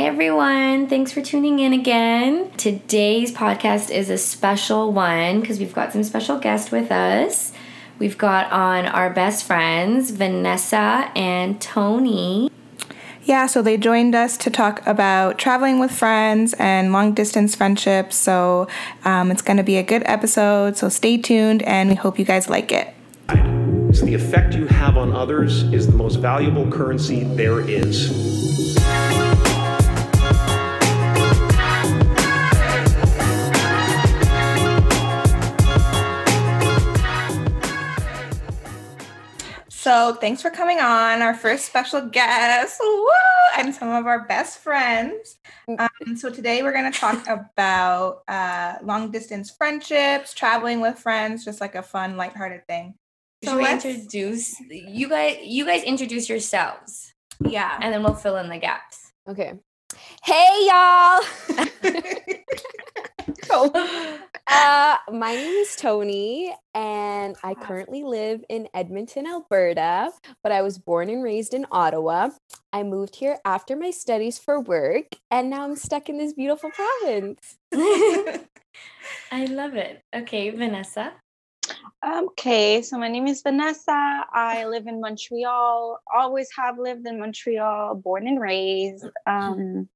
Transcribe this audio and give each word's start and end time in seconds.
Hi, 0.00 0.06
everyone. 0.06 0.86
Thanks 0.86 1.12
for 1.12 1.20
tuning 1.20 1.58
in 1.58 1.74
again. 1.74 2.50
Today's 2.52 3.34
podcast 3.34 3.90
is 3.90 4.08
a 4.08 4.16
special 4.16 4.94
one 4.94 5.42
because 5.42 5.58
we've 5.58 5.74
got 5.74 5.92
some 5.92 6.04
special 6.04 6.38
guests 6.38 6.70
with 6.70 6.90
us. 6.90 7.52
We've 7.98 8.16
got 8.16 8.50
on 8.50 8.86
our 8.86 9.10
best 9.10 9.44
friends, 9.44 10.10
Vanessa 10.10 11.12
and 11.14 11.60
Tony. 11.60 12.50
Yeah, 13.24 13.44
so 13.44 13.60
they 13.60 13.76
joined 13.76 14.14
us 14.14 14.38
to 14.38 14.48
talk 14.48 14.84
about 14.86 15.38
traveling 15.38 15.78
with 15.78 15.90
friends 15.90 16.54
and 16.54 16.94
long 16.94 17.12
distance 17.12 17.54
friendships. 17.54 18.16
So 18.16 18.68
um, 19.04 19.30
it's 19.30 19.42
going 19.42 19.58
to 19.58 19.62
be 19.62 19.76
a 19.76 19.82
good 19.82 20.02
episode. 20.06 20.78
So 20.78 20.88
stay 20.88 21.18
tuned 21.18 21.62
and 21.64 21.90
we 21.90 21.94
hope 21.94 22.18
you 22.18 22.24
guys 22.24 22.48
like 22.48 22.72
it. 22.72 22.94
So 23.94 24.06
the 24.06 24.14
effect 24.14 24.54
you 24.54 24.66
have 24.66 24.96
on 24.96 25.12
others 25.12 25.64
is 25.74 25.86
the 25.86 25.92
most 25.92 26.16
valuable 26.16 26.70
currency 26.70 27.24
there 27.24 27.60
is. 27.60 28.70
So 39.90 40.14
thanks 40.14 40.40
for 40.40 40.50
coming 40.50 40.78
on, 40.78 41.20
our 41.20 41.34
first 41.34 41.64
special 41.64 42.00
guest, 42.00 42.80
Woo! 42.80 43.08
and 43.58 43.74
some 43.74 43.88
of 43.88 44.06
our 44.06 44.24
best 44.24 44.60
friends. 44.60 45.40
Um, 45.66 46.16
so 46.16 46.30
today 46.30 46.62
we're 46.62 46.70
going 46.72 46.92
to 46.92 46.96
talk 46.96 47.26
about 47.28 48.22
uh, 48.28 48.74
long 48.84 49.10
distance 49.10 49.50
friendships, 49.50 50.32
traveling 50.32 50.80
with 50.80 50.96
friends, 50.96 51.44
just 51.44 51.60
like 51.60 51.74
a 51.74 51.82
fun, 51.82 52.16
lighthearted 52.16 52.68
thing. 52.68 52.94
So 53.42 53.58
we 53.58 53.68
introduce 53.68 54.54
you 54.70 55.08
guys. 55.08 55.38
You 55.42 55.66
guys 55.66 55.82
introduce 55.82 56.28
yourselves, 56.28 57.12
yeah, 57.44 57.76
and 57.82 57.92
then 57.92 58.04
we'll 58.04 58.14
fill 58.14 58.36
in 58.36 58.48
the 58.48 58.58
gaps. 58.58 59.10
Okay. 59.28 59.54
Hey 60.22 60.68
y'all. 60.68 61.20
uh, 64.50 64.96
my 65.12 65.34
name 65.34 65.54
is 65.54 65.76
Tony, 65.76 66.52
and 66.74 67.36
I 67.44 67.54
currently 67.54 68.02
live 68.02 68.44
in 68.48 68.68
Edmonton, 68.74 69.26
Alberta, 69.26 70.10
but 70.42 70.50
I 70.50 70.62
was 70.62 70.76
born 70.76 71.08
and 71.08 71.22
raised 71.22 71.54
in 71.54 71.66
Ottawa. 71.70 72.30
I 72.72 72.82
moved 72.82 73.14
here 73.14 73.38
after 73.44 73.76
my 73.76 73.90
studies 73.90 74.38
for 74.38 74.60
work, 74.60 75.06
and 75.30 75.50
now 75.50 75.64
I'm 75.64 75.76
stuck 75.76 76.08
in 76.08 76.18
this 76.18 76.32
beautiful 76.32 76.70
province. 76.70 77.56
I 79.32 79.44
love 79.46 79.76
it. 79.76 80.02
Okay, 80.14 80.50
Vanessa. 80.50 81.12
Okay, 82.04 82.82
so 82.82 82.98
my 82.98 83.08
name 83.08 83.28
is 83.28 83.42
Vanessa. 83.42 84.24
I 84.32 84.64
live 84.66 84.86
in 84.86 85.00
Montreal. 85.00 86.00
Always 86.12 86.48
have 86.58 86.78
lived 86.78 87.06
in 87.06 87.20
Montreal, 87.20 87.94
born 87.94 88.26
and 88.26 88.40
raised. 88.40 89.06
Um, 89.26 89.88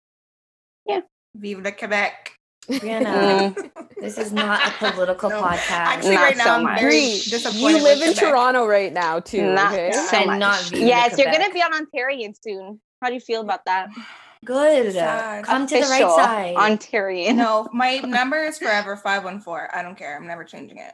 yeah. 0.86 1.00
Vive 1.34 1.62
le 1.62 1.72
Quebec. 1.72 2.38
Brianna, 2.66 3.70
this 4.00 4.18
is 4.18 4.32
not 4.32 4.66
a 4.66 4.92
political 4.92 5.30
no, 5.30 5.42
podcast. 5.42 5.70
Actually, 5.70 6.14
not 6.14 6.22
right 6.22 6.36
now, 6.36 6.44
so 6.44 6.66
I'm 6.66 6.78
very 6.78 7.00
disappointed. 7.00 7.78
You 7.78 7.82
live 7.82 8.02
in 8.02 8.14
Toronto 8.14 8.66
right 8.66 8.92
now, 8.92 9.20
too. 9.20 9.52
Not 9.54 9.72
okay? 9.72 9.92
so 9.92 10.16
and 10.16 10.26
much. 10.26 10.40
not 10.40 10.72
Yes, 10.72 11.18
you're 11.18 11.30
going 11.30 11.44
to 11.44 11.52
be 11.52 11.62
on 11.62 11.72
Ontarian 11.72 12.34
soon. 12.40 12.80
How 13.02 13.08
do 13.08 13.14
you 13.14 13.20
feel 13.20 13.40
about 13.40 13.64
that? 13.66 13.88
Good. 14.44 14.92
Sad. 14.92 15.44
Come 15.44 15.62
Official 15.62 15.82
to 15.82 15.86
the 15.86 15.90
right 15.90 16.10
side. 16.10 16.56
Ontarian. 16.56 17.36
No, 17.36 17.68
my 17.72 17.98
number 17.98 18.42
is 18.42 18.58
forever 18.58 18.96
514. 18.96 19.68
I 19.72 19.82
don't 19.82 19.96
care. 19.96 20.16
I'm 20.16 20.26
never 20.26 20.44
changing 20.44 20.78
it. 20.78 20.92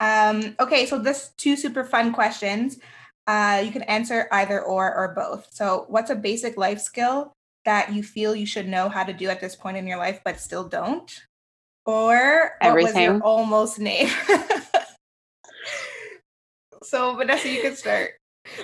Um, 0.00 0.56
okay, 0.60 0.86
so 0.86 0.98
this 0.98 1.30
two 1.36 1.56
super 1.56 1.84
fun 1.84 2.12
questions. 2.12 2.78
Uh, 3.26 3.62
you 3.64 3.70
can 3.70 3.82
answer 3.82 4.28
either 4.32 4.60
or 4.60 4.94
or 4.94 5.14
both. 5.14 5.48
So, 5.50 5.86
what's 5.88 6.10
a 6.10 6.14
basic 6.14 6.56
life 6.56 6.80
skill 6.80 7.32
that 7.64 7.92
you 7.92 8.02
feel 8.02 8.34
you 8.34 8.46
should 8.46 8.68
know 8.68 8.88
how 8.88 9.04
to 9.04 9.12
do 9.12 9.28
at 9.28 9.40
this 9.40 9.56
point 9.56 9.76
in 9.76 9.86
your 9.86 9.98
life 9.98 10.20
but 10.24 10.40
still 10.40 10.68
don't? 10.68 11.22
Or 11.86 12.52
what 12.60 12.68
Everything. 12.68 12.94
was 12.94 13.04
your 13.04 13.20
almost 13.20 13.78
name? 13.78 14.08
so, 16.82 17.14
Vanessa, 17.14 17.48
you 17.48 17.60
can 17.60 17.76
start. 17.76 18.12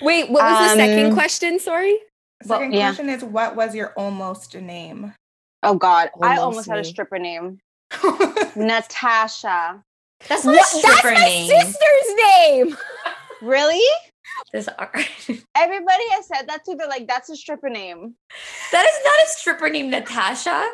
Wait, 0.00 0.30
what 0.30 0.42
was 0.42 0.70
um, 0.70 0.78
the 0.78 0.84
second 0.84 1.06
um, 1.06 1.14
question? 1.14 1.58
Sorry. 1.58 1.98
Second 2.42 2.72
well, 2.72 2.80
question 2.80 3.10
is 3.10 3.22
what 3.22 3.56
was 3.56 3.74
your 3.74 3.92
almost 3.94 4.54
name? 4.54 5.12
Oh 5.62 5.74
God, 5.74 6.08
almost 6.14 6.38
I 6.38 6.42
almost 6.42 6.68
name. 6.68 6.76
had 6.76 6.86
a 6.86 6.88
stripper 6.88 7.18
name. 7.18 7.58
Natasha. 8.56 9.82
That's 10.28 10.44
not 10.44 10.54
what? 10.54 10.62
a 10.62 10.78
stripper 10.78 11.14
That's 11.14 11.20
name. 11.20 11.50
my 11.50 11.64
sister's 11.64 12.14
name. 12.16 12.76
really? 13.42 13.82
This 14.52 14.68
art. 14.78 14.96
Everybody 15.56 16.04
has 16.10 16.26
said 16.26 16.48
that 16.48 16.64
too. 16.64 16.76
They're 16.76 16.88
like, 16.88 17.06
that's 17.06 17.28
a 17.30 17.36
stripper 17.36 17.68
name. 17.68 18.14
That 18.72 18.86
is 18.86 19.04
not 19.04 19.14
a 19.24 19.28
stripper 19.28 19.68
name, 19.68 19.90
Natasha. 19.90 20.68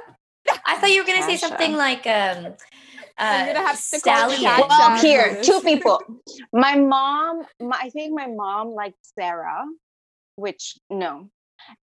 I 0.64 0.76
thought 0.76 0.90
you 0.90 1.02
were 1.02 1.06
gonna 1.06 1.22
say 1.22 1.36
something 1.36 1.76
like 1.76 2.06
um 2.06 2.54
uh, 3.18 3.24
I'm 3.24 3.46
gonna 3.46 3.66
have 3.66 3.76
to 3.76 3.98
Sally. 3.98 4.44
Well, 4.44 4.96
here, 5.00 5.40
two 5.42 5.60
people. 5.62 6.00
My 6.52 6.76
mom, 6.76 7.46
my, 7.60 7.78
I 7.80 7.90
think 7.90 8.12
my 8.12 8.26
mom 8.26 8.70
liked 8.70 8.98
Sarah, 9.18 9.64
which 10.36 10.78
no, 10.90 11.30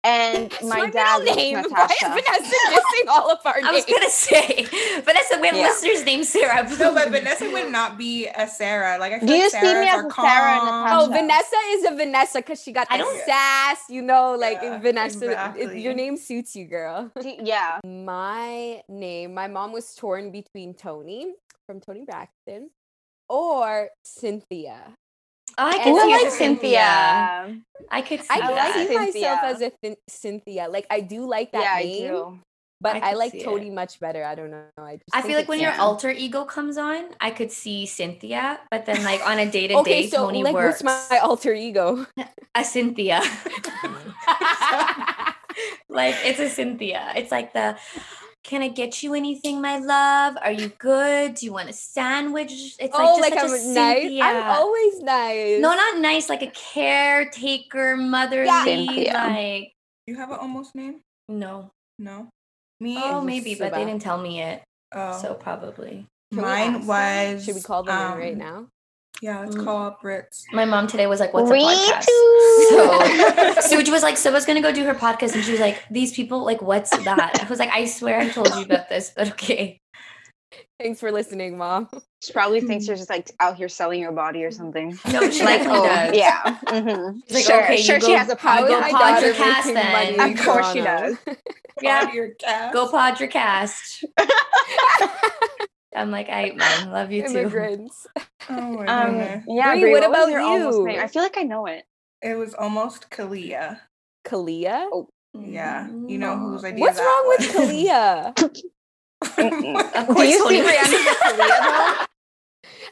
and 0.04 0.52
my, 0.64 0.80
my 0.80 0.90
dad 0.90 1.24
name. 1.24 1.56
Natasha. 1.62 2.08
Why 2.08 2.18
is 2.18 2.24
Vanessa 2.24 2.56
missing 2.70 3.10
all 3.10 3.32
of 3.32 3.40
our 3.46 3.62
names? 3.62 3.68
I 3.68 3.72
was 3.72 3.86
gonna 3.86 4.10
say, 4.10 4.64
Vanessa, 5.02 5.40
we 5.40 5.48
have 5.48 5.56
yeah. 5.56 5.64
listeners 5.64 6.04
named 6.06 6.26
Sarah. 6.26 6.68
no, 6.78 6.94
but 6.94 7.10
Vanessa 7.12 7.50
would 7.50 7.72
not 7.72 7.98
be 7.98 8.28
a 8.28 8.48
Sarah. 8.48 8.98
Like 8.98 9.14
I 9.14 9.20
feel 9.20 9.28
Do 9.28 9.34
like 9.34 9.44
you 9.44 9.50
Sarah's 9.50 9.70
see 9.70 9.82
me 9.82 9.88
as 9.88 10.06
a 10.06 10.10
calm. 10.10 10.26
Sarah 10.26 10.52
and 10.52 10.66
Natasha? 10.66 10.96
Oh, 10.96 11.06
oh, 11.06 11.14
Vanessa 11.14 11.56
is 11.70 11.86
a 11.86 11.96
Vanessa 11.96 12.38
because 12.40 12.62
she 12.62 12.72
got 12.72 12.90
the 12.90 13.22
sass. 13.26 13.84
You 13.90 14.02
know, 14.02 14.36
like 14.36 14.60
yeah, 14.62 14.80
Vanessa, 14.80 15.26
exactly. 15.26 15.64
it, 15.64 15.76
your 15.78 15.94
name 15.94 16.18
suits 16.18 16.56
you, 16.56 16.66
girl. 16.66 17.12
Yeah. 17.22 17.80
My 17.86 18.82
name, 18.90 19.34
my 19.34 19.48
mom 19.48 19.72
was 19.72 19.94
torn 19.96 20.32
between 20.32 20.74
Tony 20.74 21.34
from 21.66 21.80
Toni 21.80 22.06
Braxton 22.06 22.70
or 23.30 23.90
Cynthia. 24.04 24.98
Oh, 25.58 25.66
I 25.68 25.78
can 25.78 26.00
see 26.00 26.12
like 26.12 26.32
Cynthia. 26.32 27.44
Cynthia. 27.46 27.62
I 27.90 28.02
could 28.02 28.22
see 28.22 28.28
I 28.30 28.40
that. 28.40 28.88
see 28.88 28.96
myself 28.96 29.40
as 29.44 29.62
a 29.62 29.72
th- 29.82 29.98
Cynthia. 30.08 30.68
Like 30.70 30.88
I 30.90 31.02
do 31.02 31.28
like 31.28 31.52
that 31.52 31.82
yeah, 31.84 31.88
name. 31.88 32.16
I. 32.16 32.40
But 32.82 32.96
I, 32.96 33.12
I 33.12 33.14
like 33.14 33.44
Tony 33.44 33.68
it. 33.68 33.74
much 33.74 34.00
better. 34.00 34.26
I 34.26 34.34
don't 34.34 34.50
know. 34.50 34.64
I, 34.76 35.00
I 35.14 35.22
feel 35.22 35.38
like 35.38 35.48
when 35.48 35.60
your 35.60 35.74
alter 35.80 36.10
ego 36.10 36.46
comes 36.46 36.80
on, 36.80 37.10
I 37.22 37.30
could 37.30 37.52
see 37.52 37.86
Cynthia, 37.86 38.60
but 38.72 38.88
then 38.88 39.04
like 39.04 39.22
on 39.24 39.38
a 39.38 39.46
day 39.50 39.68
to 39.68 39.84
day, 39.84 40.10
Tony 40.10 40.42
like, 40.42 40.56
works. 40.56 40.82
What's 40.82 41.10
my 41.12 41.20
alter 41.20 41.54
ego? 41.54 42.08
A 42.56 42.64
Cynthia. 42.64 43.22
like 45.90 46.16
it's 46.26 46.40
a 46.40 46.50
Cynthia. 46.50 47.14
It's 47.16 47.32
like 47.32 47.54
the 47.54 47.78
can 48.44 48.62
I 48.62 48.70
get 48.70 49.04
you 49.04 49.14
anything, 49.14 49.62
my 49.62 49.78
love? 49.78 50.36
Are 50.42 50.52
you 50.52 50.70
good? 50.80 51.36
Do 51.36 51.46
you 51.46 51.54
want 51.54 51.70
a 51.70 51.74
sandwich? 51.74 52.52
It's 52.80 52.94
oh, 52.94 53.18
like, 53.22 53.36
like 53.36 53.44
I'm 53.44 53.74
nice. 53.74 54.22
I'm 54.22 54.44
always 54.44 55.00
nice. 55.02 55.62
No, 55.62 55.76
not 55.76 56.00
nice. 56.00 56.28
Like 56.28 56.42
a 56.42 56.52
caretaker, 56.52 57.96
motherly. 57.98 59.06
Yeah. 59.06 59.28
Like 59.28 59.74
you 60.08 60.16
have 60.16 60.32
an 60.32 60.38
almost 60.40 60.76
name? 60.76 61.02
No. 61.30 61.72
No. 62.00 62.30
Me? 62.80 62.98
Oh, 62.98 63.22
maybe, 63.22 63.54
so 63.54 63.66
but 63.66 63.72
bad. 63.72 63.82
they 63.82 63.86
didn't 63.86 64.02
tell 64.02 64.18
me 64.18 64.42
it. 64.42 64.64
Oh. 64.92 65.20
So 65.22 65.36
probably. 65.36 66.08
Can 66.34 66.42
Mine 66.42 66.88
was. 66.88 67.46
Should 67.46 67.56
we 67.56 67.62
call 67.62 67.84
them 67.84 68.14
um, 68.14 68.18
right 68.18 68.36
now? 68.36 68.68
Yeah, 69.22 69.40
let's 69.40 69.56
mm. 69.56 69.64
call 69.64 69.86
up 69.86 70.04
Ritz. 70.04 70.46
My 70.52 70.66
mom 70.66 70.88
today 70.88 71.06
was 71.06 71.20
like, 71.20 71.34
"What's 71.34 71.50
a 71.50 71.54
podcast?" 71.54 72.06
So 73.62 73.78
Suj 73.78 73.92
was 73.92 74.02
like, 74.02 74.16
"Suba's 74.16 74.46
gonna 74.46 74.62
go 74.62 74.72
do 74.72 74.84
her 74.86 74.96
podcast," 74.96 75.34
and 75.34 75.44
she 75.44 75.52
was 75.52 75.60
like, 75.60 75.84
"These 75.92 76.14
people, 76.14 76.44
like, 76.44 76.62
what's 76.62 76.90
that?" 76.90 77.40
I 77.44 77.48
was 77.48 77.60
like, 77.60 77.70
"I 77.72 77.86
swear 77.86 78.20
I 78.20 78.30
told 78.30 78.50
you 78.56 78.64
about 78.64 78.90
this, 78.90 79.12
but 79.16 79.32
okay." 79.32 79.80
Thanks 80.80 81.00
for 81.00 81.12
listening, 81.12 81.58
mom. 81.58 81.88
She 82.24 82.34
probably 82.34 82.62
thinks 82.62 82.88
you're 82.88 82.96
just 82.96 83.10
like 83.10 83.30
out 83.40 83.56
here 83.56 83.70
selling 83.70 84.00
your 84.02 84.12
body 84.12 84.44
or 84.44 84.52
something. 84.52 84.98
No, 85.12 85.30
she 85.30 85.44
like, 85.44 85.62
oh, 85.66 85.86
does. 85.86 86.16
Yeah. 86.16 86.58
Mm-hmm. 86.66 87.20
Like, 87.34 87.46
sure, 87.46 87.64
okay, 87.64 87.78
sure. 87.78 88.00
Go, 88.00 88.08
she 88.08 88.14
has 88.14 88.30
a 88.30 88.36
pod. 88.36 88.68
Go 88.68 88.82
pod 88.82 89.24
your 89.24 89.34
cast 89.36 89.74
then. 89.74 90.20
Of 90.20 90.44
course 90.44 90.72
she 90.74 90.82
does. 90.82 91.18
yeah, 91.82 92.12
your 92.12 92.30
cast. 92.32 92.74
Go 92.74 92.90
pod 92.90 93.20
your 93.20 93.30
cast. 93.30 94.04
I'm 95.96 96.12
like, 96.12 96.30
I 96.30 96.52
mom, 96.84 96.92
love 96.92 97.12
you 97.12 97.28
too. 97.28 97.40
Immigrants. 97.40 98.08
Oh 98.50 98.72
my 98.72 98.86
um, 98.88 99.12
goodness. 99.12 99.46
Yeah, 99.48 99.76
Brie, 99.76 99.92
what, 99.92 100.02
what 100.02 100.10
about 100.10 100.30
you? 100.30 100.90
I 100.90 101.08
feel 101.08 101.22
like 101.22 101.38
I 101.38 101.44
know 101.44 101.68
it. 101.68 101.86
It 102.24 102.36
was 102.36 102.54
almost 102.56 103.10
Kalia. 103.12 103.80
Kalia? 104.26 104.90
Oh. 104.92 105.08
Yeah. 105.40 105.88
You 105.88 106.18
know 106.18 106.38
whose 106.38 106.66
idea 106.66 106.82
What's 106.82 107.00
wrong 107.00 107.24
was. 107.28 107.40
with 107.40 107.56
Kalia? 107.56 108.36
Do 108.36 110.24
you 110.24 110.40
see 110.50 110.62
Brianna 110.62 110.82
as 110.82 110.94
a 110.94 110.98
Kalia 110.98 111.38
though? 111.38 112.06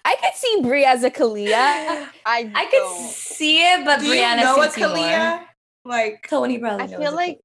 I 0.06 0.16
could 0.22 0.34
see 0.36 0.62
Brie 0.62 0.86
as 0.86 1.04
a 1.04 1.12
Kalia. 1.12 2.07
I 2.25 2.52
I 2.56 2.66
could 2.72 3.10
see 3.10 3.57
it, 3.62 3.84
but 3.84 4.00
Do 4.00 4.06
Brianna 4.06 4.38
you 4.38 4.44
know 4.44 4.62
a 4.62 4.68
Kalia? 4.68 5.38
More. 5.40 5.45
Like 5.86 6.28
Tony 6.30 6.60
probably. 6.60 6.94
I 6.94 6.98
feel 6.98 7.16
like 7.16 7.40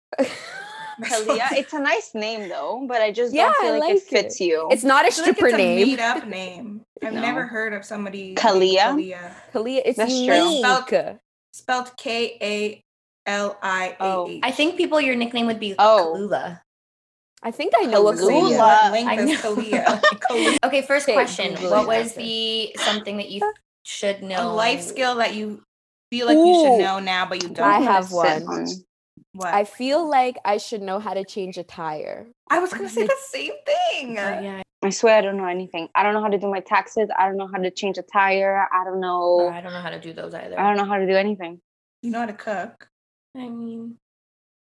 Kalia. 1.03 1.53
It's 1.53 1.73
a 1.73 1.81
nice 1.81 2.15
name 2.15 2.49
though, 2.49 2.85
but 2.89 3.01
I 3.03 3.11
just 3.13 3.35
yeah, 3.35 3.45
don't 3.53 3.63
feel 3.63 3.73
like, 3.73 3.81
like, 3.81 3.97
it 3.97 4.03
fits 4.03 4.41
it. 4.41 4.45
you. 4.45 4.69
It's 4.71 4.85
not 4.85 5.07
a 5.09 5.13
stripper 5.13 5.49
like 5.51 5.57
name. 5.57 5.79
A 5.89 5.91
made 5.91 6.01
up 6.01 6.27
name. 6.41 6.83
I've 7.03 7.13
no. 7.15 7.21
never 7.21 7.47
heard 7.47 7.73
of 7.75 7.85
somebody 7.85 8.35
Kalia. 8.35 8.93
Kalia. 8.95 9.33
Kalia. 9.53 9.83
It's 9.85 9.99
That's 9.99 10.13
unique. 10.13 10.65
Spelled, 10.65 11.19
spelled 11.53 11.97
K 11.97 12.39
A 12.41 12.85
L 13.27 13.59
I 13.63 13.97
A 14.01 14.05
Oh, 14.05 14.29
H. 14.29 14.41
I 14.43 14.51
think 14.51 14.77
people 14.77 15.01
your 15.01 15.17
nickname 15.17 15.47
would 15.47 15.61
be 15.61 15.75
Oh. 15.79 16.15
Kalula. 16.17 16.61
I 17.43 17.51
think 17.51 17.75
I 17.77 17.83
know 17.85 18.09
a 18.09 18.15
Kalula. 18.15 18.57
Kalula. 18.57 18.93
Link 18.93 19.09
I 19.11 19.17
know. 19.17 19.35
Kalia. 19.37 20.01
Kalia. 20.31 20.57
Okay, 20.65 20.83
first 20.83 21.05
Okay, 21.07 21.13
question. 21.15 21.55
Google 21.55 21.71
What 21.71 21.87
was 21.87 22.15
the 22.15 22.75
something 22.79 23.19
that 23.19 23.31
you 23.31 23.43
should 23.83 24.17
A 24.23 24.27
know? 24.27 24.55
life 24.55 24.81
skill 24.81 25.17
that 25.17 25.35
you 25.35 25.63
feel 26.11 26.27
like 26.27 26.37
you 26.39 26.55
should 26.55 26.79
know 26.85 27.01
now, 27.01 27.27
but 27.27 27.43
you 27.43 27.51
don't. 27.51 27.67
I 27.67 27.77
I'm 27.77 27.83
have 27.83 28.07
sit 28.09 28.45
one. 28.45 28.67
On- 29.35 29.39
what? 29.41 29.53
I 29.55 29.65
feel 29.65 30.09
like 30.09 30.37
I 30.45 30.57
should 30.59 30.83
know 30.83 30.99
how 30.99 31.15
to 31.15 31.25
change 31.25 31.59
a 31.59 31.65
tire. 31.65 32.27
I 32.51 32.59
was 32.61 32.73
gonna 32.73 32.89
say 32.89 33.05
the 33.07 33.17
same 33.29 33.53
thing. 33.67 34.15
Yeah, 34.15 34.63
I 34.83 34.91
swear 34.91 35.17
I 35.17 35.21
don't 35.23 35.37
know 35.37 35.47
anything. 35.47 35.89
I 35.95 36.03
don't 36.03 36.15
know 36.15 36.21
how 36.23 36.29
to 36.29 36.39
do 36.39 36.49
my 36.49 36.61
taxes. 36.61 37.09
I 37.19 37.27
don't 37.27 37.37
know 37.37 37.49
how 37.49 37.59
to 37.59 37.71
change 37.71 37.99
a 37.99 38.03
tire. 38.03 38.67
I 38.73 38.85
don't 38.85 39.01
know. 39.01 39.49
I 39.53 39.61
don't 39.61 39.73
know 39.73 39.81
how 39.81 39.91
to 39.91 40.01
do 40.01 40.13
those 40.13 40.35
either. 40.35 40.59
I 40.59 40.69
don't 40.69 40.77
know 40.77 40.85
how 40.85 40.99
to 40.99 41.07
do 41.07 41.15
anything. 41.17 41.61
You 42.03 42.11
know 42.11 42.21
how 42.21 42.27
to 42.27 42.33
cook. 42.35 42.89
I 43.37 43.49
mean, 43.49 43.97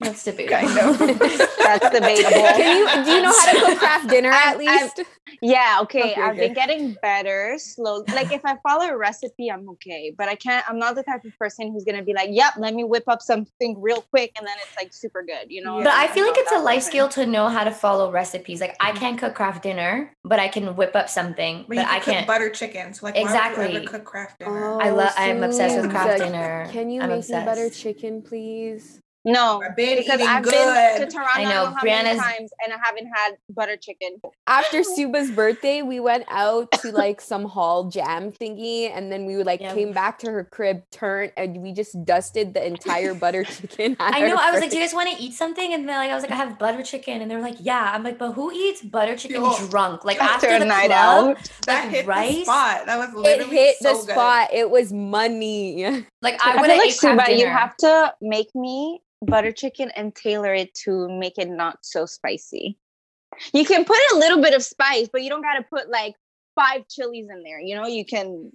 that's 0.01 0.23
debatable. 0.23 0.69
Kind 0.69 1.11
of. 1.11 1.19
That's 1.69 1.91
debatable. 1.91 2.31
Can 2.31 2.79
you 2.79 3.05
do 3.05 3.11
you 3.11 3.23
know 3.23 3.33
how 3.33 3.53
to 3.53 3.61
cook 3.61 3.79
Kraft 3.79 4.09
Dinner 4.09 4.31
I- 4.31 4.51
at 4.51 4.55
I- 4.55 4.57
least? 4.57 5.03
Yeah, 5.43 5.81
okay. 5.83 6.13
Okay, 6.13 6.21
I've 6.21 6.37
been 6.37 6.55
getting 6.55 6.97
better 7.03 7.57
slow. 7.59 8.03
Like 8.09 8.33
if 8.33 8.45
I 8.45 8.57
follow 8.63 8.87
a 8.87 8.97
recipe, 8.97 9.51
I'm 9.51 9.69
okay. 9.71 10.13
But 10.17 10.29
I 10.29 10.35
can't 10.35 10.69
I'm 10.69 10.79
not 10.79 10.95
the 10.95 11.03
type 11.03 11.25
of 11.25 11.37
person 11.39 11.73
who's 11.73 11.85
gonna 11.85 12.03
be 12.03 12.15
like, 12.15 12.31
yep, 12.33 12.55
let 12.57 12.75
me 12.75 12.85
whip 12.85 13.05
up 13.09 13.21
something 13.21 13.81
real 13.81 14.03
quick 14.11 14.33
and 14.39 14.47
then 14.47 14.57
it's 14.63 14.75
like 14.77 14.93
super 14.93 15.23
good, 15.23 15.51
you 15.51 15.63
know? 15.63 15.83
But 15.83 15.93
I 15.93 16.05
Yeah, 16.05 16.13
feel 16.13 16.27
like 16.27 16.39
it's 16.39 16.53
a 16.53 16.59
life 16.59 16.77
person. 16.79 16.91
skill 16.91 17.09
to 17.11 17.27
know 17.27 17.49
how 17.49 17.65
to 17.65 17.71
follow 17.71 18.11
recipes. 18.11 18.61
Like 18.61 18.77
I 18.81 18.91
mm-hmm. 18.91 19.01
can't 19.01 19.19
cook 19.19 19.35
Kraft 19.35 19.63
Dinner, 19.63 20.15
but 20.25 20.39
I 20.39 20.49
can 20.49 20.75
whip 20.77 20.97
up 20.97 21.11
something. 21.11 21.67
But, 21.69 21.77
But, 21.77 21.77
you 21.77 21.83
can 21.83 21.95
I 21.95 22.01
can't. 22.01 22.27
butter 22.27 22.51
chicken. 22.51 22.95
So 22.95 23.07
like 23.07 23.15
why 23.15 23.23
would 23.23 23.27
Exactly. 23.27 23.73
you 23.73 23.79
ever 23.79 23.87
cook 23.87 24.05
Kraft 24.05 24.39
Dinner? 24.39 24.81
I 24.81 24.91
love. 24.91 25.13
Oh, 25.17 25.23
I'm 25.23 25.43
obsessed 25.43 25.77
with 25.77 25.87
oh, 25.87 25.91
Kraft 25.91 26.19
Dinner. 26.19 26.69
Can 26.73 26.89
you 26.89 27.03
I'm 27.03 27.11
make 27.11 27.29
me 27.29 27.45
butter 27.45 27.69
chicken, 27.69 28.23
please? 28.23 29.01
No. 29.25 29.61
I've 29.63 29.77
been 29.77 29.99
Because 29.99 30.15
eating 30.21 30.27
I've 30.29 30.45
good. 30.45 30.53
been 30.53 31.01
to 31.09 31.13
Toronto 31.13 31.33
I 31.35 31.45
know, 31.45 31.67
how 31.67 31.83
many 31.85 32.19
times 32.19 32.51
and 32.65 32.73
I 32.73 32.77
haven't 32.83 33.07
had 33.15 33.33
butter 33.51 33.77
chicken. 33.77 34.21
After 34.47 34.83
Suba's 34.83 35.31
birthday, 35.31 35.83
we 35.83 36.01
went 36.01 36.25
out 36.29 36.71
to 36.81 36.93
like 36.93 37.21
some 37.21 37.45
hall 37.45 37.85
jam 37.91 38.33
thingy, 38.33 38.91
and 38.91 39.13
then 39.13 39.27
we 39.27 39.37
like 39.43 39.61
Yeah. 39.61 39.75
came 39.75 39.93
back 39.93 40.19
to 40.21 40.31
her 40.31 40.45
crib, 40.45 40.83
turned, 40.91 41.33
and 41.37 41.59
we 41.63 41.73
just 41.73 42.03
dusted 42.05 42.55
the 42.55 42.65
entire 42.67 43.13
butter 43.15 43.45
chicken. 43.45 43.97
I 44.01 44.21
know. 44.27 44.37
I 44.39 44.51
was 44.51 44.61
like, 44.61 44.71
"Do 44.71 44.77
you 44.77 44.83
guys 44.83 44.95
want 44.95 45.11
to 45.15 45.23
eat 45.23 45.35
something?" 45.35 45.75
And 45.75 45.89
then 45.89 45.97
like 45.97 46.11
I 46.11 46.15
was 46.15 46.23
like, 46.23 46.33
"I 46.33 46.37
have 46.37 46.59
butter 46.59 46.83
chicken," 46.83 47.21
and 47.21 47.31
they 47.31 47.35
were 47.37 47.43
like, 47.43 47.57
"Yeah." 47.61 47.91
I'm 47.93 48.03
like, 48.05 48.19
"But 48.19 48.33
who 48.33 48.51
eats 48.53 48.83
butter 48.83 49.17
chicken 49.17 49.43
Yo, 49.43 49.55
drunk? 49.69 50.05
Like 50.05 50.21
After, 50.23 50.47
after, 50.47 50.57
a 50.57 50.59
the 50.61 50.65
night 50.65 50.87
club, 50.87 51.37
out. 51.37 51.51
that 51.67 51.85
like 51.85 51.93
hit 51.93 52.07
the 52.07 52.43
spot. 52.45 52.87
That 52.87 52.99
was 52.99 53.09
literally 53.15 53.31
it 53.31 53.39
literally 53.39 53.57
hit 53.57 53.77
the 53.83 53.93
good. 53.93 54.11
spot. 54.11 54.49
It 54.55 54.71
was 54.71 54.93
money. 54.93 55.85
Like 56.23 56.39
I 56.45 56.53
I 56.57 56.61
would 56.61 56.69
like 56.71 56.81
ate 56.87 56.99
Kraft 56.99 57.27
Suba, 57.27 57.37
you 57.39 57.47
have 57.47 57.77
to 57.79 58.15
make 58.23 58.55
me 58.55 59.01
butter 59.23 59.53
chicken 59.53 59.91
and 59.97 60.15
tailor 60.15 60.55
it 60.55 60.75
to 60.85 61.09
make 61.09 61.39
it 61.39 61.49
not 61.49 61.79
so 61.83 62.07
spicy. 62.07 62.79
You 63.53 63.65
can 63.65 63.85
put 63.85 63.99
a 64.13 64.17
little 64.17 64.41
bit 64.41 64.55
of 64.55 64.63
spice, 64.63 65.09
but 65.13 65.23
you 65.23 65.31
don't 65.31 65.43
gotta 65.43 65.63
put 65.63 65.89
like 65.91 66.15
five 66.55 66.89
chilies 66.89 67.29
in 67.31 67.43
there. 67.43 67.61
You 67.61 67.77
know, 67.77 67.87
you 67.87 68.05
can 68.05 68.51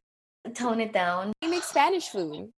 tone 0.54 0.82
it 0.82 0.92
down. 0.94 1.34
We 1.42 1.48
make 1.50 1.64
Spanish 1.64 2.10
food, 2.10 2.52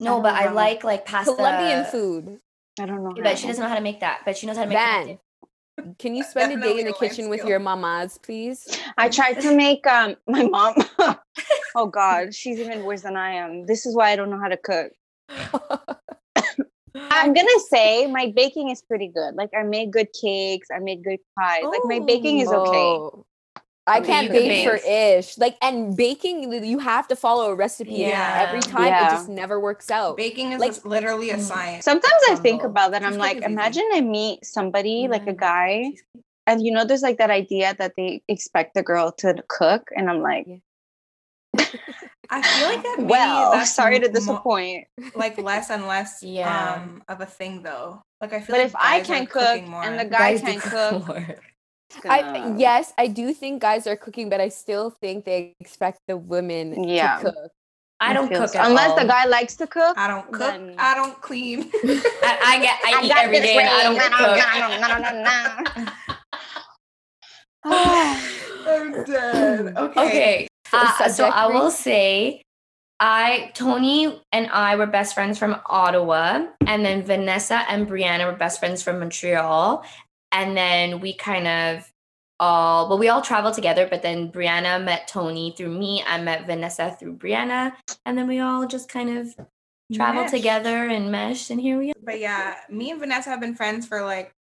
No, 0.00 0.18
I 0.18 0.22
but 0.22 0.30
don't 0.30 0.48
I 0.48 0.52
like 0.52 0.84
like 0.84 1.06
pasta. 1.06 1.34
Colombian 1.34 1.84
food. 1.84 2.40
I 2.80 2.86
don't 2.86 3.02
know. 3.02 3.14
But 3.22 3.38
she 3.38 3.48
doesn't 3.48 3.62
know 3.62 3.68
how 3.68 3.74
to 3.76 3.80
make 3.80 4.00
that. 4.00 4.20
But 4.24 4.36
she 4.36 4.46
knows 4.46 4.56
how 4.56 4.64
to 4.64 4.68
make 4.68 4.78
Kraft 4.78 5.06
Van, 5.06 5.18
can 5.98 6.14
you 6.14 6.24
spend 6.30 6.52
a 6.52 6.60
day 6.60 6.80
in 6.80 6.86
the 6.86 6.92
kitchen 6.92 7.28
with 7.28 7.44
your 7.44 7.58
mamas, 7.58 8.18
please? 8.18 8.68
I 8.96 9.08
tried 9.08 9.40
to 9.40 9.54
make 9.64 9.86
um 9.86 10.16
my 10.26 10.44
mom. 10.44 10.74
oh 11.76 11.86
God, 11.86 12.34
she's 12.34 12.58
even 12.58 12.84
worse 12.84 13.02
than 13.02 13.16
I 13.16 13.32
am. 13.34 13.66
This 13.66 13.86
is 13.86 13.94
why 13.94 14.10
I 14.10 14.16
don't 14.16 14.30
know 14.30 14.40
how 14.40 14.48
to 14.48 14.56
cook. 14.56 14.92
I'm 17.10 17.32
gonna 17.32 17.60
say 17.68 18.06
my 18.06 18.32
baking 18.34 18.70
is 18.70 18.82
pretty 18.82 19.08
good. 19.08 19.34
Like 19.34 19.50
I 19.58 19.62
made 19.62 19.90
good 19.92 20.08
cakes, 20.20 20.68
I 20.74 20.78
made 20.78 21.02
good 21.04 21.18
pies. 21.38 21.64
Like 21.64 21.80
my 21.84 22.00
baking 22.00 22.40
is 22.40 22.48
okay. 22.48 22.76
Oh. 22.76 23.24
I 23.86 24.02
can't 24.02 24.30
bake 24.30 24.68
for 24.68 24.76
ish. 24.86 25.38
Like 25.38 25.56
and 25.62 25.96
baking, 25.96 26.52
you 26.64 26.78
have 26.78 27.08
to 27.08 27.16
follow 27.16 27.50
a 27.50 27.54
recipe. 27.54 28.02
and 28.04 28.10
Yeah. 28.12 28.44
every 28.46 28.60
time 28.60 28.84
Yeah. 28.86 29.06
it 29.08 29.10
just 29.12 29.28
never 29.30 29.58
works 29.58 29.90
out. 29.90 30.16
Baking 30.18 30.52
is 30.52 30.60
Like- 30.60 30.76
a- 30.84 30.88
literally 30.88 31.30
a 31.30 31.36
Mm. 31.36 31.40
science. 31.40 31.84
Sometimes 31.86 32.22
I 32.28 32.34
think 32.34 32.62
about 32.64 32.90
that. 32.90 33.02
I'm 33.02 33.12
Cheesecake 33.14 33.20
like, 33.20 33.36
easy. 33.38 33.46
imagine 33.46 33.88
I 33.94 34.00
meet 34.02 34.44
somebody 34.44 35.08
like 35.08 35.26
a 35.26 35.32
guy, 35.32 35.92
and 36.46 36.62
you 36.62 36.70
know, 36.70 36.84
there's 36.84 37.00
like 37.02 37.16
that 37.16 37.30
idea 37.30 37.74
that 37.78 37.94
they 37.96 38.20
expect 38.28 38.74
the 38.74 38.82
girl 38.82 39.10
to 39.12 39.42
cook, 39.48 39.88
and 39.96 40.10
I'm 40.10 40.20
like, 40.20 40.46
I 42.30 42.42
feel 42.42 42.68
like 42.68 42.82
that 42.82 42.96
maybe 42.98 43.10
well, 43.10 43.52
that's 43.52 43.74
sorry 43.74 43.98
to 44.00 44.06
mo- 44.08 44.12
disappoint. 44.12 44.86
like 45.14 45.38
less 45.38 45.70
and 45.70 45.86
less 45.86 46.22
Yeah. 46.22 46.74
um 46.82 47.02
of 47.08 47.20
a 47.20 47.26
thing 47.26 47.62
though. 47.62 48.02
Like 48.20 48.32
I 48.32 48.40
feel 48.40 48.54
But 48.56 48.58
like 48.58 48.66
if 48.66 48.76
I 48.76 48.98
guys 49.00 49.10
are 49.10 49.14
can 49.14 49.26
cook 49.26 49.64
more. 49.68 49.82
and 49.84 49.98
the 49.98 50.04
guy 50.04 50.18
Guys 50.36 50.40
do 50.42 50.46
can 50.46 50.60
cook, 50.60 51.06
more. 51.08 51.36
I 52.10 52.20
gonna- 52.22 52.58
yes, 52.58 52.92
I 52.98 53.06
do 53.08 53.32
think 53.32 53.62
guys 53.62 53.86
are 53.86 53.96
cooking, 53.96 54.28
but 54.28 54.40
I 54.40 54.48
still 54.50 54.90
think 55.00 55.24
they 55.24 55.56
expect 55.60 56.00
the 56.06 56.16
women 56.18 56.84
Yeah. 56.84 57.16
to 57.18 57.24
cook. 57.32 57.50
I 58.00 58.12
don't 58.12 58.28
cook 58.28 58.50
so. 58.50 58.58
at 58.60 58.66
unless 58.66 58.90
all. 58.90 58.96
the 59.00 59.06
guy 59.06 59.24
likes 59.24 59.56
to 59.56 59.66
cook. 59.66 59.96
I 59.98 60.06
don't 60.06 60.30
cook. 60.30 60.38
then- 60.38 60.74
I 60.78 60.94
don't 60.94 61.20
clean. 61.20 61.70
I, 61.82 62.38
I 62.44 62.58
get. 62.60 62.78
I, 62.84 63.00
eat 63.04 63.08
got 63.08 63.24
every 63.24 63.40
this 63.40 63.46
day. 63.50 63.58
and 63.58 63.68
I 63.68 63.82
don't 63.82 63.96
ring. 63.98 64.12
cook. 64.12 64.36
No, 64.38 64.68
no, 64.68 64.78
no, 64.78 64.88
no, 64.98 65.10
no, 65.10 65.84
no. 65.84 65.92
I'm 68.68 69.04
dead. 69.04 69.74
Okay. 69.76 70.00
Okay. 70.06 70.48
Uh, 70.72 71.08
so 71.08 71.24
I 71.26 71.46
will 71.46 71.70
say, 71.70 72.42
I 73.00 73.50
Tony 73.54 74.20
and 74.32 74.48
I 74.48 74.76
were 74.76 74.86
best 74.86 75.14
friends 75.14 75.38
from 75.38 75.60
Ottawa, 75.66 76.46
and 76.66 76.84
then 76.84 77.04
Vanessa 77.04 77.64
and 77.68 77.88
Brianna 77.88 78.26
were 78.26 78.36
best 78.36 78.58
friends 78.58 78.82
from 78.82 78.98
Montreal, 78.98 79.84
and 80.32 80.56
then 80.56 81.00
we 81.00 81.14
kind 81.14 81.46
of 81.46 81.92
all 82.40 82.88
well, 82.88 82.98
we 82.98 83.08
all 83.08 83.22
traveled 83.22 83.54
together. 83.54 83.86
But 83.88 84.02
then 84.02 84.32
Brianna 84.32 84.82
met 84.82 85.08
Tony 85.08 85.54
through 85.56 85.76
me. 85.78 86.02
I 86.06 86.20
met 86.20 86.46
Vanessa 86.46 86.96
through 86.98 87.16
Brianna, 87.16 87.72
and 88.04 88.18
then 88.18 88.26
we 88.26 88.40
all 88.40 88.66
just 88.66 88.88
kind 88.88 89.18
of 89.18 89.34
traveled 89.94 90.24
Mesh. 90.24 90.30
together 90.32 90.88
and 90.88 91.10
meshed, 91.12 91.50
and 91.50 91.60
here 91.60 91.78
we 91.78 91.90
are. 91.90 91.94
But 92.02 92.18
yeah, 92.20 92.56
me 92.68 92.90
and 92.90 93.00
Vanessa 93.00 93.30
have 93.30 93.40
been 93.40 93.54
friends 93.54 93.86
for 93.86 94.02
like 94.02 94.34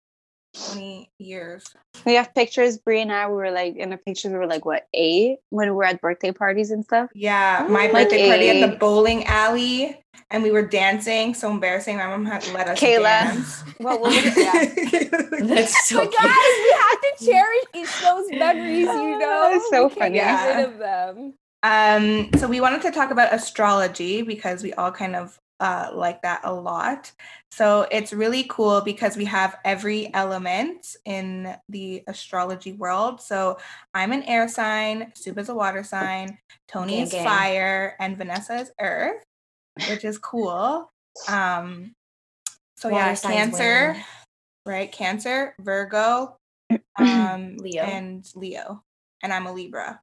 20 0.66 1.10
years. 1.20 1.66
We 2.06 2.16
have 2.16 2.34
pictures. 2.34 2.78
Brie 2.78 3.02
and 3.02 3.12
I 3.12 3.28
we 3.28 3.34
were 3.36 3.52
like 3.52 3.76
in 3.76 3.90
the 3.90 3.98
pictures. 3.98 4.32
We 4.32 4.38
were 4.38 4.48
like 4.48 4.66
what 4.66 4.88
eight 4.94 5.38
when 5.50 5.70
we 5.70 5.76
were 5.76 5.84
at 5.84 6.02
birthday 6.02 6.32
parties 6.32 6.72
and 6.72 6.84
stuff. 6.84 7.10
Yeah, 7.14 7.66
my 7.70 7.88
Ooh. 7.88 7.92
birthday 7.94 8.28
party 8.28 8.50
at 8.50 8.70
the 8.70 8.76
bowling 8.78 9.26
alley, 9.26 10.00
and 10.32 10.44
we 10.44 10.52
were 10.52 10.66
dancing. 10.66 11.34
So 11.34 11.50
embarrassing. 11.52 11.98
My 11.98 12.08
mom 12.08 12.26
had 12.26 12.42
to 12.42 12.54
let 12.54 12.68
us 12.68 12.80
Kayla. 12.80 13.04
dance. 13.04 13.64
What 13.80 14.02
was 14.02 14.14
it? 14.16 14.38
Yeah. 14.38 15.46
That's 15.46 15.88
so 15.88 16.04
But 16.04 16.14
guys, 16.14 16.24
we 16.24 16.76
have 16.80 17.02
to 17.02 17.14
cherish 17.26 17.64
each 17.76 18.02
those 18.02 18.30
memories, 18.32 18.86
you 18.88 19.20
know. 19.20 19.52
It's 19.54 19.70
so 19.70 19.84
We 19.84 19.90
can't 19.90 20.00
funny. 20.00 20.14
Get 20.16 20.26
Yeah. 20.26 20.58
rid 20.58 20.66
of 20.70 20.78
them. 20.80 21.34
Um, 21.64 22.30
so 22.40 22.48
we 22.48 22.62
wanted 22.62 22.82
to 22.84 22.92
talk 22.92 23.12
about 23.12 23.34
astrology 23.34 24.22
because 24.22 24.64
we 24.64 24.74
all 24.74 24.92
kind 24.92 25.16
of 25.16 25.38
uh, 25.60 25.90
like 25.94 26.22
that 26.22 26.42
a 26.44 26.54
lot. 26.54 27.12
So 27.52 27.88
it's 27.92 28.14
really 28.14 28.46
cool 28.50 28.82
because 28.82 29.18
we 29.18 29.26
have 29.26 29.58
every 29.66 30.14
element 30.14 30.96
in 31.06 31.56
the 31.70 32.04
astrology 32.08 32.74
world. 32.74 33.22
So 33.22 33.58
I'm 33.94 34.12
an 34.12 34.24
air 34.24 34.48
sign, 34.48 35.12
Soup 35.16 35.38
is 35.38 35.50
a 35.50 35.56
water 35.56 35.84
sign, 35.84 36.38
Tony 36.68 37.02
is 37.02 37.14
fire, 37.14 37.96
and 38.00 38.18
Vanessa 38.18 38.56
is 38.60 38.72
earth, 38.80 39.24
which 39.90 40.06
is 40.06 40.18
cool. 40.18 40.90
Um, 41.28 41.94
so 42.76 42.90
yeah, 42.90 43.06
Water 43.06 43.16
signs 43.16 43.52
Cancer, 43.52 43.92
win. 43.94 44.04
right? 44.66 44.92
Cancer, 44.92 45.56
Virgo, 45.60 46.38
um, 47.00 47.58
Leo. 47.58 47.84
and 47.84 48.30
Leo, 48.36 48.84
and 49.24 49.34
I'm 49.34 49.48
a 49.48 49.52
Libra. 49.52 50.00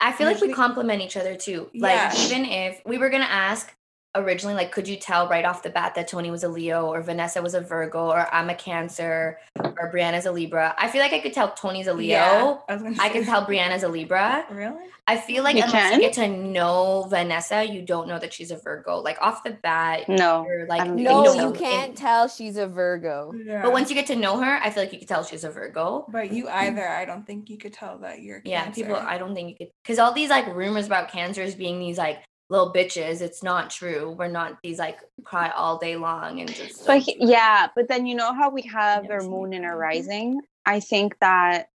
I 0.00 0.12
feel 0.12 0.26
like 0.26 0.40
we 0.40 0.52
complement 0.52 1.00
each 1.00 1.16
other 1.16 1.36
too. 1.36 1.70
Like 1.74 1.94
Yeah. 1.94 2.14
even 2.26 2.44
if 2.44 2.82
we 2.84 2.98
were 2.98 3.08
gonna 3.08 3.24
ask 3.24 3.72
originally, 4.14 4.54
like, 4.54 4.72
could 4.72 4.86
you 4.86 4.96
tell 4.96 5.28
right 5.28 5.44
off 5.44 5.62
the 5.62 5.70
bat 5.70 5.94
that 5.94 6.08
Tony 6.08 6.30
was 6.30 6.44
a 6.44 6.48
Leo 6.48 6.86
or 6.86 7.00
Vanessa 7.02 7.40
was 7.42 7.54
a 7.54 7.60
Virgo 7.60 8.06
or 8.10 8.32
I'm 8.34 8.50
a 8.50 8.54
Cancer 8.54 9.38
or 9.56 9.90
Brianna's 9.92 10.26
a 10.26 10.32
Libra? 10.32 10.74
I 10.78 10.88
feel 10.88 11.00
like 11.00 11.12
I 11.12 11.20
could 11.20 11.32
tell 11.32 11.52
Tony's 11.52 11.86
a 11.86 11.94
Leo. 11.94 12.08
Yeah, 12.18 12.56
I, 12.68 12.74
was 12.74 12.82
gonna 12.82 12.96
I 13.00 13.08
can 13.08 13.24
tell 13.24 13.44
Brianna's 13.46 13.82
a 13.82 13.88
Libra. 13.88 14.44
Really? 14.50 14.84
I 15.08 15.16
feel 15.16 15.42
like 15.42 15.56
You 15.56 15.62
unless 15.64 15.90
can? 15.90 15.92
you 15.94 16.00
get 16.00 16.12
to 16.14 16.28
know 16.28 17.06
Vanessa, 17.10 17.64
you 17.64 17.82
don't 17.82 18.06
know 18.06 18.20
that 18.20 18.32
she's 18.32 18.52
a 18.52 18.56
Virgo. 18.56 18.98
Like 19.00 19.20
off 19.20 19.42
the 19.42 19.50
bat, 19.50 20.08
No, 20.08 20.44
you're 20.46 20.66
like 20.66 20.84
don't 20.84 20.96
you 20.98 21.04
No, 21.04 21.22
know 21.24 21.48
you 21.48 21.52
can't 21.52 21.96
tell 21.96 22.28
she's 22.28 22.56
a 22.56 22.68
Virgo. 22.68 23.32
Yeah. 23.44 23.62
But 23.62 23.72
once 23.72 23.88
you 23.90 23.96
get 23.96 24.06
to 24.06 24.16
know 24.16 24.38
her, 24.38 24.60
I 24.62 24.70
feel 24.70 24.84
like 24.84 24.92
you 24.92 25.00
could 25.00 25.08
tell 25.08 25.24
she's 25.24 25.42
a 25.42 25.50
Virgo. 25.50 26.06
but 26.08 26.32
you 26.32 26.48
either, 26.48 26.86
I 26.88 27.04
don't 27.04 27.26
think 27.26 27.50
you 27.50 27.58
could 27.58 27.72
tell 27.72 27.98
that 27.98 28.22
you're. 28.22 28.42
Yeah, 28.44 28.62
Cancer. 28.64 28.82
people. 28.82 28.96
I 28.96 29.18
don't 29.18 29.34
think 29.34 29.48
you 29.50 29.56
could 29.56 29.68
because 29.82 29.98
all 29.98 30.12
these 30.12 30.30
like 30.30 30.46
rumors 30.54 30.86
about 30.86 31.10
cancers 31.10 31.56
being 31.56 31.80
these 31.80 31.98
like 31.98 32.22
little 32.52 32.72
bitches. 32.72 33.22
It's 33.22 33.42
not 33.42 33.70
true. 33.70 34.14
We're 34.18 34.28
not 34.28 34.58
these 34.62 34.78
like 34.78 34.98
cry 35.24 35.50
all 35.50 35.78
day 35.78 35.96
long 35.96 36.40
and 36.40 36.54
just. 36.54 36.86
but 36.86 37.00
he- 37.00 37.16
yeah, 37.20 37.68
but 37.74 37.88
then 37.88 38.06
you 38.06 38.14
know 38.14 38.34
how 38.34 38.50
we 38.50 38.62
have 38.62 39.04
Never 39.04 39.14
our 39.16 39.22
moon 39.24 39.54
and 39.54 39.64
our 39.64 39.76
rising. 39.76 40.40
I 40.66 40.80
think 40.80 41.18
that 41.20 41.70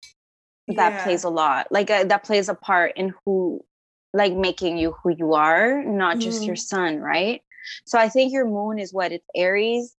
that 0.69 0.95
Yeah. 0.95 1.05
plays 1.05 1.25
a 1.25 1.31
lot. 1.31 1.69
Like 1.71 1.91
uh, 1.91 2.05
that 2.05 2.25
plays 2.25 2.49
a 2.51 2.55
part 2.55 2.95
in 2.97 3.15
who, 3.25 3.65
like 4.13 4.35
making 4.35 4.79
you 4.79 4.93
who 5.03 5.11
you 5.11 5.35
are, 5.35 5.83
not 5.85 6.21
just 6.21 6.47
your 6.47 6.57
sun, 6.57 6.99
right? 6.99 7.43
So 7.87 7.99
I 7.99 8.09
think 8.11 8.33
your 8.33 8.47
moon 8.47 8.79
is 8.79 8.93
what 8.93 9.13
it's 9.13 9.27
Aries, 9.35 9.95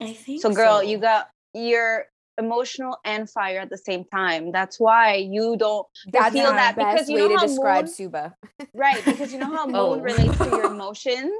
I 0.00 0.12
think 0.12 0.42
So, 0.42 0.50
girl, 0.52 0.82
you 0.82 0.98
got 0.98 1.30
you're 1.54 2.06
emotional 2.38 2.96
and 3.04 3.28
fire 3.28 3.58
at 3.60 3.70
the 3.70 3.78
same 3.78 4.04
time. 4.04 4.52
That's 4.52 4.78
why 4.78 5.14
you 5.16 5.56
don't 5.58 5.86
That's 6.12 6.32
feel 6.32 6.50
that 6.50 6.76
best 6.76 6.94
because 6.94 7.08
you 7.08 7.16
way 7.16 7.20
know 7.22 7.28
to 7.28 7.36
how 7.36 7.46
describe 7.46 7.84
moon- 7.86 7.94
Suba. 7.94 8.34
right 8.74 9.04
because 9.04 9.32
you 9.32 9.38
know 9.38 9.46
how 9.54 9.66
moon 9.74 9.74
Oh. 9.76 9.98
relates 10.00 10.38
to 10.38 10.44
your 10.46 10.64
emotions. 10.66 11.32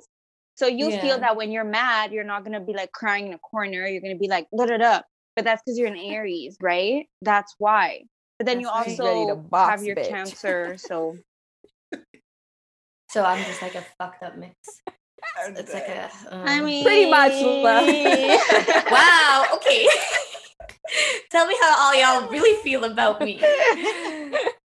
So 0.57 0.67
you 0.67 0.91
Yeah. 0.91 1.01
feel 1.01 1.19
that 1.21 1.37
when 1.37 1.53
you're 1.53 1.65
mad, 1.65 2.13
you're 2.13 2.25
not 2.25 2.45
gonna 2.45 2.61
be 2.61 2.73
like 2.75 2.91
crying 2.93 3.29
in 3.29 3.33
a 3.35 3.39
corner. 3.39 3.87
You're 3.87 4.03
gonna 4.03 4.17
be 4.17 4.29
like 4.29 4.49
da 4.57 4.67
da 4.67 4.77
da. 4.77 5.01
But 5.37 5.45
that's 5.45 5.63
because 5.65 5.79
you're 5.79 5.87
an 5.89 5.97
Aries, 5.97 6.57
right? 6.61 7.07
That's 7.23 7.55
why. 7.59 8.03
But 8.39 8.47
then 8.47 8.61
you 8.61 8.67
That's 8.67 8.79
right. 8.79 8.91
She's 8.91 8.99
ready 8.99 9.25
to 9.27 9.33
also 9.33 9.49
box, 9.49 9.71
have 9.71 9.83
your 9.85 9.97
bitch. 9.97 10.09
Cancer, 10.09 10.77
so 10.79 11.17
So 13.11 13.25
I'm 13.25 13.43
just 13.45 13.63
like 13.63 13.75
a 13.75 13.85
fucked 13.99 14.23
up 14.23 14.37
mix. 14.37 14.55
It's 15.49 15.73
like 15.75 15.89
a. 15.89 16.11
I 16.33 16.59
um, 16.59 16.65
mean, 16.65 16.85
Pretty 16.85 17.11
much, 17.11 17.33
love. 17.33 17.87
wow. 18.91 19.47
Okay. 19.55 19.87
Tell 21.31 21.47
me 21.47 21.57
how 21.61 21.77
all 21.79 21.95
y'all 21.95 22.29
really 22.31 22.61
feel 22.63 22.85
about 22.85 23.21
me. 23.21 23.41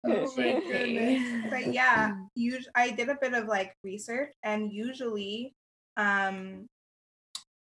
Oh 0.04 0.34
my 0.36 0.60
goodness. 0.66 1.22
But 1.48 1.72
yeah, 1.72 2.12
us- 2.36 2.66
I 2.74 2.90
did 2.90 3.08
a 3.08 3.16
bit 3.20 3.34
of 3.34 3.46
like 3.46 3.76
research, 3.84 4.32
and 4.42 4.72
usually, 4.72 5.54
um, 5.96 6.66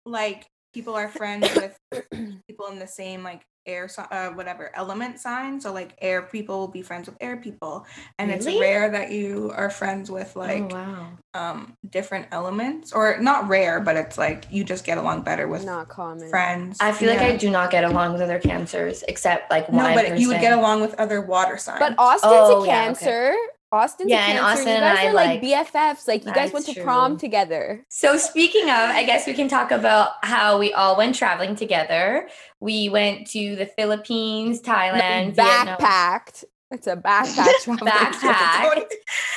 like 0.04 0.46
people 0.74 0.94
are 0.94 1.08
friends 1.08 1.48
with 1.54 1.78
people 2.48 2.66
in 2.66 2.78
the 2.80 2.86
same 2.86 3.22
like 3.22 3.42
air, 3.66 3.88
si- 3.88 4.02
uh, 4.10 4.30
whatever 4.30 4.70
element 4.74 5.18
sign. 5.20 5.60
So 5.60 5.72
like 5.72 5.94
air 6.00 6.22
people 6.22 6.58
will 6.58 6.68
be 6.68 6.82
friends 6.82 7.06
with 7.08 7.16
air 7.20 7.36
people, 7.36 7.86
and 8.18 8.30
it's 8.30 8.46
rare 8.46 8.90
that 8.90 9.10
you 9.10 9.52
are 9.54 9.70
friends 9.70 10.10
with 10.10 10.34
like 10.36 10.72
oh 10.72 10.76
wow. 10.76 11.08
um 11.34 11.76
different 11.88 12.28
elements, 12.32 12.92
or 12.92 13.18
not 13.20 13.48
rare, 13.48 13.80
but 13.80 13.96
it's 13.96 14.16
like 14.18 14.46
you 14.50 14.64
just 14.64 14.84
get 14.84 14.98
along 14.98 15.22
better 15.22 15.48
with 15.48 15.64
Not 15.64 15.88
common. 15.88 16.28
friends. 16.28 16.78
I 16.80 16.92
feel 16.92 17.08
like 17.10 17.20
I 17.20 17.36
do 17.36 17.50
not 17.50 17.70
get 17.70 17.84
along 17.84 18.12
with 18.12 18.22
other 18.22 18.38
cancers 18.38 19.02
except 19.08 19.50
like. 19.50 19.72
No, 19.72 19.94
but 19.94 20.18
you 20.18 20.28
would 20.28 20.40
get 20.40 20.52
along 20.56 20.80
with 20.80 20.94
other 20.94 21.20
water 21.20 21.58
signs. 21.58 21.80
But 21.80 21.94
Austin's 21.98 22.32
Oh, 22.34 22.62
a 22.64 22.66
yeah, 22.66 22.90
okay. 22.92 23.36
Cancer. 23.72 23.84
Austin's 23.84 24.10
Yeah, 24.10 24.18
a 24.18 24.30
and 24.30 24.38
cancer. 24.38 24.44
Austin 24.52 24.68
you 24.68 24.74
and 24.74 24.84
I, 24.84 25.06
are 25.06 25.12
like, 25.12 25.42
like- 25.42 25.42
BFFs. 25.72 26.08
Like 26.08 26.24
you 26.24 26.32
guys 26.32 26.52
went 26.52 26.66
That's 26.66 26.76
to 26.78 26.82
prom 26.84 27.16
together. 27.18 27.84
So 27.90 28.16
speaking 28.16 28.64
of, 28.64 28.70
I 28.70 29.04
guess 29.04 29.26
we 29.26 29.34
can 29.34 29.48
talk 29.48 29.70
about 29.70 30.10
how 30.22 30.58
we 30.58 30.72
all 30.72 30.96
went 30.96 31.14
traveling 31.14 31.56
together. 31.56 32.28
We 32.60 32.88
went 32.88 33.26
to 33.28 33.56
the 33.56 33.66
Philippines, 33.66 34.60
Thailand, 34.62 35.34
Vietnam, 35.36 35.78
Backpacked. 35.78 36.44
It's 36.72 36.86
a 36.88 36.96
backpack 36.96 37.52
travel. 37.62 37.86
backpack, 37.86 38.82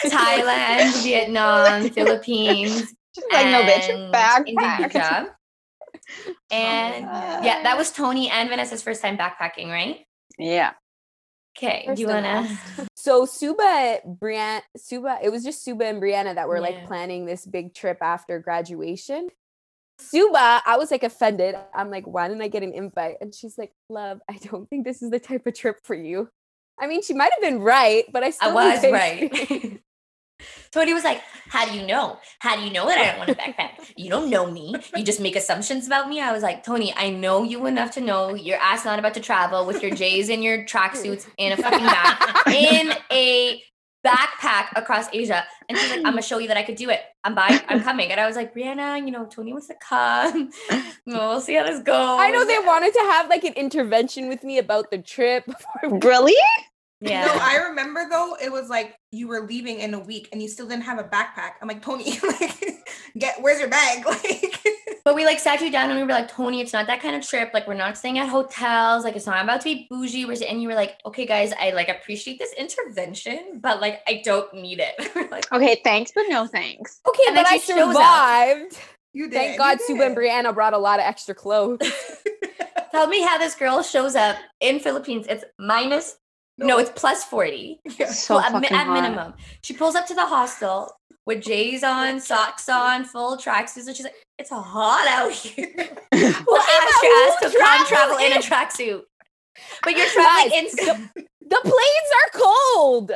Thailand, 0.05 1.03
Vietnam, 1.03 1.89
Philippines, 1.93 2.93
She's 3.15 3.23
like, 3.31 3.45
no, 3.47 3.61
bitch, 3.63 3.89
and 3.93 4.13
backpack. 4.13 4.47
Indonesia. 4.47 5.35
And 6.51 7.05
Uh, 7.05 7.41
yeah, 7.43 7.61
that 7.63 7.77
was 7.77 7.91
Tony 7.91 8.29
and 8.31 8.49
Vanessa's 8.49 8.81
first 8.81 9.01
time 9.01 9.15
backpacking, 9.17 9.67
right? 9.69 10.05
yeah. 10.39 10.71
Okay, 11.61 11.89
do 11.93 12.01
you 12.01 12.07
wanna? 12.07 12.27
Ask. 12.27 12.87
So 12.95 13.25
Suba, 13.25 13.99
Brianna, 14.05 14.61
Suba, 14.75 15.19
it 15.23 15.29
was 15.29 15.43
just 15.43 15.63
Suba 15.63 15.85
and 15.85 16.01
Brianna 16.01 16.35
that 16.35 16.47
were 16.49 16.55
Yeah. 16.57 16.61
like 16.61 16.85
planning 16.85 17.25
this 17.25 17.45
big 17.45 17.73
trip 17.73 17.97
after 18.01 18.39
graduation. 18.39 19.29
Suba, 19.99 20.61
I 20.65 20.75
was 20.77 20.91
like 20.91 21.03
offended. 21.03 21.55
I'm 21.73 21.89
like, 21.91 22.05
why 22.05 22.27
didn't 22.27 22.41
I 22.43 22.47
get 22.49 22.63
an 22.63 22.73
invite? 22.73 23.15
And 23.21 23.33
she's 23.33 23.57
like, 23.57 23.71
love, 23.89 24.19
I 24.29 24.37
don't 24.43 24.69
think 24.69 24.85
this 24.85 25.01
is 25.01 25.11
the 25.11 25.19
type 25.19 25.47
of 25.47 25.53
trip 25.55 25.77
for 25.83 25.95
you. 25.95 26.29
I 26.79 26.87
mean, 26.87 27.01
she 27.01 27.13
might 27.13 27.31
have 27.33 27.41
been 27.41 27.59
right, 27.61 28.05
but 28.11 28.23
I 28.23 28.27
I 28.27 28.29
still 28.31 28.53
was 28.55 28.79
think- 28.79 29.81
right. 30.39 30.71
Tony 30.71 30.93
was 30.93 31.03
like, 31.03 31.21
How 31.47 31.65
do 31.65 31.77
you 31.77 31.85
know? 31.85 32.19
How 32.39 32.55
do 32.55 32.63
you 32.63 32.71
know 32.71 32.85
that 32.85 32.97
I 32.97 33.05
don't 33.07 33.17
want 33.17 33.29
to 33.29 33.35
backpack? 33.35 33.93
You 33.95 34.09
don't 34.09 34.29
know 34.29 34.49
me. 34.49 34.75
You 34.95 35.03
just 35.03 35.19
make 35.19 35.35
assumptions 35.35 35.87
about 35.87 36.09
me. 36.09 36.21
I 36.21 36.31
was 36.31 36.43
like, 36.43 36.63
Tony, 36.63 36.93
I 36.95 37.09
know 37.09 37.43
you 37.43 37.65
enough 37.65 37.91
to 37.91 38.01
know 38.01 38.33
your 38.33 38.57
ass 38.57 38.85
not 38.85 38.99
about 38.99 39.13
to 39.15 39.19
travel 39.19 39.65
with 39.65 39.81
your 39.81 39.91
J's 39.91 40.29
and 40.29 40.43
your 40.43 40.65
tracksuits 40.65 41.27
in 41.37 41.53
a 41.53 41.57
fucking 41.57 41.85
bag 41.85 42.53
in 42.53 42.93
a 43.11 43.61
backpack 44.05 44.69
across 44.75 45.07
Asia. 45.13 45.43
And 45.67 45.77
she's 45.77 45.89
like, 45.89 45.99
I'm 45.99 46.13
gonna 46.13 46.21
show 46.21 46.39
you 46.39 46.47
that 46.47 46.57
I 46.57 46.63
could 46.63 46.75
do 46.75 46.89
it. 46.89 47.01
I'm 47.23 47.35
by 47.35 47.61
I'm 47.67 47.81
coming. 47.81 48.11
And 48.11 48.19
I 48.19 48.25
was 48.25 48.35
like, 48.35 48.53
Brianna, 48.53 49.03
you 49.05 49.11
know, 49.11 49.25
Tony 49.25 49.51
wants 49.51 49.67
to 49.67 49.75
come. 49.75 50.49
we'll 51.05 51.41
see 51.41 51.55
how 51.55 51.65
this 51.65 51.81
goes. 51.81 52.19
I 52.19 52.31
know 52.31 52.45
they 52.45 52.59
wanted 52.59 52.93
to 52.93 52.99
have 52.99 53.29
like 53.29 53.43
an 53.43 53.53
intervention 53.53 54.29
with 54.29 54.43
me 54.43 54.57
about 54.57 54.91
the 54.91 54.99
trip. 54.99 55.45
before 55.81 55.99
Really? 55.99 56.35
Yeah. 57.01 57.25
No, 57.25 57.33
I 57.41 57.55
remember 57.69 58.07
though, 58.09 58.35
it 58.43 58.51
was 58.51 58.69
like 58.69 58.95
you 59.11 59.27
were 59.27 59.41
leaving 59.47 59.79
in 59.79 59.93
a 59.93 59.99
week 59.99 60.27
and 60.33 60.41
you 60.41 60.47
still 60.49 60.67
didn't 60.67 60.83
have 60.83 60.99
a 60.99 61.03
backpack. 61.03 61.51
I'm 61.61 61.67
like, 61.67 61.81
Tony, 61.81 62.19
like, 62.41 62.61
get 63.17 63.41
where's 63.41 63.59
your 63.59 63.69
bag? 63.69 64.05
Like, 64.05 64.59
But 65.05 65.15
we 65.15 65.25
like 65.25 65.39
sat 65.39 65.61
you 65.61 65.71
down 65.71 65.89
and 65.89 65.97
we 65.97 66.03
were 66.03 66.09
like, 66.11 66.27
Tony, 66.29 66.59
it's 66.61 66.73
not 66.73 66.85
that 66.87 67.01
kind 67.01 67.15
of 67.15 67.25
trip. 67.25 67.51
Like, 67.53 67.67
we're 67.67 67.73
not 67.73 67.97
staying 67.97 68.19
at 68.19 68.27
hotels. 68.27 69.05
Like, 69.05 69.15
it's 69.15 69.25
not 69.25 69.41
about 69.43 69.61
to 69.61 69.63
be 69.63 69.87
bougie. 69.89 70.25
We're 70.25 70.35
and 70.47 70.61
you 70.61 70.67
were 70.67 70.75
like, 70.75 70.97
okay, 71.05 71.25
guys, 71.25 71.53
I 71.59 71.71
like 71.71 71.87
appreciate 71.87 72.37
this 72.37 72.53
intervention, 72.53 73.59
but 73.61 73.79
like, 73.81 74.01
I 74.07 74.21
don't 74.23 74.53
need 74.53 74.79
it. 74.81 74.95
Like, 75.31 75.51
Okay, 75.53 75.79
thanks, 75.83 76.11
but 76.13 76.25
no 76.27 76.47
thanks. 76.47 76.99
Okay, 77.07 77.23
And 77.27 77.37
then 77.37 77.45
but 77.45 77.51
I 77.53 77.57
she 77.57 77.71
shows 77.73 77.95
up. 77.95 78.01
survived. 78.01 78.77
you 79.13 79.29
did. 79.29 79.33
Thank 79.35 79.57
God 79.57 79.77
Suba 79.81 80.03
and. 80.07 80.17
Brianna 80.17 80.53
brought 80.53 80.73
a 80.73 80.77
lot 80.77 80.99
of 80.99 81.05
extra 81.05 81.33
clothes. 81.33 81.79
tell 82.91 83.07
me 83.07 83.21
how 83.21 83.37
this 83.37 83.55
girl 83.55 83.81
shows 83.81 84.15
up 84.15 84.35
in 84.59 84.79
Philippines. 84.79 85.25
It's 85.29 85.45
minus, 85.57 86.17
no, 86.67 86.77
it's 86.79 86.91
plus 86.95 87.23
40. 87.23 87.79
Yeah. 87.99 88.07
So 88.11 88.35
Well, 88.35 88.43
at, 88.45 88.53
mi- 88.53 88.59
fucking 88.61 88.77
at 88.77 88.85
hot. 88.87 88.93
minimum. 89.01 89.33
She 89.61 89.73
pulls 89.73 89.95
up 89.95 90.05
to 90.07 90.13
the 90.13 90.25
hostel 90.25 90.91
with 91.25 91.41
J's 91.41 91.83
on, 91.83 92.19
socks 92.19 92.67
on, 92.69 93.03
full 93.05 93.37
tracksuits, 93.37 93.87
and 93.87 93.95
she's 93.95 94.03
like, 94.05 94.15
it's 94.37 94.49
hot 94.49 95.07
out 95.07 95.31
here. 95.31 95.65
Who 96.13 96.17
asked 96.27 96.45
but 96.45 97.03
you 97.03 97.09
who 97.09 97.29
asked 97.29 97.39
to 97.41 97.49
come 97.59 97.85
travel 97.87 97.87
travel 97.87 98.17
in 98.17 98.31
a 98.31 98.35
in- 98.35 98.41
tracksuit? 98.41 99.01
But 99.83 99.97
you're 99.97 100.07
traveling 100.07 100.53
in 100.53 100.65
Guys, 100.65 100.75
the 101.41 101.59
planes 101.63 102.11
are 102.19 102.39
cold. 102.39 103.11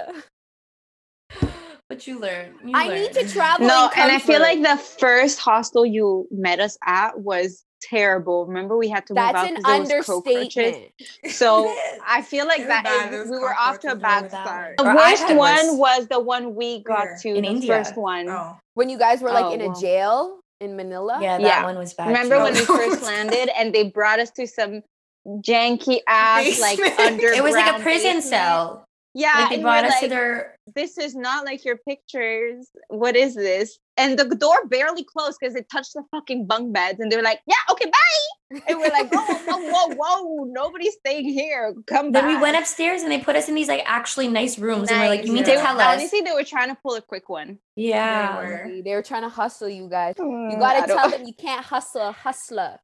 But 1.90 2.08
you 2.08 2.20
learn. 2.20 2.56
You 2.66 2.72
I 2.74 2.88
learn. 2.88 3.02
need 3.02 3.14
to 3.14 3.28
travel. 3.30 3.68
No, 3.68 3.90
in 3.96 4.00
and 4.02 4.12
I 4.12 4.20
feel 4.20 4.40
like 4.42 4.62
the 4.62 4.78
first 4.78 5.40
hostel 5.40 5.86
you 5.86 6.28
met 6.32 6.60
us 6.60 6.78
at 6.86 7.20
was 7.20 7.64
terrible. 7.90 8.46
Remember, 8.46 8.78
we 8.78 8.90
had 8.90 9.06
to 9.08 9.14
move 9.14 9.16
that's 9.18 9.36
out 9.38 9.50
an 9.50 9.62
'cause 9.64 9.88
there 9.88 9.98
was 9.98 10.06
cockroaches. 10.06 10.58
understatement. 10.58 10.92
So 11.36 11.74
I 12.08 12.22
feel 12.22 12.48
like 12.48 12.62
It 12.62 12.68
that 12.68 12.84
bad. 12.84 13.06
is- 13.06 13.12
There 13.12 13.22
was 13.22 13.30
we 13.32 13.40
were 13.40 13.54
off 13.56 13.80
to 13.80 13.92
a 13.92 13.96
bad 13.96 14.30
start. 14.30 14.76
one. 14.80 14.88
The 14.88 14.96
worst 14.96 15.36
one 15.36 15.78
was 15.78 16.08
the 16.08 16.20
one 16.20 16.56
we 16.56 16.84
got 16.84 17.06
Where? 17.06 17.18
to, 17.22 17.30
In 17.30 17.42
the 17.44 17.50
India. 17.50 17.68
first 17.68 17.96
one. 17.98 18.30
Oh, 18.30 18.58
When 18.76 18.90
you 18.90 18.98
guys 18.98 19.22
were 19.22 19.32
like 19.32 19.46
Oh, 19.46 19.54
in 19.54 19.62
a 19.62 19.68
well. 19.68 19.80
jail 19.80 20.40
in 20.62 20.76
Manila. 20.76 21.20
Yeah, 21.22 21.38
that 21.38 21.42
Yeah. 21.46 21.64
one 21.64 21.78
was 21.78 21.94
bad. 21.94 22.08
Remember 22.08 22.38
too. 22.38 22.44
when 22.44 22.54
we 22.54 22.66
first 22.66 23.04
landed 23.04 23.50
and 23.58 23.74
they 23.74 23.84
brought 23.90 24.20
us 24.20 24.32
to 24.32 24.48
some 24.48 24.82
janky 25.28 26.00
ass 26.08 26.60
like 26.60 26.78
Basement. 26.78 27.00
underground 27.00 27.38
it 27.38 27.44
was 27.44 27.54
like 27.54 27.80
a 27.80 27.84
prison 27.84 28.16
basement? 28.16 28.24
cell. 28.24 28.86
Yeah, 29.16 29.32
Like 29.36 29.50
they 29.50 29.56
and 29.56 29.64
brought 29.64 29.84
we're 29.84 29.90
us 29.90 30.00
to 30.00 30.08
their. 30.08 30.56
this 30.74 30.98
is 30.98 31.14
not 31.16 31.46
like 31.46 31.64
your 31.66 31.78
pictures. 31.88 32.68
What 32.88 33.16
is 33.16 33.36
this? 33.36 33.78
And 33.96 34.18
the 34.18 34.26
door 34.36 34.66
barely 34.68 35.04
closed 35.04 35.38
because 35.40 35.56
it 35.56 35.70
touched 35.72 35.94
the 35.94 36.04
fucking 36.10 36.48
bunk 36.48 36.74
beds. 36.74 37.00
And 37.00 37.12
they 37.12 37.16
were 37.16 37.22
like, 37.22 37.42
yeah, 37.46 37.54
okay, 37.72 37.86
bye. 37.86 38.60
And 38.68 38.80
we're 38.80 38.90
like, 38.90 39.12
whoa, 39.14 39.22
whoa, 39.24 39.70
whoa, 39.70 39.96
whoa, 39.96 40.44
nobody's 40.46 40.96
staying 40.96 41.26
here. 41.30 41.74
Come 41.88 42.12
back. 42.12 42.24
Then 42.24 42.36
we 42.36 42.42
went 42.42 42.58
upstairs 42.58 43.04
and 43.04 43.12
they 43.12 43.20
put 43.20 43.36
us 43.36 43.50
in 43.50 43.56
these 43.56 43.68
like 43.68 43.84
actually 43.86 44.28
nice 44.28 44.58
rooms, 44.60 44.90
and 44.92 45.00
we're 45.00 45.10
like, 45.10 45.26
"You 45.26 45.34
need 45.34 45.48
Yeah. 45.48 45.56
to 45.56 45.62
tell 45.62 45.78
They- 45.78 45.84
us." 45.84 45.98
Honestly, 46.00 46.22
they 46.22 46.32
were 46.32 46.44
trying 46.44 46.70
to 46.70 46.78
pull 46.84 46.96
a 46.96 47.02
quick 47.02 47.30
one. 47.30 47.60
Yeah. 47.76 48.42
They 48.42 48.48
were. 48.48 48.82
They 48.84 48.94
were 48.96 49.02
trying 49.04 49.24
to 49.24 49.30
hustle 49.30 49.70
you 49.70 49.88
guys. 49.90 50.16
You 50.18 50.26
Mm, 50.26 50.60
gotta 50.60 50.86
tell 50.88 51.10
them 51.10 51.26
you 51.26 51.34
can't 51.34 51.64
hustle 51.66 52.10
a 52.10 52.12
hustler. 52.12 52.80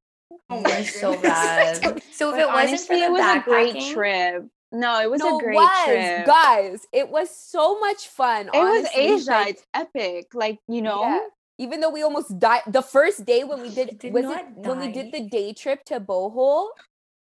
oh 0.49 0.61
We're 0.63 0.83
so 0.85 1.19
bad. 1.21 2.01
So 2.11 2.29
if 2.29 2.35
But 2.35 2.39
it 2.41 2.47
wasn't 2.47 2.51
for 2.51 2.57
honestly, 2.67 2.99
the 2.99 3.05
it 3.05 3.11
was 3.11 3.35
a 3.35 3.39
great 3.41 3.93
trip. 3.93 4.45
No, 4.71 5.01
it 5.01 5.09
was 5.09 5.19
no, 5.19 5.37
a 5.37 5.41
great 5.41 5.55
was, 5.55 5.85
trip. 5.85 6.25
guys. 6.25 6.87
It 6.93 7.09
was 7.09 7.29
so 7.35 7.79
much 7.79 8.07
fun. 8.07 8.49
it 8.53 8.57
was 8.57 8.87
Asia. 8.95 9.31
like, 9.31 9.49
it's 9.49 9.65
epic. 9.73 10.27
Like, 10.33 10.59
you 10.67 10.81
know, 10.81 11.01
yeah. 11.01 11.19
Even 11.57 11.81
though 11.81 11.89
we 11.89 12.03
almost 12.03 12.39
died 12.39 12.61
the 12.67 12.81
first 12.81 13.25
day 13.25 13.43
when 13.43 13.61
we 13.61 13.69
did, 13.69 13.99
Did 13.99 14.13
was 14.13 14.23
it 14.23 14.45
when 14.55 14.79
we 14.79 14.93
did 14.93 15.11
the 15.11 15.27
day 15.27 15.51
trip 15.51 15.83
to 15.85 15.99
Bohol? 15.99 16.69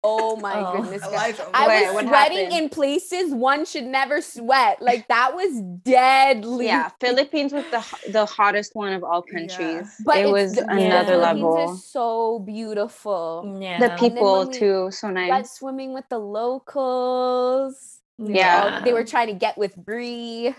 Oh 0.06 0.36
my 0.36 0.54
Oh. 0.60 0.82
goodness, 0.82 1.02
guys. 1.02 1.40
Elijah, 1.40 1.50
I 1.54 1.68
Wait, 1.68 1.86
was 1.86 1.94
what 1.96 2.06
sweating 2.08 2.38
happened? 2.46 2.64
in 2.64 2.70
places 2.70 3.34
one 3.34 3.64
should 3.66 3.86
never 3.86 4.22
sweat. 4.22 4.82
Like 4.82 5.08
that 5.08 5.34
was 5.34 5.62
deadly. 5.84 6.66
yeah, 6.66 6.90
Philippines 7.00 7.54
was 7.54 7.64
the 7.72 8.12
the 8.12 8.26
hottest 8.26 8.76
one 8.76 8.92
of 8.94 9.04
all 9.04 9.22
countries. 9.22 9.96
But 10.06 10.18
it 10.18 10.22
it's 10.24 10.32
was 10.32 10.54
the- 10.56 10.64
another 10.64 10.82
Yeah. 10.84 11.06
Philippines 11.06 11.44
level. 11.44 11.74
is 11.74 11.86
so 11.86 12.40
beautiful. 12.40 13.58
Yeah. 13.62 13.80
The 13.80 13.96
people 13.98 14.48
we 14.48 14.54
too, 14.54 14.90
so 14.92 15.08
Went 15.08 15.30
nice. 15.30 15.52
swimming 15.52 15.94
with 15.94 16.08
the 16.10 16.20
locals. 16.20 18.00
Yeah. 18.18 18.82
They 18.84 18.94
were 18.94 19.04
trying 19.06 19.28
to 19.28 19.34
get 19.34 19.58
with 19.58 19.76
Bree. 19.76 20.54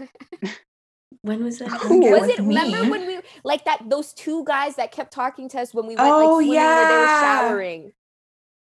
When 1.23 1.43
was 1.45 1.59
that? 1.59 1.69
Who 1.83 2.01
was 2.01 2.23
with 2.23 2.31
it 2.31 2.39
remember 2.41 2.91
when 2.91 3.07
we 3.07 3.19
like 3.45 3.65
that 3.65 3.83
those 3.89 4.13
two 4.13 4.45
guys 4.45 4.77
that 4.77 4.91
kept 4.93 5.13
talking 5.13 5.49
to 5.51 5.61
us 5.61 5.73
when 5.73 5.87
we 5.87 5.97
went 5.97 6.09
like 6.09 6.13
Oh, 6.13 6.41
swimming 6.41 6.55
where 6.55 6.89
they 6.89 6.97
were 6.97 7.21
showering? 7.21 7.93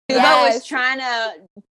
Tuba 0.08 0.20
Yes. 0.22 0.54
was 0.54 0.66
trying 0.66 0.98
to 0.98 1.32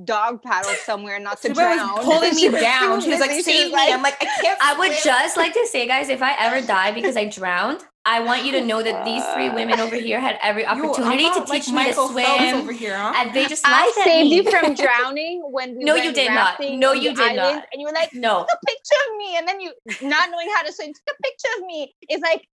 dog 0.05 0.43
paddle 0.43 0.71
somewhere 0.85 1.19
not 1.21 1.41
to 1.43 1.49
Suba 1.49 1.55
drown. 1.55 1.97
was 1.97 2.05
pulling 2.05 2.35
me 2.35 2.49
down. 2.61 3.01
She 3.01 3.11
was 3.11 3.21
like, 3.21 3.31
save 3.43 3.67
me. 3.69 3.73
like, 3.73 3.93
I'm 3.93 4.03
like, 4.03 4.17
I 4.21 4.27
can't. 4.41 4.59
I 4.63 4.79
would 4.79 4.93
swim." 4.93 5.15
just 5.15 5.37
like 5.37 5.53
to 5.55 5.67
say, 5.67 5.87
guys, 5.87 6.09
if 6.09 6.23
I 6.23 6.35
ever 6.39 6.67
die 6.67 6.93
because 6.93 7.17
I 7.17 7.27
drowned, 7.27 7.83
I 8.05 8.21
want 8.21 8.45
you 8.45 8.53
to 8.53 8.61
know 8.65 8.83
that 8.83 9.05
these 9.05 9.25
three 9.35 9.49
women 9.59 9.79
over 9.81 9.95
here 9.97 10.19
had 10.19 10.39
every 10.43 10.67
opportunity 10.67 11.25
to 11.25 11.29
not 11.39 11.49
like 11.49 11.63
teach 11.63 11.73
me 11.73 11.79
to 11.85 11.89
Michael 11.89 12.09
Phelps 12.09 12.39
swim, 12.41 12.57
over 12.57 12.73
here, 12.73 12.97
huh? 12.97 13.13
and 13.17 13.35
they 13.35 13.47
just 13.47 13.63
I 13.67 13.93
saved 14.05 14.31
you 14.31 14.51
from 14.51 14.75
drowning 14.75 15.43
when 15.45 15.77
we 15.77 15.85
No, 15.85 15.95
you 15.95 16.13
did 16.13 16.31
not. 16.33 16.59
No, 16.61 16.93
you 16.93 17.15
did 17.15 17.37
not. 17.37 17.65
And 17.73 17.81
you 17.81 17.87
were 17.87 17.93
like, 17.93 18.13
no, 18.15 18.41
take 18.49 18.55
a 18.55 18.67
picture 18.67 19.03
of 19.11 19.17
me. 19.19 19.37
And 19.37 19.47
then 19.49 19.61
you, 19.61 19.73
not 20.09 20.31
knowing 20.31 20.49
how 20.55 20.63
to 20.63 20.73
swim, 20.73 20.89
take 20.89 21.15
a 21.19 21.23
picture 21.23 21.49
of 21.59 21.67
me. 21.67 21.95
It's 22.03 22.23
like 22.23 22.49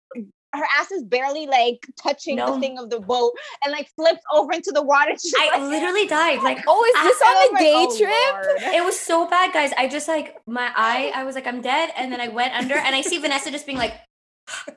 her 0.52 0.64
ass 0.78 0.90
is 0.90 1.02
barely 1.04 1.46
like 1.46 1.86
touching 2.02 2.36
No. 2.36 2.54
the 2.54 2.60
thing 2.60 2.78
of 2.78 2.90
the 2.90 3.00
boat 3.00 3.32
and 3.64 3.72
like 3.72 3.88
flips 3.96 4.20
over 4.32 4.52
into 4.52 4.72
the 4.72 4.82
water. 4.82 5.12
I 5.38 5.58
like, 5.58 5.70
literally 5.70 6.06
died. 6.06 6.42
Like 6.42 6.64
Oh, 6.66 6.84
is 6.84 7.02
this 7.04 7.20
on 7.22 7.34
was 7.34 7.48
the 7.48 7.54
like, 7.54 7.62
day 7.62 7.74
"Oh, 7.76 8.56
trip? 8.64 8.74
It 8.74 8.84
was 8.84 8.98
so 8.98 9.26
bad, 9.28 9.52
guys. 9.52 9.72
I 9.78 9.88
just 9.88 10.08
like 10.08 10.36
my 10.46 10.70
eye. 10.76 11.12
I 11.14 11.24
was 11.24 11.34
like, 11.34 11.46
I'm 11.46 11.60
dead, 11.60 11.90
and 11.96 12.12
then 12.12 12.20
I 12.20 12.28
went 12.28 12.54
under, 12.54 12.74
and 12.74 12.94
I 12.94 13.02
see 13.02 13.18
Vanessa 13.18 13.50
just 13.50 13.66
being 13.66 13.78
like. 13.78 13.94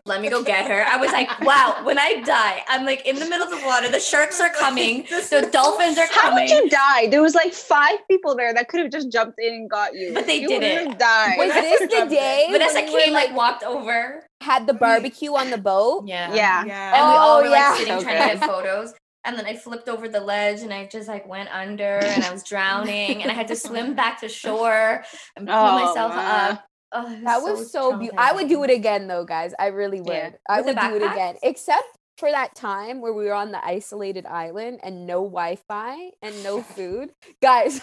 Let 0.06 0.22
me 0.22 0.30
go 0.30 0.44
get 0.44 0.70
her. 0.70 0.84
I 0.86 0.98
was 0.98 1.12
like, 1.12 1.30
wow, 1.42 1.80
when 1.84 1.98
I 1.98 2.22
die, 2.22 2.64
I'm 2.68 2.86
like 2.86 3.06
in 3.06 3.16
the 3.18 3.26
middle 3.26 3.46
of 3.46 3.52
the 3.58 3.66
water. 3.66 3.90
The 3.90 4.00
sharks 4.00 4.40
are 4.42 4.50
coming. 4.64 5.04
The 5.10 5.50
dolphins 5.52 5.98
are 5.98 6.08
coming. 6.08 6.12
How 6.12 6.30
coming. 6.30 6.50
would 6.50 6.64
you 6.66 6.70
die? 6.70 7.08
There 7.08 7.22
was 7.22 7.36
like 7.36 7.54
five 7.54 7.98
people 8.10 8.36
there 8.36 8.54
that 8.54 8.68
could 8.68 8.82
have 8.82 8.92
just 8.92 9.12
jumped 9.12 9.40
in 9.40 9.54
and 9.54 9.70
got 9.70 9.94
you. 9.96 10.14
But 10.14 10.28
they 10.28 10.42
you 10.42 10.48
didn't. 10.48 10.98
Die. 11.00 11.36
died. 11.36 11.38
Was 11.38 11.54
this 11.54 11.80
the 11.82 12.06
day 12.10 12.48
Vanessa 12.52 12.74
when 12.76 12.88
you 12.88 12.94
were, 12.94 13.00
came, 13.00 13.14
like, 13.14 13.36
walked 13.36 13.64
over. 13.64 14.26
had 14.42 14.68
the 14.68 14.74
barbecue 14.74 15.32
on 15.34 15.50
the 15.50 15.58
boat? 15.58 16.04
Yeah. 16.08 16.34
Yeah. 16.36 16.66
Yeah. 16.66 16.96
And 16.96 17.10
we 17.10 17.16
oh, 17.16 17.18
all 17.18 17.38
Oh, 17.40 17.42
were 17.44 17.50
yeah. 17.50 17.70
like 17.70 17.80
sitting 17.80 17.98
So 17.98 18.04
trying 18.04 18.30
to 18.34 18.38
get 18.40 18.48
photos. 18.48 18.94
And 19.26 19.38
then 19.38 19.46
I 19.46 19.56
flipped 19.56 19.88
over 19.88 20.10
the 20.10 20.20
ledge 20.20 20.62
and 20.64 20.74
I 20.74 20.86
just 20.86 21.08
like 21.08 21.26
went 21.28 21.48
under 21.54 22.00
and 22.00 22.24
I 22.26 22.32
was 22.34 22.44
drowning 22.52 23.22
and 23.24 23.32
I 23.32 23.34
had 23.34 23.48
to 23.48 23.56
swim 23.56 23.94
back 23.96 24.20
to 24.20 24.28
shore 24.28 25.04
and 25.38 25.48
pull 25.48 25.56
Oh, 25.56 25.86
myself 25.86 26.14
man. 26.14 26.52
up. 26.56 26.66
Oh, 26.94 27.12
it 27.12 27.24
That 27.24 27.42
was 27.42 27.72
so 27.72 27.98
beautiful. 27.98 28.20
I 28.20 28.34
would 28.34 28.48
do 28.48 28.64
it 28.64 28.70
again 28.70 29.08
though, 29.08 29.26
guys. 29.26 29.54
I 29.60 29.68
really 29.68 30.00
would. 30.00 30.14
Yeah. 30.14 30.32
I 30.48 30.62
With 30.62 30.76
would 30.76 30.80
do 30.80 30.96
it 30.98 31.12
again. 31.12 31.36
Except 31.44 31.84
for 32.18 32.30
that 32.30 32.56
time 32.56 33.02
where 33.02 33.14
we 33.14 33.26
were 33.26 33.34
on 33.34 33.52
the 33.52 33.66
isolated 33.66 34.26
island 34.28 34.80
and 34.84 35.08
no 35.08 35.24
Wi-Fi 35.24 36.12
and 36.22 36.44
no 36.44 36.62
food. 36.76 37.10
Guys, 37.42 37.82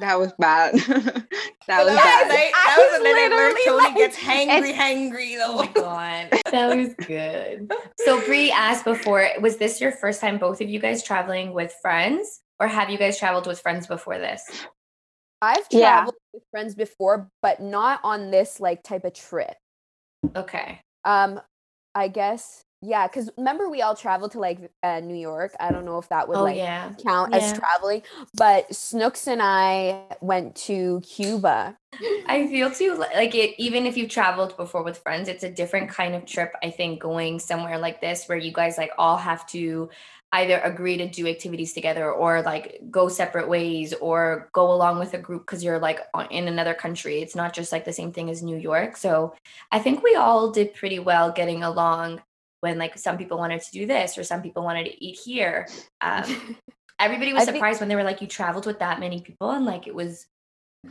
That 0.00 0.18
was 0.18 0.32
bad. 0.38 0.74
that 0.74 0.84
That 1.66 1.84
was 1.84 1.92
was, 1.94 1.96
bad. 1.96 2.24
the 2.28 2.34
night, 2.34 2.52
I 2.54 2.66
that 2.66 2.76
was 2.78 2.90
was 2.90 2.98
the 2.98 3.04
night 3.04 3.32
I 3.32 3.36
learned 3.36 3.54
literally 3.54 3.62
Tony 3.64 3.84
like- 3.84 3.96
gets 3.96 4.16
hangry, 4.18 4.74
hangry 5.34 5.38
Oh 5.40 5.56
my 5.56 5.66
god. 5.72 6.40
That 6.52 6.76
was 6.76 6.94
good. 7.06 7.72
So 7.98 8.20
Brie 8.26 8.50
asked 8.52 8.84
before, 8.84 9.26
was 9.40 9.56
this 9.56 9.80
your 9.80 9.92
first 9.92 10.20
time 10.20 10.38
both 10.38 10.60
of 10.60 10.68
you 10.68 10.78
guys 10.78 11.02
traveling 11.02 11.52
with 11.54 11.74
friends? 11.80 12.40
Or 12.60 12.66
have 12.68 12.90
you 12.90 12.98
guys 12.98 13.18
traveled 13.18 13.46
with 13.46 13.58
friends 13.60 13.86
before 13.86 14.18
this? 14.18 14.42
I've 15.42 15.68
Yeah. 15.70 15.96
traveled 15.96 16.14
with 16.32 16.42
friends 16.50 16.74
before, 16.74 17.30
but 17.42 17.60
not 17.60 18.00
on 18.04 18.30
this 18.30 18.60
like 18.60 18.82
type 18.82 19.04
of 19.04 19.14
trip. 19.14 19.56
Okay. 20.36 20.80
Um, 21.04 21.40
I 21.94 22.08
guess 22.08 22.64
yeah, 22.82 23.06
because 23.06 23.30
remember 23.36 23.68
we 23.68 23.82
all 23.82 23.94
traveled 23.94 24.32
to 24.32 24.38
like 24.38 24.70
uh, 24.82 25.00
New 25.00 25.16
York. 25.16 25.54
I 25.60 25.70
don't 25.70 25.84
know 25.84 25.98
if 25.98 26.08
that 26.08 26.28
would 26.28 26.38
Oh 26.38 26.44
like 26.44 26.56
yeah. 26.56 26.90
count 27.02 27.34
as 27.34 27.52
traveling, 27.52 28.02
but 28.34 28.74
Snooks 28.74 29.26
and 29.26 29.42
I 29.42 30.04
went 30.22 30.56
to 30.56 31.02
Cuba. 31.02 31.76
I 32.26 32.46
feel 32.46 32.70
too 32.70 32.94
like 32.94 33.34
it 33.34 33.54
even 33.58 33.84
if 33.84 33.96
you've 33.98 34.08
traveled 34.08 34.56
before 34.56 34.82
with 34.82 34.98
friends, 34.98 35.28
it's 35.28 35.44
a 35.44 35.50
different 35.50 35.90
kind 35.90 36.14
of 36.14 36.24
trip, 36.24 36.54
I 36.62 36.70
think, 36.70 37.00
going 37.00 37.38
somewhere 37.38 37.76
like 37.78 38.00
this 38.00 38.26
where 38.26 38.38
you 38.38 38.52
guys 38.52 38.78
like 38.78 38.92
all 38.96 39.18
have 39.18 39.46
to 39.48 39.90
either 40.32 40.58
agree 40.60 40.96
to 40.96 41.08
do 41.08 41.26
activities 41.26 41.72
together 41.72 42.10
or 42.12 42.42
like 42.42 42.80
go 42.90 43.08
separate 43.08 43.48
ways 43.48 43.92
or 43.94 44.48
go 44.52 44.72
along 44.72 44.98
with 45.00 45.12
a 45.14 45.18
group 45.18 45.44
because 45.44 45.64
you're 45.64 45.80
like 45.80 46.00
in 46.30 46.46
another 46.46 46.74
country. 46.74 47.20
It's 47.20 47.34
not 47.34 47.52
just 47.52 47.72
like 47.72 47.84
the 47.84 47.92
same 47.92 48.12
thing 48.12 48.30
as 48.30 48.42
New 48.42 48.56
York. 48.56 48.96
So 48.96 49.34
I 49.72 49.80
think 49.80 50.02
we 50.04 50.14
all 50.14 50.52
did 50.52 50.74
pretty 50.74 51.00
well 51.00 51.32
getting 51.32 51.64
along 51.64 52.22
when 52.60 52.78
like 52.78 52.96
some 52.96 53.18
people 53.18 53.38
wanted 53.38 53.62
to 53.62 53.70
do 53.72 53.86
this 53.86 54.16
or 54.18 54.22
some 54.22 54.40
people 54.42 54.62
wanted 54.62 54.84
to 54.84 55.04
eat 55.04 55.18
here. 55.18 55.66
Um, 56.00 56.56
everybody 57.00 57.32
was 57.32 57.42
I 57.42 57.46
think- 57.46 57.56
surprised 57.56 57.80
when 57.80 57.88
they 57.88 57.96
were 57.96 58.04
like, 58.04 58.20
you 58.20 58.28
traveled 58.28 58.66
with 58.66 58.78
that 58.78 59.00
many 59.00 59.22
people 59.22 59.50
and 59.50 59.64
like 59.64 59.88
it 59.88 59.94
was 59.94 60.26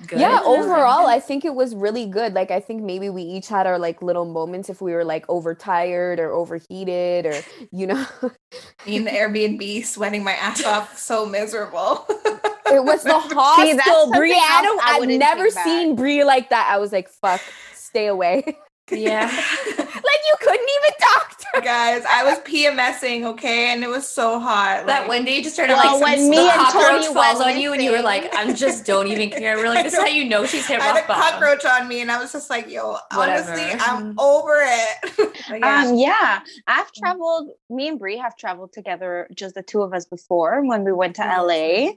good. 0.07 0.19
Yeah, 0.19 0.37
And 0.37 0.45
I 0.45 0.55
was 0.55 0.67
like, 0.75 0.77
overall, 0.77 1.07
I 1.07 1.19
think 1.19 1.45
it 1.45 1.55
was 1.55 1.75
really 1.75 2.05
good. 2.05 2.33
Like, 2.33 2.51
I 2.51 2.59
think 2.59 2.83
maybe 2.83 3.09
we 3.09 3.23
each 3.23 3.47
had 3.47 3.67
our 3.67 3.79
like 3.79 4.01
little 4.01 4.25
moments 4.25 4.69
if 4.69 4.81
we 4.81 4.93
were 4.93 5.05
like 5.05 5.25
overtired 5.29 6.19
or 6.19 6.31
overheated 6.31 7.25
or, 7.25 7.41
you 7.71 7.87
know, 7.87 8.05
in 8.85 9.05
the 9.05 9.11
Airbnb, 9.11 9.85
sweating 9.85 10.23
my 10.23 10.33
ass 10.33 10.63
off, 10.63 10.97
so 10.97 11.25
miserable. 11.25 12.05
it 12.09 12.83
was 12.83 13.03
the 13.03 13.19
hostel. 13.19 14.13
something 14.13 14.21
Brianna, 14.21 14.65
else 14.65 14.81
I 14.83 14.99
I've 15.01 15.07
never 15.07 15.49
seen 15.49 15.95
Brie 15.95 16.23
like 16.23 16.49
that. 16.49 16.69
I 16.71 16.77
was 16.77 16.91
like, 16.91 17.09
fuck, 17.09 17.41
stay 17.73 18.07
away. 18.07 18.57
Yeah. 18.91 19.25
like, 19.77 20.21
you 20.27 20.35
couldn't 20.39 20.69
even 20.69 20.99
talk 20.99 21.37
to 21.37 21.45
her. 21.53 21.61
Guys, 21.61 22.03
I 22.09 22.23
was 22.23 22.39
PMSing, 22.39 23.23
okay, 23.25 23.73
and 23.73 23.83
it 23.83 23.89
was 23.89 24.07
so 24.07 24.39
hot. 24.39 24.85
that 24.85 25.01
like- 25.01 25.07
one 25.07 25.25
day 25.25 25.37
you 25.37 25.43
just 25.43 25.55
started 25.55 25.73
Well, 25.73 25.99
like 25.99 26.01
oh, 26.01 26.01
when 26.01 26.19
some 26.19 26.29
me 26.29 26.37
the 26.37 26.43
and 26.43 26.51
cockroach 26.51 27.01
Tony 27.03 27.13
falls 27.13 27.41
on 27.41 27.59
you 27.59 27.73
and 27.73 27.81
you 27.81 27.91
were 27.91 28.01
like, 28.01 28.29
I'm 28.33 28.55
just 28.55 28.85
don't 28.85 29.07
even 29.07 29.29
care. 29.29 29.57
We're 29.57 29.69
like, 29.69 29.83
this 29.83 29.93
is 29.93 29.99
how 29.99 30.05
you 30.05 30.25
know 30.25 30.45
she's 30.45 30.65
hit 30.67 30.79
I 30.79 30.83
had 30.83 31.03
a 31.03 31.07
bottom. 31.07 31.39
cockroach 31.39 31.65
on 31.65 31.87
me, 31.87 32.01
and 32.01 32.11
I 32.11 32.19
was 32.19 32.31
just 32.31 32.49
like, 32.49 32.69
"Yo, 32.69 32.97
Whatever. 33.13 33.51
honestly, 33.51 33.79
I'm 33.79 34.15
mm-hmm. 34.15 34.19
over 34.19 34.61
it." 34.63 35.35
Yeah. 35.49 35.83
Um, 35.83 35.95
yeah, 35.95 36.41
I've 36.67 36.85
mm-hmm. 36.85 37.03
traveled. 37.03 37.49
Me 37.69 37.87
and 37.87 37.97
Brie 37.97 38.17
have 38.17 38.35
traveled 38.37 38.71
together, 38.71 39.27
just 39.33 39.55
the 39.55 39.63
two 39.63 39.81
of 39.81 39.93
us 39.93 40.05
before 40.05 40.63
when 40.63 40.83
we 40.83 40.91
went 40.91 41.15
to 41.15 41.23
mm-hmm. 41.23 41.39
Oh, 41.41 41.47
that's 41.47 41.89
LA. 41.89 41.93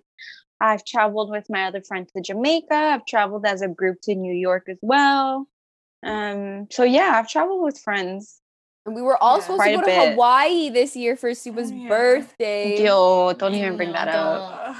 I've 0.62 0.84
traveled 0.84 1.30
with 1.30 1.50
my 1.50 1.64
other 1.64 1.82
friend 1.82 2.08
to 2.14 2.22
Jamaica. 2.22 2.74
I've 2.74 3.04
traveled 3.04 3.44
as 3.44 3.62
a 3.62 3.68
group 3.68 4.00
to 4.02 4.14
New 4.14 4.32
York 4.32 4.68
as 4.68 4.78
well. 4.80 5.48
Um, 6.02 6.66
so 6.70 6.82
yeah, 6.82 7.12
I've 7.14 7.28
traveled 7.28 7.62
with 7.62 7.78
friends. 7.78 8.40
And 8.84 8.96
we 8.96 9.02
were 9.02 9.16
all 9.22 9.36
Yeah. 9.36 9.42
supposed 9.42 9.62
to 9.62 9.70
go 9.74 9.80
to 9.80 9.86
bit. 9.86 10.12
Hawaii 10.12 10.68
this 10.70 10.96
year 10.96 11.14
for 11.16 11.30
Suba's 11.30 11.70
Oh, 11.70 11.74
yeah. 11.74 11.88
birthday. 11.88 12.82
Yo, 12.84 13.32
don't 13.34 13.54
even 13.54 13.76
bring 13.76 13.92
that 13.92 14.08
up. 14.08 14.76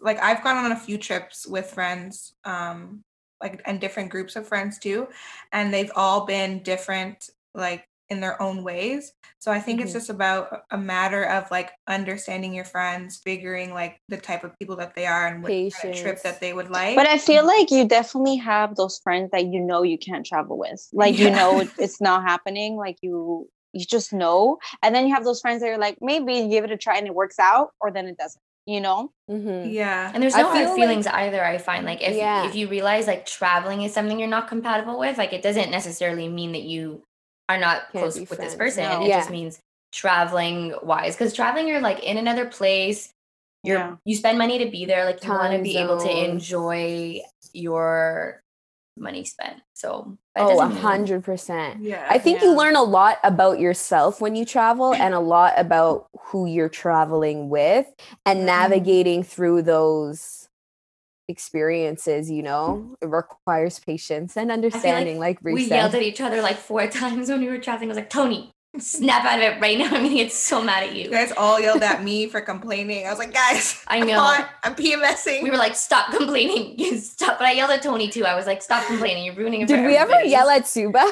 Like 0.00 0.22
I've 0.22 0.44
gone 0.44 0.56
on 0.64 0.72
a 0.72 0.76
few 0.76 0.98
trips 0.98 1.46
with 1.46 1.70
friends, 1.70 2.34
um, 2.44 3.02
like 3.42 3.62
and 3.64 3.80
different 3.80 4.10
groups 4.10 4.36
of 4.36 4.46
friends 4.46 4.78
too, 4.78 5.08
and 5.52 5.72
they've 5.72 5.90
all 5.96 6.26
been 6.26 6.62
different, 6.62 7.30
like 7.54 7.84
in 8.10 8.20
their 8.20 8.40
own 8.42 8.62
ways. 8.64 9.12
So 9.38 9.50
I 9.52 9.60
think 9.60 9.80
it's 9.80 9.90
Mhm. 9.92 9.94
just 9.94 10.10
about 10.10 10.62
a 10.70 10.76
matter 10.76 11.22
of 11.24 11.50
like 11.50 11.70
understanding 11.86 12.52
your 12.52 12.64
friends, 12.64 13.20
figuring 13.24 13.72
like 13.72 14.00
the 14.08 14.16
type 14.16 14.44
of 14.44 14.58
people 14.58 14.76
that 14.76 14.94
they 14.94 15.06
are 15.06 15.28
and 15.28 15.42
what 15.42 15.50
kind 15.50 15.94
of 15.94 16.00
trip 16.00 16.22
that 16.22 16.40
they 16.40 16.52
would 16.52 16.70
like. 16.70 16.96
But 16.96 17.06
I 17.06 17.18
feel 17.18 17.46
like 17.46 17.70
you 17.70 17.86
definitely 17.86 18.36
have 18.36 18.74
those 18.74 18.98
friends 18.98 19.30
that 19.30 19.46
you 19.46 19.60
know 19.60 19.82
you 19.82 19.96
can't 19.96 20.26
travel 20.26 20.58
with. 20.58 20.86
Like 20.92 21.18
you 21.18 21.30
know 21.30 21.60
it's 21.78 22.00
not 22.00 22.22
happening. 22.22 22.76
Like 22.76 22.98
you 23.00 23.48
you 23.72 23.86
just 23.86 24.12
know. 24.12 24.58
And 24.82 24.92
then 24.94 25.06
you 25.06 25.14
have 25.14 25.22
those 25.22 25.40
friends 25.40 25.62
that 25.62 25.68
are 25.68 25.78
like, 25.78 25.96
maybe 26.00 26.34
you 26.34 26.48
give 26.48 26.64
it 26.64 26.72
a 26.72 26.76
try 26.76 26.96
and 26.98 27.06
it 27.06 27.14
works 27.14 27.38
out, 27.38 27.70
or 27.80 27.92
then 27.92 28.08
it 28.08 28.18
doesn't. 28.18 28.42
You 28.66 28.80
know? 28.80 29.10
Mhm. 29.30 29.72
yeah, 29.72 30.10
And 30.12 30.22
there's 30.22 30.34
I 30.34 30.42
no 30.42 30.48
feel 30.48 30.56
hard 30.56 30.68
like- 30.70 30.76
feelings 30.76 31.06
either. 31.06 31.44
I 31.44 31.56
find 31.58 31.86
like 31.86 32.02
if 32.02 32.14
Yeah. 32.16 32.46
if 32.46 32.54
you 32.56 32.66
realize 32.68 33.06
like 33.06 33.24
traveling 33.26 33.82
is 33.82 33.94
something 33.94 34.18
you're 34.18 34.28
not 34.28 34.48
compatible 34.48 34.98
with, 34.98 35.16
like 35.18 35.32
it 35.32 35.42
doesn't 35.42 35.70
necessarily 35.70 36.28
mean 36.28 36.50
that 36.52 36.62
you 36.62 37.04
are 37.54 37.58
not 37.58 37.90
Can't 37.92 38.02
close 38.04 38.14
be 38.18 38.24
with 38.24 38.38
this 38.38 38.54
person. 38.54 38.84
No. 38.84 39.02
It 39.04 39.08
just 39.08 39.30
means 39.30 39.60
traveling 39.92 40.74
wise. 40.82 41.16
Because 41.16 41.32
traveling, 41.34 41.66
you're 41.68 41.80
like 41.80 42.02
in 42.02 42.16
another 42.16 42.46
place. 42.46 43.12
You're 43.62 43.78
Yeah. 43.78 43.96
you 44.04 44.16
spend 44.16 44.38
money 44.38 44.58
to 44.58 44.70
be 44.70 44.84
there. 44.86 45.04
Like 45.04 45.22
you 45.24 45.30
want 45.30 45.50
to 45.50 45.56
Time 45.58 45.62
be 45.62 45.76
able 45.76 45.98
to 46.00 46.24
enjoy 46.30 47.20
your 47.52 48.42
money 48.96 49.24
spent. 49.24 49.60
So 49.74 50.16
Oh, 50.36 50.60
a 50.60 50.66
hundred 50.68 51.24
percent. 51.24 51.82
yeah. 51.82 52.06
I 52.08 52.18
think 52.18 52.40
you 52.42 52.54
learn 52.54 52.76
a 52.76 52.82
lot 52.82 53.18
about 53.24 53.58
yourself 53.58 54.20
when 54.20 54.36
you 54.36 54.44
travel 54.44 54.94
and 54.94 55.12
a 55.14 55.20
lot 55.20 55.54
about 55.56 56.08
who 56.20 56.46
you're 56.46 56.68
traveling 56.68 57.48
with 57.50 57.86
and 58.24 58.40
Mhm. 58.40 58.44
navigating 58.44 59.22
through 59.22 59.62
those 59.62 60.48
experiences, 61.30 62.30
you 62.30 62.42
know, 62.42 62.96
it 63.00 63.06
requires 63.08 63.78
patience 63.78 64.36
and 64.36 64.50
understanding, 64.50 65.18
like, 65.18 65.40
Bree 65.40 65.54
we 65.54 65.64
yelled 65.64 65.94
at 65.94 66.02
each 66.02 66.20
other 66.20 66.42
like 66.42 66.56
four 66.58 66.86
times 67.00 67.28
when 67.30 67.40
we 67.40 67.48
were 67.48 67.58
traveling. 67.58 67.88
I 67.88 67.92
was 67.92 67.96
like, 67.96 68.10
Tony, 68.10 68.50
snap 68.78 69.24
out 69.24 69.38
of 69.38 69.44
it 69.44 69.60
right 69.60 69.78
now. 69.78 69.86
I'm 69.94 70.02
gonna 70.04 70.10
get 70.10 70.32
so 70.32 70.62
mad 70.62 70.84
at 70.84 70.94
You 70.94 71.04
you. 71.04 71.10
guys 71.10 71.32
all 71.36 71.58
yelled 71.60 71.82
at 71.82 72.04
me 72.04 72.28
for 72.28 72.40
complaining. 72.40 73.06
I 73.06 73.10
was 73.10 73.18
like, 73.18 73.32
guys, 73.32 73.82
I 73.88 73.98
come 74.00 74.08
know. 74.08 74.20
on, 74.20 74.44
I'm 74.62 74.74
PMSing. 74.74 75.42
We 75.42 75.50
were 75.50 75.56
like, 75.56 75.74
stop 75.74 76.12
complaining. 76.14 76.76
stop. 77.00 77.38
But 77.38 77.46
I 77.48 77.52
yelled 77.52 77.70
at 77.70 77.82
Tony 77.82 78.08
too. 78.08 78.24
I 78.24 78.34
was 78.36 78.46
like, 78.46 78.62
stop 78.62 78.86
complaining. 78.86 79.24
You're 79.24 79.34
ruining 79.34 79.62
it. 79.62 79.68
Did 79.68 79.86
we 79.86 79.96
ever 79.96 80.22
yell 80.24 80.48
at 80.50 80.68
Suba? 80.68 81.04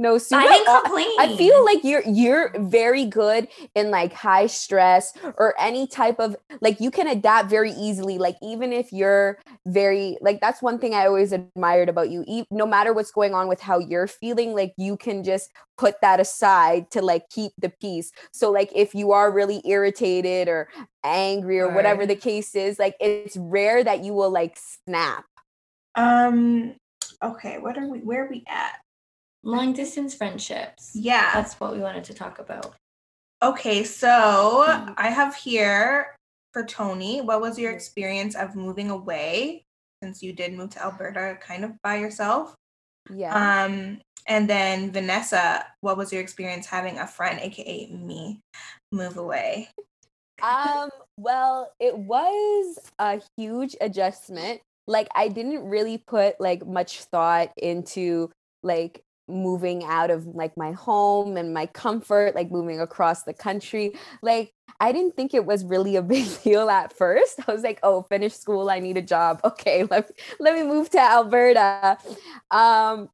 No, 0.00 0.16
Suba, 0.16 0.42
I 0.42 0.46
didn't 0.46 0.82
complain. 0.82 1.08
I 1.18 1.36
feel 1.36 1.64
like 1.64 1.82
you're 1.82 2.02
you're 2.02 2.52
very 2.56 3.04
good 3.04 3.48
in 3.74 3.90
like 3.90 4.12
high 4.12 4.46
stress 4.46 5.12
or 5.36 5.54
any 5.58 5.88
type 5.88 6.20
of 6.20 6.36
like 6.60 6.78
you 6.78 6.92
can 6.92 7.08
adapt 7.08 7.50
very 7.50 7.72
easily. 7.72 8.16
Like 8.16 8.36
even 8.40 8.72
if 8.72 8.92
you're 8.92 9.40
very 9.66 10.16
like 10.20 10.40
that's 10.40 10.62
one 10.62 10.78
thing 10.78 10.94
I 10.94 11.06
always 11.06 11.32
admired 11.32 11.88
about 11.88 12.10
you. 12.10 12.24
E- 12.28 12.44
no 12.52 12.64
matter 12.64 12.92
what's 12.92 13.10
going 13.10 13.34
on 13.34 13.48
with 13.48 13.60
how 13.60 13.80
you're 13.80 14.06
feeling, 14.06 14.54
like 14.54 14.72
you 14.76 14.96
can 14.96 15.24
just 15.24 15.50
put 15.76 16.00
that 16.00 16.20
aside 16.20 16.92
to 16.92 17.02
like 17.02 17.28
keep 17.28 17.50
the 17.58 17.68
peace. 17.68 18.12
So 18.30 18.52
like 18.52 18.70
if 18.76 18.94
you 18.94 19.10
are 19.10 19.32
really 19.32 19.62
irritated 19.64 20.46
or 20.46 20.68
angry 21.02 21.58
or 21.58 21.74
whatever 21.74 22.06
the 22.06 22.16
case 22.16 22.54
is, 22.54 22.78
like 22.78 22.94
it's 23.00 23.36
rare 23.36 23.82
that 23.82 24.04
you 24.04 24.12
will 24.12 24.30
like 24.30 24.56
snap. 24.56 25.24
Um. 25.96 26.76
Okay. 27.20 27.58
What 27.58 27.76
are 27.76 27.88
we? 27.88 27.98
Where 27.98 28.26
are 28.26 28.30
we 28.30 28.44
at? 28.46 28.78
Long 29.48 29.72
distance 29.72 30.14
friendships. 30.14 30.90
Yeah. 30.94 31.30
That's 31.34 31.58
what 31.58 31.72
we 31.72 31.80
wanted 31.80 32.04
to 32.04 32.14
talk 32.14 32.38
about. 32.38 32.74
Okay, 33.42 33.82
so 33.84 34.64
Mm. 34.66 34.94
I 34.96 35.08
have 35.10 35.34
here 35.34 36.14
for 36.52 36.64
Tony, 36.64 37.20
what 37.20 37.40
was 37.40 37.58
your 37.58 37.72
experience 37.72 38.34
of 38.34 38.54
moving 38.54 38.90
away 38.90 39.62
since 40.02 40.22
you 40.22 40.32
did 40.32 40.52
move 40.52 40.70
to 40.70 40.82
Alberta 40.84 41.38
kind 41.40 41.64
of 41.64 41.72
by 41.82 41.96
yourself? 41.96 42.54
Yeah. 43.12 43.32
Um 43.34 44.00
and 44.26 44.50
then 44.50 44.92
Vanessa, 44.92 45.64
what 45.80 45.96
was 45.96 46.12
your 46.12 46.20
experience 46.20 46.66
having 46.66 46.98
a 46.98 47.06
friend 47.06 47.40
aka 47.40 47.86
me 47.90 48.40
move 48.92 49.16
away? 49.16 49.70
um 50.40 50.88
well 51.16 51.72
it 51.80 51.98
was 51.98 52.78
a 53.00 53.20
huge 53.36 53.74
adjustment 53.80 54.60
like 54.86 55.08
i 55.16 55.26
didn't 55.26 55.64
really 55.64 55.98
put 55.98 56.40
like 56.40 56.64
much 56.64 57.02
thought 57.10 57.50
into 57.56 58.30
like 58.62 59.02
moving 59.28 59.84
out 59.84 60.10
of 60.10 60.26
like 60.26 60.56
my 60.56 60.72
home 60.72 61.36
and 61.36 61.52
my 61.52 61.66
comfort 61.66 62.34
like 62.34 62.50
moving 62.50 62.80
across 62.80 63.22
the 63.24 63.32
country. 63.32 63.92
Like 64.22 64.52
i 64.80 64.92
didn't 64.92 65.16
think 65.16 65.34
it 65.34 65.44
was 65.44 65.64
really 65.64 65.96
a 65.96 66.02
big 66.14 66.26
deal 66.42 66.70
at 66.70 66.92
first. 66.92 67.40
I 67.46 67.52
was 67.52 67.62
like 67.62 67.80
oh 67.82 68.02
finish 68.02 68.34
school 68.34 68.70
i 68.70 68.78
need 68.78 68.96
a 68.96 69.02
job. 69.02 69.40
Okay 69.48 69.84
let 69.84 70.08
me, 70.08 70.14
let 70.40 70.54
me 70.54 70.62
move 70.62 70.90
to 70.90 71.00
alberta. 71.00 71.98
Um 72.50 73.08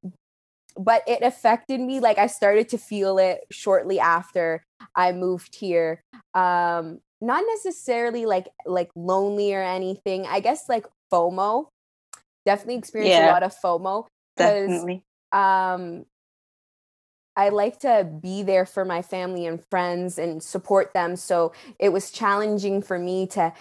but 0.77 1.03
it 1.07 1.22
affected 1.22 1.81
me. 1.81 2.00
Like 2.00 2.18
i 2.18 2.27
started 2.27 2.68
to 2.70 2.79
feel 2.79 3.18
it 3.18 3.40
shortly 3.50 3.98
after 3.98 4.64
i 4.94 5.12
moved 5.12 5.55
here. 5.57 6.03
Um 6.35 7.00
not 7.20 7.44
necessarily 7.48 8.27
like 8.27 8.48
like 8.66 8.90
lonely 8.94 9.55
or 9.55 9.62
anything. 9.62 10.27
I 10.27 10.40
guess 10.40 10.68
like 10.68 10.87
fomo. 11.12 11.68
Definitely 12.44 12.77
experienced 12.77 13.18
a 13.18 13.33
lot 13.33 13.42
of 13.42 13.55
fomo 13.64 14.07
Definitely. 14.37 15.05
Um 15.35 16.07
I 17.37 17.49
like 17.49 17.81
to 17.81 18.09
be 18.23 18.42
there 18.42 18.64
for 18.66 18.85
my 18.85 19.03
family 19.03 19.47
and 19.47 19.62
friends 19.70 20.18
and 20.18 20.42
support 20.42 20.92
them. 20.94 21.16
So 21.16 21.53
it 21.79 21.88
was 21.92 22.11
challenging 22.11 22.83
for 22.83 22.99
me 22.99 23.27
to 23.29 23.53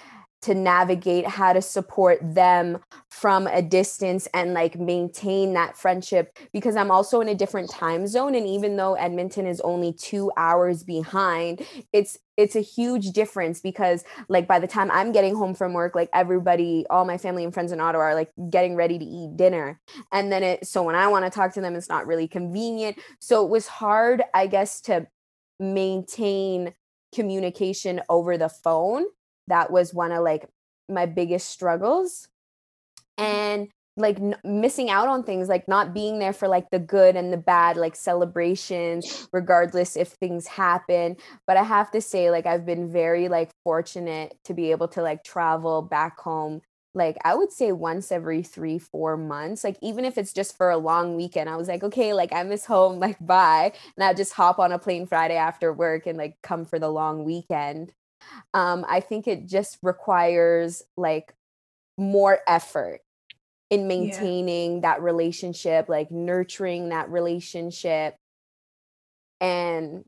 to 0.43 0.53
navigate 0.53 1.25
how 1.25 1.53
to 1.53 1.61
support 1.61 2.19
them 2.21 2.77
from 3.09 3.47
a 3.47 3.61
distance 3.61 4.27
and 4.33 4.53
like 4.53 4.77
maintain 4.77 5.53
that 5.53 5.77
friendship 5.77 6.37
because 6.51 6.75
I'm 6.75 6.91
also 6.91 7.21
in 7.21 7.29
a 7.29 7.33
different 7.35 7.69
time 7.69 8.05
zone 8.07 8.35
and 8.35 8.45
even 8.45 8.75
though 8.75 8.95
Edmonton 8.95 9.47
is 9.47 9.61
only 9.61 9.93
2 9.93 10.33
hours 10.35 10.83
behind 10.83 11.65
it's 11.93 12.17
it's 12.37 12.55
a 12.55 12.61
huge 12.61 13.11
difference 13.11 13.61
because 13.61 14.03
like 14.27 14.47
by 14.47 14.59
the 14.59 14.67
time 14.67 14.89
I'm 14.91 15.11
getting 15.11 15.35
home 15.35 15.53
from 15.53 15.73
work 15.73 15.95
like 15.95 16.09
everybody 16.13 16.85
all 16.89 17.05
my 17.05 17.17
family 17.17 17.43
and 17.43 17.53
friends 17.53 17.71
in 17.71 17.79
Ottawa 17.79 18.05
are 18.05 18.15
like 18.15 18.31
getting 18.49 18.75
ready 18.75 18.97
to 18.97 19.05
eat 19.05 19.37
dinner. 19.37 19.79
And 20.11 20.31
then 20.31 20.43
it 20.43 20.67
so 20.67 20.83
when 20.83 20.95
I 20.95 21.07
want 21.07 21.25
to 21.25 21.31
talk 21.31 21.53
to 21.53 21.61
them 21.61 21.75
it's 21.75 21.89
not 21.89 22.07
really 22.07 22.27
convenient. 22.27 22.97
So 23.19 23.45
it 23.45 23.49
was 23.49 23.67
hard 23.67 24.23
I 24.33 24.47
guess 24.47 24.81
to 24.81 25.07
maintain 25.59 26.73
communication 27.13 28.01
over 28.09 28.37
the 28.37 28.49
phone. 28.49 29.05
That 29.47 29.71
was 29.71 29.93
one 29.93 30.11
of 30.11 30.23
like 30.23 30.47
my 30.89 31.05
biggest 31.05 31.49
struggles. 31.49 32.27
And 33.17 33.69
like 33.95 34.17
n- 34.17 34.35
missing 34.43 34.89
out 34.89 35.07
on 35.07 35.23
things 35.23 35.47
like 35.49 35.67
not 35.67 35.93
being 35.93 36.19
there 36.19 36.33
for 36.33 36.47
like 36.47 36.69
the 36.71 36.79
good 36.79 37.15
and 37.15 37.31
the 37.31 37.37
bad 37.37 37.77
like 37.77 37.95
celebrations 37.95 39.27
regardless 39.31 39.95
if 39.95 40.09
things 40.09 40.47
happen. 40.47 41.15
But 41.45 41.57
i 41.57 41.63
have 41.63 41.91
to 41.91 42.01
say 42.01 42.31
like 42.31 42.45
i've 42.45 42.65
been 42.65 42.91
very 42.91 43.29
like 43.29 43.51
fortunate 43.63 44.35
to 44.45 44.53
be 44.53 44.71
able 44.71 44.87
to 44.89 45.01
like 45.01 45.23
travel 45.23 45.81
back 45.81 46.19
home 46.19 46.61
like 46.95 47.17
i 47.25 47.35
would 47.35 47.51
say 47.51 47.71
once 47.71 48.11
every 48.11 48.43
three 48.43 48.79
four 48.79 49.17
months. 49.17 49.63
Like 49.63 49.77
even 49.81 50.05
if 50.05 50.17
it's 50.17 50.33
just 50.33 50.57
for 50.57 50.69
a 50.69 50.77
long 50.77 51.15
weekend 51.15 51.49
i 51.49 51.55
was 51.55 51.67
like 51.67 51.83
okay 51.83 52.13
like 52.13 52.33
i 52.33 52.43
miss 52.43 52.65
home 52.65 52.99
like 52.99 53.17
bye. 53.25 53.73
And 53.97 54.03
i 54.03 54.13
just 54.13 54.33
hop 54.33 54.59
on 54.59 54.71
a 54.71 54.79
plane 54.79 55.05
friday 55.07 55.35
after 55.35 55.71
work 55.73 56.07
and 56.07 56.17
like 56.17 56.37
come 56.41 56.65
for 56.65 56.79
the 56.79 56.89
long 56.89 57.23
weekend. 57.25 57.93
Um 58.53 58.85
i 58.89 58.99
think 58.99 59.27
it 59.27 59.47
just 59.47 59.77
requires 59.83 60.81
like 60.97 61.33
more 61.97 62.39
effort 62.47 63.01
in 63.73 63.87
maintaining 63.87 64.81
that 64.81 65.01
relationship 65.01 65.89
like 65.89 66.11
nurturing 66.11 66.89
that 66.89 67.09
relationship 67.09 68.15
and 69.41 70.03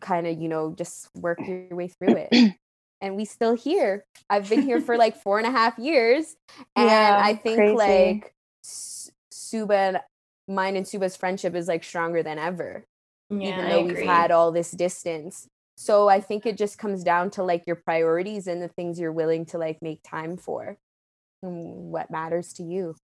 kind 0.00 0.26
of 0.26 0.40
you 0.40 0.48
know 0.48 0.74
just 0.76 1.08
work 1.16 1.38
your 1.46 1.76
way 1.76 1.88
through 1.88 2.16
it. 2.30 2.54
And 3.02 3.16
we 3.16 3.24
still 3.24 3.54
here. 3.56 4.04
I've 4.28 4.50
been 4.50 4.60
here 4.60 4.78
for 4.78 4.98
like 4.98 5.16
four 5.16 5.38
and 5.38 5.46
a 5.46 5.50
half 5.50 5.78
years 5.78 6.36
and 6.76 6.86
Yeah, 6.90 7.18
i 7.22 7.34
think 7.34 7.56
crazy. 7.56 7.76
like 7.78 8.34
suba 8.62 9.74
and 9.74 10.00
mine 10.48 10.76
and 10.76 10.86
suba's 10.86 11.16
friendship 11.16 11.54
is 11.54 11.66
like 11.66 11.82
stronger 11.82 12.22
than 12.22 12.38
ever 12.38 12.84
Yeah, 13.30 13.48
even 13.48 13.68
though 13.70 13.82
we've 13.86 13.96
had 14.06 14.30
all 14.30 14.52
this 14.52 14.70
distance. 14.70 15.46
So 15.78 16.08
I 16.08 16.20
think 16.20 16.44
it 16.44 16.58
just 16.58 16.76
comes 16.76 17.02
down 17.02 17.30
to 17.32 17.42
like 17.42 17.64
your 17.66 17.76
priorities 17.76 18.46
and 18.46 18.60
the 18.60 18.68
things 18.68 19.00
you're 19.00 19.12
willing 19.12 19.46
to 19.46 19.56
like 19.58 19.78
make 19.80 20.00
time 20.02 20.36
for 20.36 20.76
what 21.40 22.10
matters 22.10 22.52
to 22.54 22.62
you. 22.62 22.96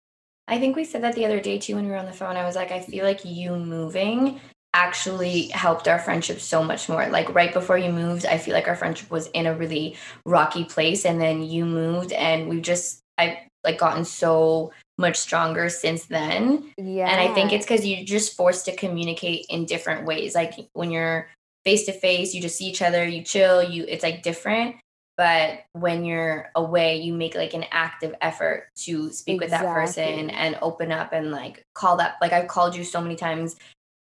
I 0.49 0.59
think 0.59 0.77
we 0.77 0.85
said 0.85 1.03
that 1.03 1.15
the 1.15 1.25
other 1.25 1.41
day 1.41 1.59
too 1.59 1.75
when 1.75 1.85
we 1.85 1.91
were 1.91 1.97
on 1.97 2.07
the 2.07 2.13
phone. 2.13 2.37
I 2.37 2.45
was 2.45 2.57
like, 2.57 2.71
I 2.71 2.81
feel 2.81 3.05
like 3.05 3.25
you 3.25 3.57
moving 3.57 4.41
actually 4.75 5.49
helped 5.49 5.89
our 5.89 5.99
friendship 5.99 6.39
so 6.39 6.63
much 6.63 6.89
more. 6.89 7.09
Like 7.09 7.35
right 7.35 7.53
before 7.53 7.79
you 7.79 7.91
moved, 7.91 8.27
I 8.27 8.39
feel 8.39 8.55
like 8.55 8.69
our 8.69 8.77
friendship 8.77 9.11
was 9.11 9.29
in 9.29 9.47
a 9.47 9.55
really 9.55 9.97
rocky 10.25 10.65
place, 10.65 11.05
and 11.05 11.21
then 11.21 11.43
you 11.43 11.65
moved, 11.65 12.13
and 12.13 12.49
we've 12.49 12.63
just 12.63 13.01
I've 13.19 13.39
like 13.65 13.79
gotten 13.79 14.05
so 14.05 14.73
much 14.99 15.17
stronger 15.17 15.69
since 15.69 16.05
then. 16.05 16.73
Yeah. 16.79 17.09
And 17.09 17.21
I 17.21 17.35
think 17.35 17.53
it's 17.53 17.67
because 17.67 17.87
you're 17.87 18.05
just 18.05 18.37
forced 18.37 18.67
to 18.67 18.77
communicate 18.77 19.47
in 19.49 19.67
different 19.67 20.07
ways. 20.07 20.35
Like 20.35 20.55
when 20.75 20.91
you're 20.91 21.29
face 21.65 21.85
to 21.87 21.93
face, 21.93 22.35
you 22.35 22.41
just 22.41 22.57
see 22.57 22.67
each 22.67 22.83
other, 22.83 23.05
you 23.07 23.23
chill, 23.23 23.63
you 23.63 23.85
it's 23.89 24.03
like 24.03 24.23
different. 24.23 24.77
But 25.17 25.61
when 25.73 26.05
you're 26.05 26.51
away, 26.55 26.99
you 26.99 27.15
make 27.15 27.35
like 27.35 27.55
an 27.55 27.65
active 27.73 28.15
effort 28.21 28.69
to 28.85 29.11
speak 29.13 29.41
with 29.41 29.51
that 29.51 29.73
person 29.73 30.31
and 30.31 30.59
open 30.63 30.93
up 30.93 31.13
and 31.13 31.31
like 31.31 31.65
call 31.75 31.97
that. 31.99 32.17
Like 32.21 32.33
I've 32.33 32.49
called 32.49 32.77
you 32.77 32.85
so 32.85 33.01
many 33.01 33.17
times. 33.17 33.57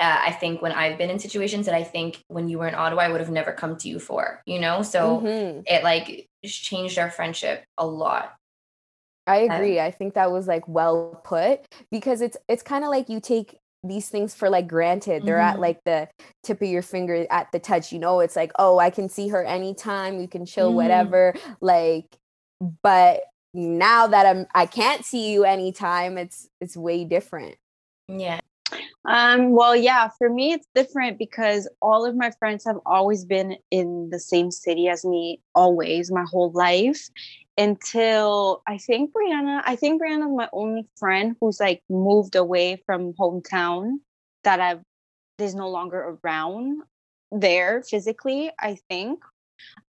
Uh, 0.00 0.18
I 0.26 0.32
think 0.32 0.62
when 0.62 0.72
I've 0.72 0.98
been 0.98 1.10
in 1.10 1.18
situations 1.18 1.66
that 1.66 1.74
I 1.74 1.84
think 1.84 2.22
when 2.28 2.48
you 2.48 2.58
were 2.58 2.68
in 2.68 2.74
Ottawa, 2.74 3.02
I 3.02 3.08
would 3.10 3.20
have 3.20 3.30
never 3.30 3.52
come 3.52 3.76
to 3.78 3.88
you 3.88 3.98
for, 3.98 4.42
you 4.46 4.58
know? 4.60 4.82
So 4.82 5.26
Mhm. 5.26 5.66
it 5.66 5.84
like 5.84 6.28
just 6.44 6.62
changed 6.62 6.98
our 6.98 7.10
friendship 7.10 7.64
a 7.78 7.86
lot. 7.86 8.36
I 9.26 9.38
Um, 9.48 9.50
agree. 9.56 9.78
I 9.80 9.90
think 9.90 10.14
that 10.14 10.32
was 10.32 10.48
like 10.48 10.66
well 10.66 11.20
put 11.24 11.66
because 11.90 12.20
it's 12.20 12.36
it's 12.48 12.62
kind 12.62 12.84
of 12.84 12.90
like 12.90 13.08
you 13.08 13.20
take 13.20 13.59
these 13.82 14.08
things 14.08 14.34
for 14.34 14.50
like 14.50 14.68
granted. 14.68 15.24
They're 15.24 15.38
at 15.38 15.56
Mhm. 15.56 15.60
like 15.60 15.84
the 15.84 16.08
tip 16.42 16.60
of 16.60 16.68
your 16.68 16.82
finger 16.82 17.26
at 17.30 17.50
the 17.52 17.58
touch. 17.58 17.92
You 17.92 17.98
know, 17.98 18.20
it's 18.20 18.36
like, 18.36 18.52
oh, 18.58 18.78
I 18.78 18.90
can 18.90 19.08
see 19.08 19.28
her 19.28 19.44
anytime. 19.44 20.18
We 20.18 20.26
can 20.26 20.44
chill, 20.44 20.72
Mhm. 20.72 20.76
whatever. 20.76 21.34
Like, 21.60 22.18
but 22.82 23.22
now 23.54 24.06
that 24.06 24.26
I'm 24.26 24.46
I 24.54 24.66
can't 24.66 25.04
see 25.04 25.32
you 25.32 25.44
anytime, 25.44 26.18
it's 26.18 26.48
it's 26.60 26.76
way 26.76 27.04
different. 27.04 27.56
Yeah. 28.08 28.40
Um, 29.04 29.52
well, 29.52 29.74
yeah, 29.74 30.10
for 30.18 30.28
me 30.28 30.52
it's 30.52 30.66
different 30.74 31.18
because 31.18 31.68
all 31.80 32.04
of 32.04 32.14
my 32.14 32.30
friends 32.38 32.64
have 32.64 32.78
always 32.86 33.24
been 33.24 33.56
in 33.70 34.10
the 34.10 34.20
same 34.20 34.50
city 34.50 34.88
as 34.88 35.04
me, 35.04 35.40
always, 35.54 36.12
my 36.12 36.24
whole 36.30 36.50
life. 36.52 37.08
Until 37.60 38.62
I 38.66 38.78
think 38.78 39.12
Brianna, 39.12 39.60
I 39.66 39.76
think 39.76 40.00
Brianna's 40.00 40.34
my 40.34 40.48
only 40.50 40.86
friend 40.96 41.36
who's 41.40 41.60
like 41.60 41.82
moved 41.90 42.34
away 42.34 42.82
from 42.86 43.12
hometown 43.12 43.98
that 44.44 44.60
I've 44.60 44.80
is 45.38 45.54
no 45.54 45.68
longer 45.68 46.18
around 46.24 46.82
there 47.30 47.82
physically, 47.82 48.50
I 48.58 48.78
think. 48.88 49.20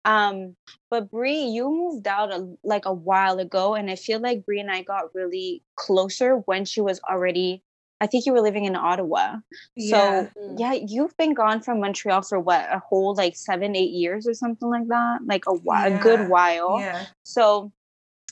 Um, 0.03 0.57
but 0.89 1.09
Brie, 1.09 1.45
you 1.45 1.69
moved 1.69 2.07
out 2.07 2.33
a, 2.33 2.55
like 2.63 2.85
a 2.85 2.93
while 2.93 3.39
ago, 3.39 3.75
and 3.75 3.89
I 3.89 3.95
feel 3.95 4.19
like 4.19 4.45
Brie 4.45 4.59
and 4.59 4.71
I 4.71 4.83
got 4.83 5.15
really 5.15 5.63
closer 5.75 6.37
when 6.45 6.65
she 6.65 6.81
was 6.81 6.99
already. 7.09 7.63
I 8.01 8.07
think 8.07 8.25
you 8.25 8.33
were 8.33 8.41
living 8.41 8.65
in 8.65 8.75
Ottawa. 8.75 9.37
Yeah. 9.75 10.27
So 10.27 10.55
yeah, 10.57 10.73
you've 10.73 11.15
been 11.17 11.33
gone 11.33 11.61
from 11.61 11.79
Montreal 11.79 12.23
for 12.23 12.39
what 12.39 12.67
a 12.71 12.79
whole 12.79 13.13
like 13.13 13.35
seven, 13.35 13.75
eight 13.75 13.91
years 13.91 14.27
or 14.27 14.33
something 14.33 14.69
like 14.69 14.87
that. 14.87 15.19
Like 15.25 15.43
a 15.47 15.53
while, 15.53 15.93
a 15.93 15.97
good 15.97 16.27
while. 16.27 16.79
Yeah. 16.79 17.05
So 17.23 17.71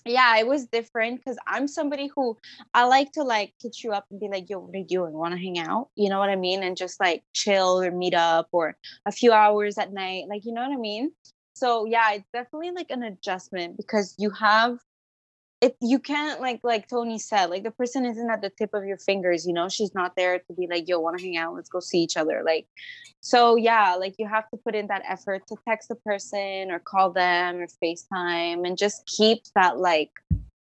yeah, 0.05 0.38
it 0.38 0.47
was 0.47 0.65
different 0.65 1.19
because 1.19 1.38
I'm 1.45 1.67
somebody 1.67 2.10
who 2.15 2.36
I 2.73 2.86
like 2.86 3.12
to 3.12 3.23
like 3.23 3.53
hit 3.62 3.84
you 3.84 3.91
up 3.91 4.05
and 4.10 4.19
be 4.19 4.27
like, 4.27 4.49
yo, 4.49 4.60
what 4.60 4.73
are 4.73 4.79
you 4.79 4.86
doing? 4.86 5.13
Want 5.13 5.34
to 5.36 5.39
hang 5.39 5.60
out? 5.60 5.89
You 5.95 6.10
know 6.10 6.17
what 6.17 6.29
I 6.29 6.36
mean? 6.36 6.63
And 6.63 6.75
just 6.75 6.99
like 6.99 7.23
chill 7.34 7.82
or 7.82 7.91
meet 7.91 8.15
up 8.15 8.47
or 8.51 8.75
a 9.05 9.12
few 9.12 9.32
hours 9.32 9.77
at 9.77 9.93
night. 9.93 10.25
Like, 10.27 10.45
you 10.45 10.53
know 10.53 10.62
what 10.62 10.71
I 10.75 10.79
mean? 10.79 11.12
So 11.53 11.86
yeah, 11.86 12.13
it's 12.13 12.29
definitely 12.34 12.71
like 12.71 12.89
an 12.89 13.03
adjustment 13.03 13.77
because 13.77 14.15
you 14.17 14.32
have 14.32 14.79
it 15.62 15.76
you 15.82 16.00
can't 16.00 16.39
like 16.39 16.62
like 16.63 16.88
tony 16.88 17.19
said 17.19 17.48
like 17.48 17.63
the 17.63 17.72
person 17.72 18.06
isn't 18.06 18.30
at 18.30 18.41
the 18.41 18.50
tip 18.50 18.74
of 18.74 18.86
your 18.86 18.98
fingers 18.98 19.45
you 19.45 19.54
know? 19.54 19.67
She's 19.69 19.93
not 19.93 20.15
there 20.15 20.39
to 20.39 20.54
be 20.54 20.67
like 20.67 20.88
yo 20.88 21.00
want 21.00 21.17
to 21.17 21.24
hang 21.24 21.38
out? 21.38 21.56
Let's 21.56 21.69
go 21.69 21.80
see 21.80 22.00
each 22.00 22.17
other. 22.17 22.41
Like 22.45 22.67
so 23.22 23.56
yeah 23.56 23.95
like 23.95 24.15
you 24.17 24.28
have 24.28 24.50
to 24.52 24.58
put 24.58 24.76
in 24.76 24.88
that 24.88 25.04
effort 25.08 25.45
to 25.48 25.56
text 25.67 25.89
the 25.89 25.95
person 25.95 26.72
or 26.72 26.80
call 26.80 27.12
them 27.12 27.58
or 27.58 27.67
facetime 27.84 28.65
and 28.65 28.78
just 28.78 29.06
keep 29.06 29.43
that 29.56 29.78
like 29.78 30.12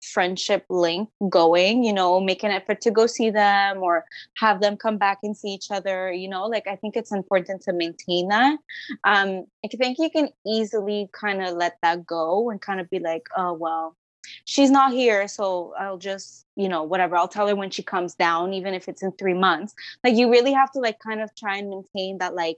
friendship 0.03 0.65
link 0.69 1.09
going 1.29 1.83
you 1.83 1.93
know? 1.93 2.19
Make 2.19 2.43
an 2.43 2.51
effort 2.51 2.81
to 2.81 2.91
go 2.91 3.07
see 3.07 3.31
them 3.31 3.81
or 3.81 4.05
have 4.37 4.61
them 4.61 4.77
come 4.77 4.97
back 4.97 5.19
and 5.23 5.35
see 5.35 5.49
each 5.49 5.71
other 5.71 6.11
you 6.11 6.29
know? 6.29 6.45
Like 6.45 6.67
i 6.67 6.75
think 6.75 6.95
it's 6.95 7.11
important 7.11 7.61
to 7.63 7.73
maintain 7.73 8.27
that. 8.27 8.59
Um 9.05 9.45
i 9.65 9.67
think 9.75 9.97
you 9.97 10.11
can 10.11 10.29
easily 10.45 11.09
kind 11.13 11.41
of 11.43 11.55
let 11.55 11.77
that 11.81 12.05
go 12.05 12.51
and 12.51 12.61
kind 12.61 12.79
of 12.79 12.89
be 12.91 12.99
like 12.99 13.27
oh 13.35 13.53
well 13.53 13.95
she's 14.45 14.71
not 14.71 14.93
here 14.93 15.27
so 15.27 15.73
i'll 15.79 15.97
just 15.97 16.43
you 16.55 16.69
know 16.69 16.83
whatever. 16.83 17.15
I'll 17.15 17.27
tell 17.27 17.47
her 17.47 17.55
when 17.55 17.69
she 17.69 17.83
comes 17.83 18.15
down 18.15 18.53
even 18.53 18.73
if 18.73 18.87
it's 18.87 19.01
in 19.01 19.11
three 19.13 19.33
months. 19.33 19.73
Like 20.03 20.15
you 20.15 20.29
really 20.29 20.53
have 20.53 20.71
to 20.73 20.79
like 20.79 20.99
kind 20.99 21.21
of 21.21 21.33
try 21.35 21.57
and 21.57 21.69
maintain 21.69 22.19
that 22.19 22.35
like 22.35 22.57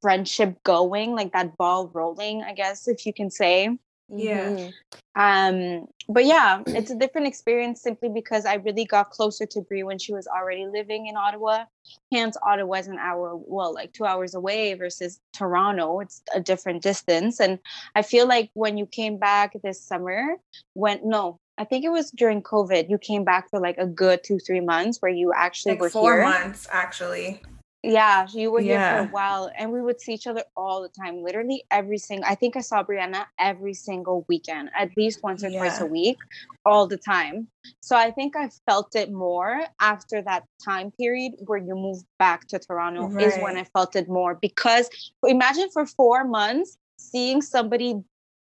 friendship 0.00 0.62
going 0.62 1.12
like 1.12 1.32
that 1.32 1.54
ball 1.58 1.88
rolling 1.88 2.42
i 2.42 2.54
guess 2.54 2.88
if 2.88 3.04
you 3.04 3.12
can 3.12 3.30
say 3.30 3.68
Yeah. 4.14 4.50
Mhm. 4.50 4.72
um 5.14 5.86
but 6.08 6.24
yeah 6.24 6.62
it's 6.68 6.90
a 6.90 6.94
different 6.94 7.26
experience 7.26 7.82
simply 7.82 8.08
because 8.08 8.46
i 8.46 8.54
really 8.54 8.84
got 8.84 9.10
closer 9.10 9.44
to 9.46 9.60
brie 9.62 9.82
when 9.82 9.98
she 9.98 10.12
was 10.12 10.26
already 10.26 10.66
living 10.66 11.06
in 11.06 11.16
ottawa 11.16 11.64
hence 12.12 12.36
ottawa 12.42 12.76
is 12.76 12.88
an 12.88 12.98
hour 12.98 13.36
well 13.36 13.74
like 13.74 13.92
two 13.92 14.04
hours 14.06 14.34
away 14.34 14.74
versus 14.74 15.20
toronto 15.32 16.00
it's 16.00 16.22
a 16.34 16.40
different 16.40 16.82
distance 16.82 17.40
and 17.40 17.58
i 17.94 18.02
feel 18.02 18.26
like 18.26 18.50
when 18.54 18.78
you 18.78 18.86
came 18.86 19.18
back 19.18 19.52
this 19.62 19.82
summer 19.82 20.36
when 20.74 20.98
no 21.04 21.38
i 21.58 21.64
think 21.64 21.84
it 21.84 21.90
was 21.90 22.10
during 22.12 22.42
covid 22.42 22.88
you 22.88 22.98
came 22.98 23.24
back 23.24 23.48
for 23.50 23.60
like 23.60 23.76
a 23.78 23.86
good 23.86 24.20
two 24.24 24.38
three 24.38 24.60
months 24.60 24.98
where 25.00 25.12
you 25.12 25.32
actually 25.34 25.72
Like 25.72 25.80
were 25.82 25.90
four 25.90 26.14
here 26.14 26.24
months 26.24 26.66
actually. 26.70 27.42
Yeah, 27.82 28.26
you 28.32 28.52
were 28.52 28.60
here 28.60 28.78
for 28.78 28.98
a 28.98 29.04
while 29.12 29.50
and 29.58 29.72
we 29.72 29.80
would 29.80 30.00
see 30.00 30.12
each 30.14 30.26
other 30.28 30.44
all 30.56 30.82
the 30.82 30.88
time. 30.88 31.22
Literally 31.22 31.64
every 31.70 31.98
single 31.98 32.26
I 32.28 32.36
think 32.36 32.56
I 32.56 32.60
saw 32.60 32.82
Brianna 32.84 33.26
every 33.38 33.74
single 33.74 34.24
weekend, 34.28 34.70
at 34.78 34.96
least 34.96 35.22
once 35.22 35.42
or 35.42 35.50
twice 35.50 35.80
a 35.80 35.86
week, 35.86 36.16
all 36.64 36.86
the 36.86 36.96
time. 36.96 37.48
So 37.80 37.96
I 37.96 38.12
think 38.12 38.36
I 38.36 38.50
felt 38.66 38.94
it 38.94 39.10
more 39.10 39.64
after 39.80 40.22
that 40.22 40.44
time 40.64 40.92
period 40.92 41.32
where 41.46 41.58
you 41.58 41.74
moved 41.74 42.04
back 42.18 42.46
to 42.48 42.58
Toronto 42.60 43.10
is 43.18 43.36
when 43.38 43.56
I 43.56 43.64
felt 43.64 43.96
it 43.96 44.08
more 44.08 44.36
because 44.36 44.88
imagine 45.26 45.68
for 45.72 45.84
4 45.84 46.24
months 46.24 46.78
seeing 46.98 47.42
somebody 47.42 48.00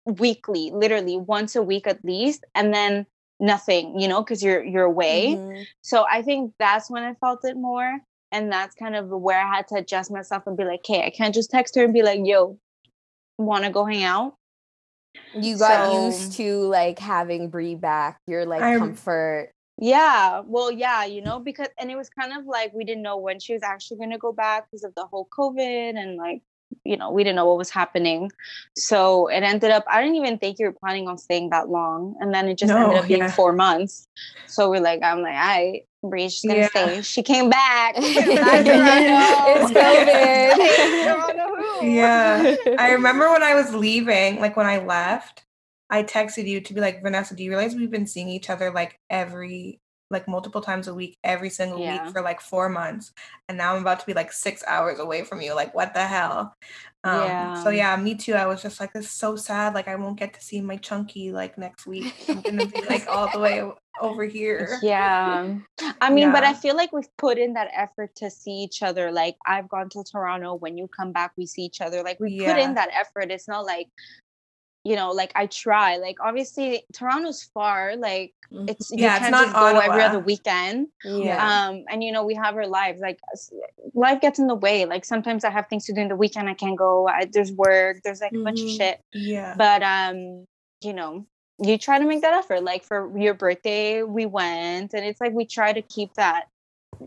weekly, 0.05 0.71
literally 0.73 1.17
once 1.17 1.55
a 1.55 1.61
week 1.61 1.85
at 1.85 2.03
least 2.03 2.43
and 2.55 2.73
then 2.73 3.05
nothing, 3.39 3.99
you 3.99 4.07
know, 4.07 4.23
cuz 4.23 4.41
you're 4.41 4.63
you're 4.63 4.85
away. 4.85 5.35
Mhm. 5.35 5.67
So 5.81 6.05
I 6.09 6.23
think 6.23 6.53
that's 6.57 6.89
when 6.89 7.03
I 7.03 7.13
felt 7.15 7.45
it 7.45 7.55
more. 7.55 7.99
And 8.31 8.51
that's 8.51 8.75
kind 8.75 8.95
of 8.95 9.07
where 9.09 9.39
I 9.39 9.55
had 9.55 9.67
to 9.69 9.75
adjust 9.75 10.11
myself 10.11 10.43
and 10.47 10.57
be 10.57 10.65
like, 10.65 10.81
hey, 10.85 11.05
I 11.05 11.09
can't 11.09 11.33
just 11.33 11.49
text 11.49 11.75
her 11.75 11.83
and 11.83 11.93
be 11.93 12.03
like, 12.03 12.19
yo, 12.23 12.57
wanna 13.37 13.71
go 13.71 13.85
hang 13.85 14.03
out? 14.03 14.35
You 15.33 15.57
got 15.57 15.91
So- 15.91 16.05
used 16.07 16.33
to 16.33 16.61
like 16.67 16.99
having 16.99 17.49
Brie 17.49 17.75
back, 17.75 18.19
your 18.27 18.45
like 18.45 18.61
I- 18.61 18.77
comfort. 18.77 19.51
Yeah, 19.79 20.41
well, 20.45 20.71
yeah, 20.71 21.05
you 21.05 21.21
know, 21.21 21.39
because 21.39 21.67
and 21.79 21.91
it 21.91 21.95
was 21.95 22.09
kind 22.09 22.33
of 22.35 22.45
like 22.45 22.73
we 22.73 22.83
didn't 22.83 23.03
know 23.03 23.17
when 23.17 23.39
she 23.39 23.53
was 23.53 23.61
actually 23.61 23.97
gonna 23.99 24.17
go 24.17 24.31
back 24.33 24.65
because 24.65 24.83
of 24.83 24.93
the 24.95 25.05
whole 25.05 25.27
COVID 25.37 25.95
and 25.95 26.17
like, 26.17 26.41
you 26.83 26.97
know, 26.97 27.11
we 27.11 27.23
didn't 27.23 27.35
know 27.35 27.45
what 27.47 27.57
was 27.57 27.69
happening. 27.69 28.31
So 28.75 29.27
it 29.27 29.43
ended 29.43 29.71
up 29.71 29.85
I 29.89 30.01
didn't 30.01 30.17
even 30.17 30.37
think 30.37 30.59
you 30.59 30.65
were 30.67 30.73
planning 30.73 31.07
on 31.07 31.17
staying 31.17 31.49
that 31.51 31.69
long. 31.69 32.15
And 32.19 32.33
then 32.33 32.47
it 32.47 32.57
just 32.57 32.71
ended 32.73 32.97
up 32.97 33.07
being 33.07 33.19
yeah. 33.21 33.31
four 33.31 33.53
months. 33.53 34.07
So 34.45 34.69
we're 34.69 34.81
like, 34.81 35.01
I'm 35.03 35.21
like, 35.21 35.35
I 35.35 35.81
Bree's 36.03 36.33
just 36.33 36.47
gonna 36.47 36.59
Yeah. 36.59 36.67
stay. 36.69 37.01
She 37.01 37.23
came 37.23 37.49
back. 37.49 37.95
It's 37.97 39.71
COVID. 39.71 41.57
Yeah. 41.83 42.55
I 42.77 42.91
remember 42.91 43.29
when 43.29 43.43
I 43.43 43.55
was 43.55 43.73
leaving, 43.73 44.39
like 44.39 44.55
when 44.57 44.65
I 44.65 44.79
left, 44.83 45.45
I 45.89 46.03
texted 46.03 46.47
you 46.47 46.61
to 46.61 46.73
be 46.73 46.81
like, 46.81 47.01
Vanessa, 47.01 47.35
do 47.35 47.43
you 47.43 47.49
realize 47.51 47.75
we've 47.75 47.91
been 47.91 48.07
seeing 48.07 48.29
each 48.29 48.49
other 48.49 48.71
like 48.71 48.99
every, 49.09 49.79
like 50.09 50.27
multiple 50.27 50.61
times 50.61 50.87
a 50.87 50.93
week, 50.93 51.17
every 51.23 51.49
single 51.49 51.79
Yeah. 51.79 52.03
week 52.03 52.11
for 52.13 52.21
like 52.21 52.39
four 52.41 52.69
months. 52.69 53.11
And 53.49 53.57
now 53.57 53.75
I'm 53.75 53.81
about 53.81 53.99
to 53.99 54.05
be 54.05 54.13
like 54.13 54.31
six 54.31 54.63
hours 54.65 54.99
away 54.99 55.23
from 55.23 55.41
you. 55.41 55.53
Like, 55.53 55.73
what 55.73 55.93
the 55.93 56.05
hell? 56.05 56.55
Um, 57.03 57.53
So 57.55 57.69
Yeah. 57.69 57.95
yeah, 57.95 58.01
me 58.01 58.15
too. 58.15 58.33
I 58.33 58.45
was 58.45 58.61
just 58.61 58.79
like, 58.79 58.93
this 58.93 59.05
is 59.05 59.11
so 59.11 59.35
sad. 59.35 59.73
Like, 59.73 59.87
I 59.87 59.95
won't 59.95 60.19
get 60.19 60.33
to 60.33 60.41
see 60.41 60.61
my 60.61 60.77
chunky 60.77 61.31
like 61.31 61.57
next 61.57 61.85
week. 61.85 62.13
I'm 62.29 62.41
gonna 62.41 62.65
be 62.65 62.81
like 62.87 63.05
all 63.09 63.29
the 63.29 63.39
way 63.39 63.63
over 64.01 64.23
here. 64.25 64.79
Yeah. 64.81 65.55
I 66.01 66.09
mean, 66.09 66.31
but 66.31 66.43
I 66.43 66.53
feel 66.53 66.75
like 66.75 66.91
we've 66.91 67.15
put 67.17 67.37
in 67.37 67.53
that 67.53 67.69
effort 67.73 68.15
to 68.17 68.29
see 68.29 68.51
each 68.51 68.81
other. 68.81 69.11
Like 69.11 69.35
I've 69.45 69.69
gone 69.69 69.89
to 69.89 70.03
Toronto. 70.03 70.55
When 70.55 70.77
you 70.77 70.87
come 70.87 71.11
back, 71.11 71.31
we 71.37 71.45
see 71.45 71.63
each 71.63 71.81
other. 71.81 72.03
Like 72.03 72.19
we 72.19 72.43
put 72.45 72.57
in 72.57 72.73
that 72.75 72.89
effort. 72.93 73.31
It's 73.31 73.47
not 73.47 73.65
like, 73.65 73.87
you 74.83 74.95
know, 74.95 75.11
like 75.11 75.31
I 75.35 75.47
try. 75.47 75.97
Like 75.97 76.17
obviously 76.21 76.83
Toronto's 76.93 77.43
far. 77.43 77.95
Like 77.97 78.33
Mhm. 78.51 78.69
it's 78.69 78.91
you 78.91 78.99
Yeah, 79.03 79.15
it's 79.15 79.19
can't 79.19 79.31
not 79.31 79.43
just 79.47 79.55
go 79.55 79.79
every 79.79 80.01
other 80.01 80.19
weekend. 80.19 80.87
yeah. 81.03 81.67
Um, 81.67 81.83
and 81.89 82.01
you 82.03 82.11
know, 82.13 82.23
we 82.25 82.35
have 82.35 82.55
our 82.55 82.67
lives. 82.67 83.01
Like 83.01 83.19
life 83.93 84.21
gets 84.21 84.39
in 84.39 84.47
the 84.47 84.55
way. 84.55 84.85
Like 84.85 85.03
sometimes 85.03 85.43
I 85.43 85.49
have 85.49 85.67
things 85.67 85.85
to 85.85 85.93
do 85.93 86.01
in 86.01 86.07
the 86.07 86.15
weekend. 86.15 86.47
I 86.49 86.53
can't 86.53 86.77
go. 86.77 87.07
I, 87.07 87.25
there's 87.31 87.51
work. 87.51 87.97
There's 88.03 88.21
like 88.21 88.31
a 88.33 88.43
bunch 88.43 88.61
of 88.61 88.67
Mhm. 88.67 88.77
shit 88.77 89.01
Yeah. 89.13 89.53
but 89.57 89.83
um 89.83 90.45
you 90.81 90.93
know 90.93 91.25
you 91.59 91.77
try 91.77 91.97
to 91.99 92.05
make 92.05 92.21
that 92.21 92.33
effort 92.35 92.61
like 92.63 92.83
for 92.83 93.11
your 93.17 93.33
birthday 93.33 94.03
we 94.03 94.27
went 94.27 94.93
and 94.93 95.03
it's 95.03 95.19
like 95.19 95.33
we 95.33 95.43
try 95.43 95.73
to 95.73 95.81
keep 95.81 96.13
that 96.13 96.47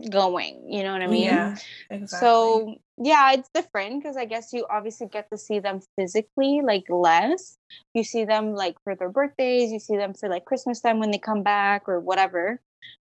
going 0.09 0.61
you 0.69 0.83
know 0.83 0.91
what 0.91 1.01
i 1.01 1.07
mean 1.07 1.23
yeah. 1.23 1.55
Exactly. 1.89 2.27
so 2.27 2.75
yeah 3.03 3.31
it's 3.33 3.49
different 3.53 4.01
because 4.01 4.15
i 4.15 4.25
guess 4.25 4.53
you 4.53 4.65
obviously 4.69 5.07
get 5.07 5.29
to 5.29 5.37
see 5.37 5.59
them 5.59 5.79
physically 5.97 6.61
like 6.63 6.83
less. 6.89 7.57
You 7.93 8.03
see 8.03 8.25
them 8.25 8.53
like 8.53 8.75
for 8.83 8.95
their 8.95 9.09
birthdays 9.09 9.71
you 9.71 9.79
see 9.79 9.97
them 9.97 10.13
for 10.13 10.29
like 10.29 10.45
christmas 10.45 10.81
time 10.81 10.99
when 10.99 11.11
they 11.11 11.17
come 11.17 11.43
back 11.43 11.89
or 11.89 11.99
whatever 11.99 12.61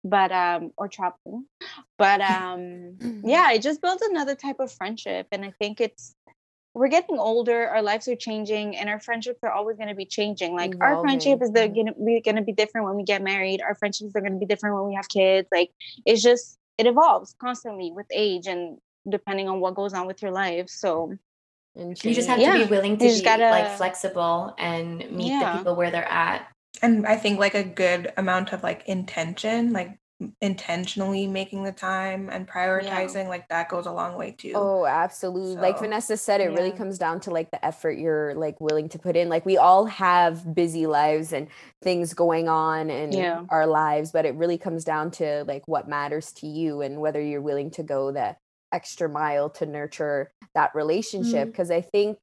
but 0.04 0.32
um 0.32 0.72
or 0.76 0.88
traveling. 0.88 1.46
But 1.98 2.20
um 2.20 2.96
yeah 3.24 3.52
it 3.52 3.62
just 3.62 3.82
builds 3.82 4.02
another 4.02 4.34
type 4.34 4.60
of 4.60 4.72
friendship 4.72 5.28
and 5.30 5.44
i 5.44 5.52
think 5.60 5.80
it's 5.80 6.14
we're 6.74 6.88
getting 6.88 7.18
older 7.18 7.68
our 7.68 7.82
lives 7.82 8.08
are 8.08 8.16
changing 8.16 8.76
and 8.76 8.88
our 8.88 8.98
friendships 8.98 9.40
are 9.42 9.52
always 9.52 9.76
going 9.76 9.90
to 9.90 9.94
be 9.94 10.06
changing. 10.06 10.54
Like 10.54 10.74
our 10.80 11.00
friendship 11.02 11.42
is 11.42 11.50
the, 11.50 11.64
Evolving, 11.64 11.84
gonna, 11.84 12.04
be, 12.04 12.20
gonna 12.20 12.42
be 12.42 12.52
different 12.52 12.86
when 12.86 12.96
we 12.96 13.02
get 13.02 13.22
married. 13.22 13.60
Our 13.60 13.74
friendships 13.74 14.12
are 14.16 14.20
going 14.20 14.32
to 14.32 14.38
be 14.38 14.46
different 14.46 14.76
when 14.76 14.86
we 14.86 14.94
have 14.94 15.08
kids. 15.08 15.48
Like 15.52 15.70
it's 16.06 16.22
just 16.22 16.58
it 16.78 16.86
evolves 16.86 17.34
constantly 17.38 17.92
with 17.92 18.06
age 18.10 18.46
and 18.46 18.78
depending 19.08 19.48
on 19.48 19.60
what 19.60 19.74
goes 19.74 19.92
on 19.92 20.06
with 20.06 20.22
your 20.22 20.30
life 20.30 20.68
so 20.68 21.12
You 21.74 21.94
just 21.94 22.28
have 22.28 22.38
change. 22.38 22.52
to 22.62 22.64
be 22.66 22.70
willing 22.70 22.98
to 22.98 23.06
You 23.06 23.14
be 23.18 23.22
gotta- 23.22 23.50
like 23.50 23.70
flexible 23.76 24.54
and 24.58 24.98
meet 25.10 25.28
Yeah. 25.28 25.52
the 25.52 25.58
people 25.58 25.74
where 25.76 25.90
they're 25.90 26.04
at. 26.10 26.46
and 26.80 27.06
I 27.06 27.16
think 27.16 27.38
like 27.38 27.54
a 27.54 27.62
good 27.62 28.12
amount 28.16 28.52
of 28.52 28.62
like 28.62 28.82
intention, 28.88 29.72
like 29.72 29.98
intentionally 30.40 31.26
making 31.26 31.62
the 31.64 31.72
time 31.72 32.28
and 32.30 32.48
prioritizing, 32.48 33.28
like 33.28 33.46
that 33.48 33.68
goes 33.68 33.86
a 33.86 33.92
long 33.92 34.16
way 34.16 34.30
too. 34.32 34.52
Oh, 34.54 34.86
absolutely. 34.86 35.56
Like 35.56 35.78
Vanessa 35.78 36.16
said, 36.16 36.40
it 36.40 36.48
really 36.48 36.70
comes 36.72 36.98
down 36.98 37.20
to 37.20 37.30
like 37.30 37.50
the 37.50 37.64
effort 37.64 37.98
you're 37.98 38.34
like 38.34 38.60
willing 38.60 38.88
to 38.90 38.98
put 38.98 39.16
in. 39.16 39.28
Like 39.28 39.44
we 39.46 39.56
all 39.58 39.86
have 39.86 40.54
busy 40.54 40.86
lives 40.86 41.32
and 41.32 41.48
things 41.82 42.14
going 42.14 42.48
on 42.48 42.88
in 42.90 43.12
Yeah. 43.12 43.44
our 43.50 43.66
lives, 43.66 44.10
but 44.12 44.24
it 44.24 44.34
really 44.34 44.58
comes 44.58 44.84
down 44.84 45.10
to 45.12 45.44
like 45.46 45.66
what 45.66 45.88
matters 45.88 46.32
to 46.34 46.46
you 46.46 46.80
and 46.82 47.00
whether 47.00 47.20
you're 47.20 47.42
willing 47.42 47.70
to 47.72 47.82
go 47.82 48.12
the 48.12 48.36
extra 48.72 49.08
mile 49.08 49.50
to 49.50 49.66
nurture 49.66 50.30
that 50.54 50.74
relationship. 50.74 51.34
Mm-hmm. 51.34 51.50
Because 51.50 51.70
I 51.70 51.80
think 51.80 52.18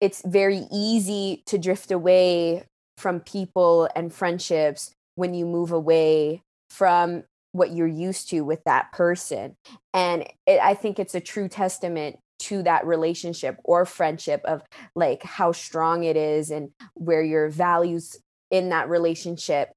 it's 0.00 0.22
very 0.26 0.66
easy 0.72 1.42
to 1.46 1.58
drift 1.58 1.90
away 1.90 2.64
from 2.98 3.20
people 3.20 3.88
and 3.94 4.12
friendships 4.12 4.92
when 5.14 5.34
you 5.34 5.46
move 5.46 5.72
away 5.72 6.42
from 6.70 7.24
what 7.52 7.70
you're 7.72 7.86
used 7.86 8.30
to 8.30 8.40
with 8.40 8.62
that 8.64 8.90
person 8.92 9.54
and 9.92 10.22
it, 10.46 10.58
i 10.62 10.72
think 10.72 10.98
it's 10.98 11.14
a 11.14 11.20
true 11.20 11.48
testament 11.48 12.16
to 12.38 12.62
that 12.62 12.86
relationship 12.86 13.56
or 13.62 13.84
friendship 13.84 14.40
of 14.44 14.62
like 14.96 15.22
how 15.22 15.52
strong 15.52 16.02
it 16.02 16.16
is 16.16 16.50
and 16.50 16.70
where 16.94 17.22
your 17.22 17.48
values 17.48 18.18
in 18.50 18.70
that 18.70 18.88
relationship 18.88 19.70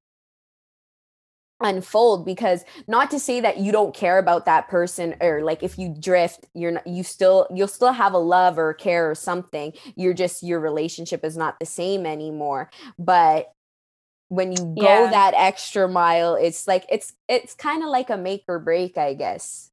unfold 1.61 2.25
because 2.25 2.65
not 2.87 3.09
to 3.11 3.19
say 3.19 3.39
that 3.39 3.57
you 3.59 3.71
don't 3.71 3.95
care 3.95 4.17
about 4.17 4.45
that 4.45 4.67
person 4.67 5.15
or 5.21 5.41
like 5.41 5.63
if 5.63 5.77
you 5.79 5.95
drift 5.99 6.45
you're 6.53 6.71
not 6.71 6.85
you 6.85 7.01
still 7.01 7.47
you'll 7.53 7.67
still 7.67 7.93
have 7.93 8.13
a 8.13 8.17
love 8.17 8.57
or 8.57 8.73
care 8.73 9.09
or 9.09 9.15
something 9.15 9.71
you're 9.95 10.13
just 10.13 10.43
your 10.43 10.59
relationship 10.59 11.23
is 11.23 11.37
not 11.37 11.57
the 11.59 11.65
same 11.65 12.05
anymore 12.05 12.69
but 12.99 13.51
when 14.27 14.51
you 14.51 14.57
go 14.57 15.03
Yeah. 15.03 15.09
that 15.11 15.33
extra 15.37 15.87
mile, 15.87 16.33
it's 16.33 16.67
like 16.67 16.83
it's 16.89 17.13
it's 17.29 17.53
kind 17.53 17.83
of 17.83 17.89
like 17.89 18.09
a 18.09 18.17
make 18.17 18.43
or 18.47 18.57
break, 18.57 18.97
I 18.97 19.13
guess. 19.13 19.69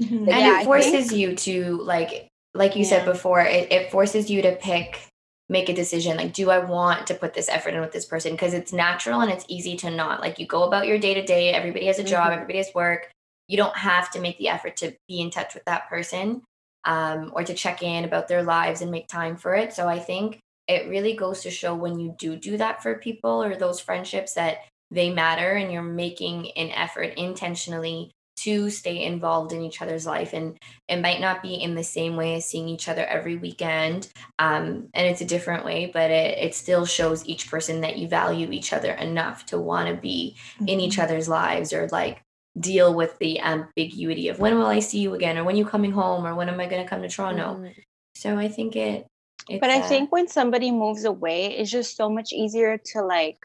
Mhm. 0.00 0.18
and 0.18 0.28
Yeah, 0.28 0.60
it 0.60 0.64
forces 0.66 1.08
think- 1.08 1.12
you 1.12 1.34
to 1.36 1.78
like 1.78 2.28
like 2.54 2.76
you 2.76 2.84
said 2.84 3.06
before 3.06 3.40
it, 3.40 3.72
it 3.72 3.90
forces 3.90 4.30
you 4.30 4.42
to 4.42 4.54
pick 4.56 5.07
make 5.48 5.68
a 5.68 5.74
decision 5.74 6.16
like 6.16 6.32
do 6.32 6.50
i 6.50 6.58
want 6.58 7.06
to 7.06 7.14
put 7.14 7.34
this 7.34 7.48
effort 7.48 7.74
in 7.74 7.80
with 7.80 7.92
this 7.92 8.04
person 8.04 8.32
because 8.32 8.52
it's 8.54 8.72
natural 8.72 9.20
and 9.20 9.30
it's 9.30 9.44
easy 9.48 9.76
to 9.76 9.90
not 9.90 10.20
like 10.20 10.38
you 10.38 10.46
go 10.46 10.64
about 10.64 10.86
your 10.86 10.98
day 10.98 11.14
to 11.14 11.24
day 11.24 11.52
everybody 11.52 11.86
has 11.86 11.98
a 11.98 12.04
job 12.04 12.30
Mhm. 12.30 12.34
everybody 12.34 12.58
has 12.58 12.74
work 12.74 13.10
you 13.48 13.56
don't 13.56 13.76
have 13.76 14.10
to 14.10 14.20
make 14.20 14.36
the 14.38 14.48
effort 14.48 14.76
to 14.76 14.94
be 15.08 15.20
in 15.20 15.30
touch 15.30 15.54
with 15.54 15.64
that 15.64 15.88
person 15.88 16.42
um, 16.84 17.32
or 17.34 17.42
to 17.44 17.54
check 17.54 17.82
in 17.82 18.04
about 18.04 18.28
their 18.28 18.42
lives 18.42 18.82
and 18.82 18.90
make 18.90 19.08
time 19.08 19.36
for 19.36 19.54
it 19.54 19.72
so 19.72 19.88
i 19.88 19.98
think 19.98 20.38
it 20.66 20.88
really 20.88 21.14
goes 21.14 21.42
to 21.42 21.50
show 21.50 21.74
when 21.74 21.98
you 21.98 22.14
do 22.18 22.36
do 22.36 22.56
that 22.58 22.82
for 22.82 22.96
people 22.96 23.42
or 23.42 23.56
those 23.56 23.80
friendships 23.80 24.34
that 24.34 24.58
they 24.90 25.10
matter 25.10 25.52
and 25.52 25.72
you're 25.72 25.82
making 25.82 26.50
an 26.52 26.70
effort 26.70 27.14
intentionally 27.16 28.10
to 28.42 28.70
stay 28.70 29.04
involved 29.04 29.52
in 29.52 29.62
each 29.62 29.82
other's 29.82 30.06
life 30.06 30.32
and 30.32 30.56
it 30.88 31.00
might 31.00 31.20
not 31.20 31.42
be 31.42 31.54
in 31.54 31.74
the 31.74 31.84
same 31.84 32.16
way 32.16 32.34
as 32.36 32.44
seeing 32.44 32.68
each 32.68 32.88
other 32.88 33.04
every 33.06 33.36
weekend 33.36 34.08
um, 34.38 34.88
and 34.94 35.06
it's 35.06 35.20
a 35.20 35.26
different 35.26 35.64
way 35.64 35.90
but 35.92 36.10
it, 36.10 36.38
it 36.38 36.54
still 36.54 36.84
shows 36.84 37.26
each 37.26 37.50
person 37.50 37.80
that 37.80 37.98
you 37.98 38.08
value 38.08 38.50
each 38.50 38.72
other 38.72 38.92
enough 38.92 39.46
to 39.46 39.58
want 39.58 39.88
to 39.88 40.00
be 40.00 40.36
in 40.66 40.80
each 40.80 40.98
other's 40.98 41.28
lives 41.28 41.72
or 41.72 41.88
like 41.92 42.22
deal 42.58 42.94
with 42.94 43.16
the 43.18 43.38
ambiguity 43.40 44.28
of 44.28 44.38
when 44.38 44.56
will 44.58 44.66
i 44.66 44.80
see 44.80 44.98
you 44.98 45.14
again? 45.14 45.38
or 45.38 45.44
when 45.44 45.56
you 45.56 45.64
coming 45.64 45.92
home? 45.92 46.26
or 46.26 46.34
when 46.34 46.48
am 46.48 46.60
i 46.60 46.66
going 46.66 46.82
to 46.82 46.88
come 46.88 47.02
to 47.02 47.08
toronto? 47.08 47.56
Mhm. 47.60 47.74
so 48.14 48.38
i 48.38 48.48
think 48.48 48.76
it 48.76 49.06
it's, 49.48 49.60
but 49.60 49.70
I 49.70 49.80
uh, 49.80 49.88
think 49.88 50.12
when 50.12 50.28
somebody 50.28 50.70
moves 50.70 51.04
away, 51.04 51.56
it's 51.56 51.70
just 51.70 51.96
so 51.96 52.10
much 52.10 52.32
easier 52.32 52.78
to 52.92 53.02
like, 53.02 53.38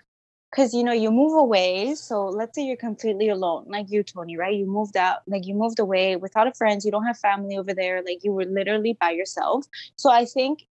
because 0.53 0.73
you 0.73 0.83
know 0.83 0.91
you 0.91 1.11
move 1.11 1.33
away. 1.33 1.95
So 1.95 2.25
let's 2.25 2.55
say 2.55 2.63
you're 2.63 2.77
completely 2.77 3.29
alone, 3.29 3.65
like 3.67 3.87
you, 3.89 4.03
Tony, 4.03 4.37
right? 4.37 4.55
You 4.55 4.67
moved 4.67 4.95
out, 4.95 5.19
like 5.27 5.47
you 5.47 5.55
moved 5.55 5.79
away 5.79 6.15
without 6.15 6.47
a 6.47 6.53
friends. 6.53 6.85
You 6.85 6.91
don't 6.91 7.05
have 7.05 7.17
family 7.17 7.57
over 7.57 7.73
there. 7.73 8.03
Like 8.03 8.23
you 8.23 8.31
were 8.31 8.45
literally 8.45 8.93
by 8.99 9.11
yourself. 9.11 9.65
So 9.95 10.11
I 10.11 10.25
think, 10.25 10.67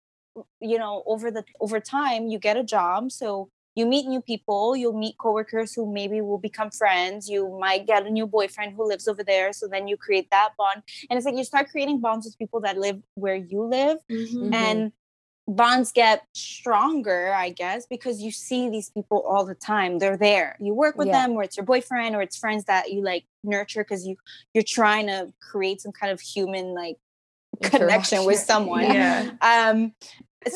you 0.59 0.79
know, 0.79 1.03
over 1.05 1.29
the 1.29 1.43
over 1.59 1.79
time, 1.79 2.27
you 2.27 2.39
get 2.39 2.57
a 2.57 2.63
job. 2.63 3.11
So 3.11 3.49
you 3.75 3.85
meet 3.85 4.07
new 4.07 4.21
people. 4.21 4.75
You'll 4.75 4.97
meet 4.97 5.15
coworkers 5.19 5.75
who 5.75 5.91
maybe 5.91 6.21
will 6.21 6.39
become 6.39 6.71
friends. 6.71 7.29
You 7.29 7.55
might 7.59 7.85
get 7.85 8.07
a 8.07 8.09
new 8.09 8.25
boyfriend 8.25 8.73
who 8.73 8.87
lives 8.87 9.07
over 9.07 9.23
there. 9.23 9.53
So 9.53 9.67
then 9.67 9.87
you 9.87 9.97
create 9.97 10.31
that 10.31 10.49
bond, 10.57 10.81
and 11.09 11.17
it's 11.17 11.25
like 11.25 11.35
you 11.35 11.43
start 11.43 11.69
creating 11.69 12.01
bonds 12.01 12.25
with 12.25 12.37
people 12.39 12.61
that 12.61 12.77
live 12.79 12.99
where 13.13 13.35
you 13.35 13.61
live 13.63 13.99
mhm. 14.11 14.53
and 14.53 14.91
bonds 15.47 15.93
get 15.93 16.23
stronger 16.33 17.33
i 17.33 17.49
guess 17.49 17.85
because 17.85 18.21
you 18.21 18.31
see 18.31 18.69
these 18.69 18.89
people 18.89 19.23
all 19.27 19.45
the 19.45 19.55
time. 19.55 19.97
They're 19.99 20.17
there. 20.17 20.57
You 20.59 20.73
work 20.73 20.97
with 20.97 21.07
Yeah. 21.07 21.21
them 21.21 21.31
or 21.37 21.43
it's 21.43 21.55
your 21.55 21.65
boyfriend 21.65 22.15
or 22.15 22.21
it's 22.21 22.37
friends 22.37 22.65
that 22.65 22.91
you 22.91 23.01
like 23.01 23.23
nurture 23.43 23.83
because 23.83 24.05
you 24.05 24.17
you're 24.53 24.63
trying 24.67 25.07
to 25.07 25.31
create 25.39 25.79
some 25.81 25.93
kind 25.93 26.11
of 26.11 26.19
human 26.19 26.73
like 26.73 26.97
connection 27.63 28.25
with 28.25 28.39
someone. 28.39 28.83
Yeah. 28.83 29.31
um 29.41 29.93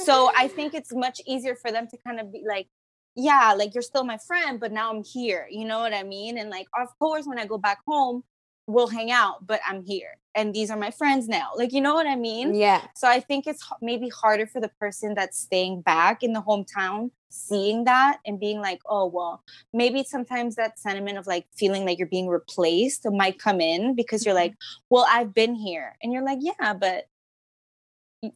so 0.05 0.31
i 0.35 0.47
think 0.47 0.73
it's 0.73 0.93
much 0.93 1.21
easier 1.25 1.55
for 1.55 1.71
them 1.71 1.87
to 1.87 1.97
kind 2.05 2.19
of 2.19 2.31
be 2.31 2.43
like 2.47 2.67
yeah 3.15 3.53
like 3.57 3.73
you're 3.73 3.81
still 3.81 4.03
my 4.03 4.17
friend 4.27 4.59
but 4.59 4.71
now 4.71 4.89
i'm 4.91 5.03
here. 5.03 5.47
You 5.49 5.65
know 5.65 5.79
what 5.79 5.93
i 5.93 6.03
mean? 6.03 6.37
And 6.37 6.49
like 6.49 6.67
of 6.77 6.89
course 6.99 7.25
when 7.25 7.39
i 7.39 7.45
go 7.45 7.57
back 7.57 7.79
home 7.87 8.23
we'll 8.67 8.87
hang 8.87 9.11
out 9.11 9.45
but 9.45 9.59
i'm 9.67 9.83
here 9.83 10.17
and 10.35 10.53
these 10.53 10.69
are 10.71 10.77
my 10.77 10.91
friends 10.91 11.27
now 11.27 11.49
like 11.55 11.73
you 11.73 11.81
know 11.81 11.93
what 11.93 12.07
i 12.07 12.15
mean 12.15 12.53
Yeah. 12.55 12.81
so 12.95 13.07
I 13.07 13.19
think 13.19 13.47
it's 13.47 13.63
maybe 13.81 14.09
harder 14.09 14.45
for 14.47 14.61
the 14.61 14.69
person 14.79 15.13
that's 15.13 15.37
staying 15.37 15.81
back 15.81 16.23
in 16.23 16.33
the 16.33 16.41
hometown, 16.41 17.11
seeing 17.29 17.83
that 17.85 18.19
and 18.25 18.39
being 18.39 18.59
like, 18.61 18.81
oh, 18.85 19.05
well, 19.07 19.43
maybe 19.73 20.03
sometimes 20.03 20.55
that 20.55 20.77
sentiment 20.79 21.17
of 21.17 21.25
like 21.27 21.47
feeling 21.55 21.83
like 21.85 21.97
you're 21.97 22.07
being 22.07 22.27
replaced 22.27 23.05
might 23.11 23.39
come 23.39 23.59
in 23.59 23.95
because 23.95 24.25
you're 24.25 24.35
like, 24.35 24.53
well, 24.89 25.05
I've 25.09 25.33
been 25.33 25.55
here. 25.55 25.97
And 26.01 26.13
you're 26.13 26.23
like, 26.23 26.39
yeah, 26.41 26.73
but 26.73 27.07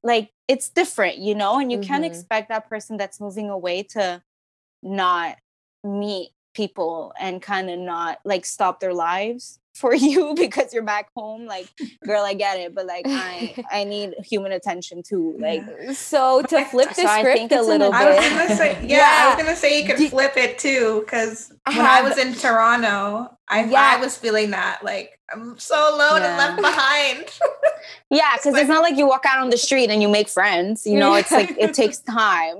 like 0.03 0.31
it's 0.47 0.69
different, 0.69 1.17
you 1.17 1.35
know? 1.35 1.59
And 1.59 1.71
you 1.71 1.79
can't 1.79 2.03
Mhm. 2.03 2.07
expect 2.07 2.49
that 2.49 2.67
person 2.67 2.97
that's 2.97 3.19
moving 3.21 3.49
away 3.49 3.83
to 3.95 4.21
not 4.81 5.38
meet 5.83 6.31
people 6.53 7.13
and 7.19 7.41
kind 7.41 7.69
of 7.69 7.79
not 7.79 8.19
like 8.25 8.45
stop 8.45 8.79
their 8.79 8.93
lives 8.93 9.59
for 9.75 9.93
you 9.93 10.33
because 10.38 10.73
you're 10.73 10.81
back 10.83 11.09
home 11.15 11.45
like 11.45 11.67
girl 12.05 12.23
i 12.23 12.33
get 12.33 12.57
it 12.57 12.73
but 12.73 12.85
like 12.85 13.05
i 13.07 13.53
i 13.71 13.83
need 13.83 14.13
human 14.23 14.51
attention 14.51 15.03
too 15.03 15.35
like 15.39 15.61
So 15.93 16.41
to 16.43 16.65
flip 16.65 16.89
the 16.89 16.95
So 16.95 17.19
script 17.19 17.39
a 17.39 17.43
it's 17.43 17.53
an 17.53 17.67
little 17.67 17.93
I 17.93 18.05
was 18.09 18.17
bit. 18.19 18.29
gonna 18.31 18.55
say, 18.55 18.85
yeah, 18.88 19.11
I 19.23 19.35
was 19.35 19.43
gonna 19.43 19.55
say 19.55 19.81
you 19.81 19.85
could 19.88 20.09
flip 20.09 20.38
it 20.38 20.57
too, 20.57 21.01
because 21.05 21.51
when 21.67 21.79
I 21.85 22.01
was 22.01 22.17
in 22.17 22.33
Toronto, 22.33 23.29
I 23.47 23.65
Yeah. 23.65 23.93
I 23.97 23.99
was 23.99 24.17
feeling 24.17 24.51
that 24.51 24.83
like 24.83 25.19
I'm 25.31 25.57
so 25.57 25.75
alone 25.95 26.21
and 26.21 26.38
left 26.38 26.61
behind. 26.61 27.25
yeah 28.09 28.33
because 28.38 28.55
it's 28.55 28.69
not 28.69 28.81
like 28.81 28.95
you 28.97 29.07
walk 29.07 29.25
out 29.27 29.39
on 29.43 29.49
the 29.49 29.57
street 29.57 29.89
and 29.89 30.01
you 30.01 30.07
make 30.07 30.29
friends 30.29 30.85
you 30.85 30.97
know 30.99 31.15
it's 31.15 31.31
like 31.31 31.55
it 31.59 31.73
takes 31.73 31.97
time 31.99 32.57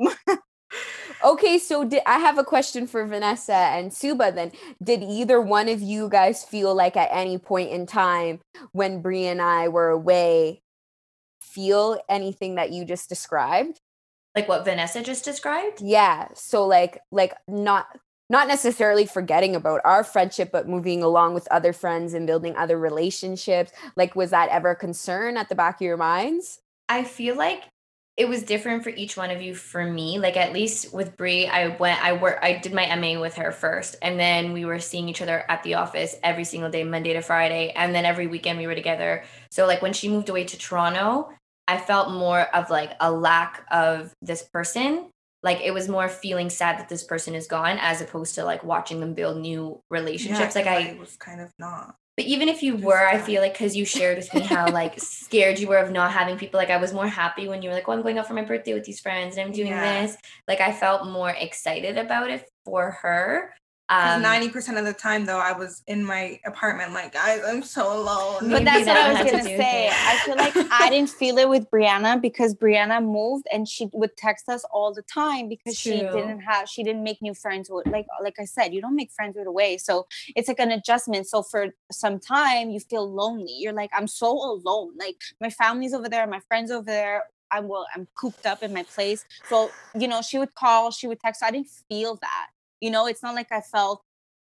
Okay, 1.26 1.58
so 1.58 1.84
did, 1.84 2.04
I 2.06 2.20
have 2.20 2.38
a 2.38 2.44
question 2.44 2.86
for 2.86 3.06
Vanessa 3.06 3.56
and 3.56 3.92
Suba 3.92 4.32
then. 4.32 4.52
Did 4.82 5.02
either 5.02 5.42
one 5.42 5.68
of 5.68 5.82
you 5.82 6.08
guys 6.08 6.44
feel 6.44 6.76
like 6.76 6.96
at 6.96 7.10
any 7.12 7.40
point 7.40 7.72
in 7.72 7.88
time 7.88 8.40
when 8.74 9.02
Brie 9.02 9.26
and 9.26 9.42
I 9.42 9.68
were 9.68 9.90
away 9.90 10.62
feel 11.42 12.00
anything 12.08 12.56
that 12.56 12.72
you 12.72 12.86
just 12.86 13.10
described? 13.10 13.80
like 14.36 14.50
what 14.50 14.66
vanessa 14.66 15.02
just 15.02 15.26
described 15.26 15.82
Yeah, 15.82 16.28
so 16.34 16.68
like 16.68 17.00
like 17.12 17.34
not 17.48 17.88
not 18.30 18.48
necessarily 18.48 19.06
forgetting 19.06 19.56
about 19.56 19.82
our 19.86 20.04
friendship 20.04 20.52
but 20.52 20.68
moving 20.68 21.02
along 21.02 21.34
with 21.34 21.48
other 21.52 21.74
friends 21.74 22.14
and 22.14 22.28
building 22.28 22.56
other 22.56 22.78
relationships. 22.78 23.72
Like 23.96 24.16
was 24.16 24.32
that 24.32 24.50
ever 24.50 24.72
a 24.72 24.76
concern 24.76 25.38
at 25.38 25.50
the 25.50 25.56
back 25.56 25.76
of 25.76 25.82
your 25.82 25.98
minds? 25.98 26.60
I 26.90 27.04
feel 27.04 27.36
like 27.36 27.64
it 28.18 28.30
was 28.30 28.44
different 28.44 28.84
for 28.84 28.90
each 28.90 29.18
one 29.18 29.30
of 29.30 29.42
you. 29.42 29.54
For 29.54 29.84
me, 29.86 30.20
like 30.20 30.38
at 30.38 30.54
least 30.54 30.94
with 30.94 31.18
Brie, 31.18 31.48
I 31.48 31.68
went, 31.68 32.04
I 32.04 32.14
work, 32.14 32.40
I 32.42 32.54
did 32.54 32.74
my 32.74 32.96
MA 32.96 33.20
with 33.20 33.36
her 33.36 33.52
first, 33.52 33.98
and 34.02 34.20
then 34.20 34.54
we 34.54 34.64
were 34.64 34.80
seeing 34.80 35.10
each 35.10 35.22
other 35.22 35.44
at 35.50 35.64
the 35.64 35.76
office 35.76 36.16
every 36.24 36.46
single 36.46 36.70
day, 36.70 36.84
Monday 36.84 37.14
to 37.14 37.22
Friday, 37.22 37.74
and 37.76 37.94
then 37.94 38.06
every 38.06 38.28
weekend 38.28 38.58
we 38.58 38.68
were 38.68 38.76
together. 38.76 39.24
So 39.52 39.68
like 39.68 39.82
when 39.82 39.94
she 39.94 40.08
moved 40.08 40.30
away 40.30 40.46
to 40.46 40.58
Toronto, 40.58 41.30
I 41.68 41.78
felt 41.78 42.12
more 42.12 42.42
of 42.56 42.70
like 42.70 42.94
a 43.02 43.12
lack 43.12 43.66
of 43.70 44.14
this 44.22 44.44
person. 44.44 45.10
Like 45.44 45.60
it 45.62 45.74
was 45.74 45.90
more 45.90 46.08
feeling 46.08 46.50
sad 46.50 46.80
that 46.80 46.90
this 46.90 47.04
person 47.04 47.36
is 47.36 47.48
gone, 47.48 47.78
as 47.80 48.02
opposed 48.02 48.36
to 48.36 48.46
like 48.46 48.64
watching 48.64 49.02
them 49.02 49.14
build 49.14 49.38
new 49.38 49.82
relationships. 49.90 50.56
like 50.56 50.68
I, 50.68 50.96
was 50.98 51.18
kind 51.18 51.42
of 51.42 51.52
not. 51.60 51.96
But 52.18 52.26
even 52.26 52.48
if 52.50 52.64
you 52.64 52.78
were, 52.78 53.06
I 53.06 53.18
feel 53.18 53.42
like 53.42 53.54
because 53.54 53.76
you 53.76 53.86
shared 53.86 54.18
with 54.18 54.34
me 54.34 54.44
how 54.44 54.72
like 54.72 54.96
scared 55.00 55.60
you 55.60 55.68
were 55.68 55.78
of 55.78 55.92
not 55.92 56.12
having 56.12 56.38
people, 56.38 56.58
like 56.60 56.70
I 56.70 56.78
was 56.78 56.94
more 56.94 57.08
happy 57.08 57.48
when 57.48 57.62
you 57.62 57.70
were 57.70 57.76
like, 57.76 57.88
"Oh, 57.90 57.94
I'm 57.94 58.02
going 58.04 58.18
out 58.18 58.28
for 58.28 58.34
my 58.34 58.44
birthday 58.46 58.74
with 58.74 58.86
these 58.86 59.02
friends 59.02 59.38
and 59.38 59.46
I'm 59.46 59.52
doing 59.54 59.68
Yeah. 59.70 59.82
this." 59.82 60.16
Like 60.48 60.62
I 60.62 60.72
felt 60.72 61.08
more 61.08 61.32
excited 61.32 61.98
about 61.98 62.30
it 62.32 62.50
for 62.66 62.92
her. 63.04 63.54
Because 63.88 64.16
Um, 64.16 64.22
ninety 64.24 64.50
percent 64.50 64.80
of 64.80 64.86
the 64.86 64.94
time, 64.94 65.26
though, 65.26 65.38
I 65.38 65.52
was 65.52 65.84
in 65.86 66.04
my 66.04 66.40
apartment, 66.44 66.94
like, 66.94 67.14
guys, 67.14 67.42
I'm 67.46 67.62
so 67.62 67.96
alone. 67.96 68.50
Maybe 68.50 68.54
but 68.54 68.66
that's 68.66 68.88
what 68.88 68.98
I 68.98 69.10
was 69.10 69.18
had 69.18 69.26
to 69.28 69.32
gonna 69.32 69.44
say. 69.44 69.90
I 69.92 70.18
feel 70.26 70.36
like 70.36 70.56
I 70.72 70.90
didn't 70.90 71.10
feel 71.10 71.38
it 71.38 71.48
with 71.48 71.70
Brianna 71.70 72.20
because 72.20 72.56
Brianna 72.56 73.04
moved 73.04 73.46
and 73.54 73.68
she 73.68 73.88
would 73.94 74.18
text 74.18 74.50
us 74.50 74.64
all 74.72 74.92
the 74.92 75.04
time 75.04 75.50
because 75.50 75.78
she 75.78 76.00
didn't 76.00 76.40
have 76.40 76.68
she 76.68 76.82
didn't 76.82 77.04
make 77.04 77.22
new 77.22 77.36
friends 77.36 77.70
with 77.70 77.86
like 77.88 78.08
like 78.24 78.36
I 78.40 78.46
said, 78.46 78.74
you 78.74 78.82
don't 78.82 78.96
make 78.96 79.12
friends 79.12 79.36
right 79.38 79.46
away. 79.46 79.78
So 79.78 80.08
it's 80.36 80.48
like 80.48 80.60
an 80.60 80.72
adjustment. 80.72 81.28
So 81.28 81.44
for 81.44 81.68
some 81.92 82.20
time 82.20 82.72
you 82.72 82.80
feel 82.80 83.08
lonely. 83.12 83.56
You're 83.60 83.74
like, 83.74 83.92
I'm 83.96 84.08
so 84.08 84.32
alone. 84.32 84.94
Like 84.98 85.18
my 85.40 85.52
family's 85.52 85.94
over 85.94 86.10
there, 86.10 86.26
my 86.26 86.42
friends 86.48 86.72
over 86.72 86.86
there. 86.86 87.24
I'm 87.52 87.68
well, 87.68 87.86
I'm 87.96 88.08
cooped 88.20 88.48
up 88.48 88.64
in 88.64 88.74
my 88.74 88.84
place. 88.84 89.24
So, 89.48 89.70
you 89.94 90.08
know, 90.08 90.22
she 90.24 90.40
would 90.40 90.56
call, 90.56 90.90
she 90.90 91.08
would 91.08 91.20
text. 91.20 91.44
I 91.44 91.52
didn't 91.52 91.70
feel 91.88 92.16
that. 92.16 92.48
You 92.82 92.92
know, 92.92 93.08
it's 93.08 93.24
not 93.24 93.36
like 93.36 93.52
I 93.52 93.62
felt, 93.62 94.02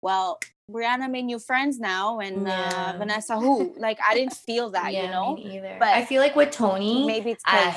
well, 0.03 0.39
Brianna 0.71 1.11
made 1.11 1.25
new 1.25 1.39
friends 1.39 1.79
now 1.79 2.19
and 2.19 2.47
Yeah. 2.47 2.95
uh, 2.95 2.99
Vanessa 2.99 3.39
who? 3.39 3.75
Like 3.79 3.99
I 4.05 4.15
didn't 4.15 4.35
feel 4.35 4.71
that, 4.71 4.93
yeah, 4.93 5.05
you 5.05 5.11
know? 5.11 5.35
me 5.37 5.45
neither. 5.45 5.77
But 5.79 5.89
I 5.89 6.05
feel 6.05 6.21
like 6.21 6.35
with 6.37 6.51
Tony, 6.51 7.07
Maybe 7.07 7.31
it's 7.33 7.45
uh, 7.47 7.75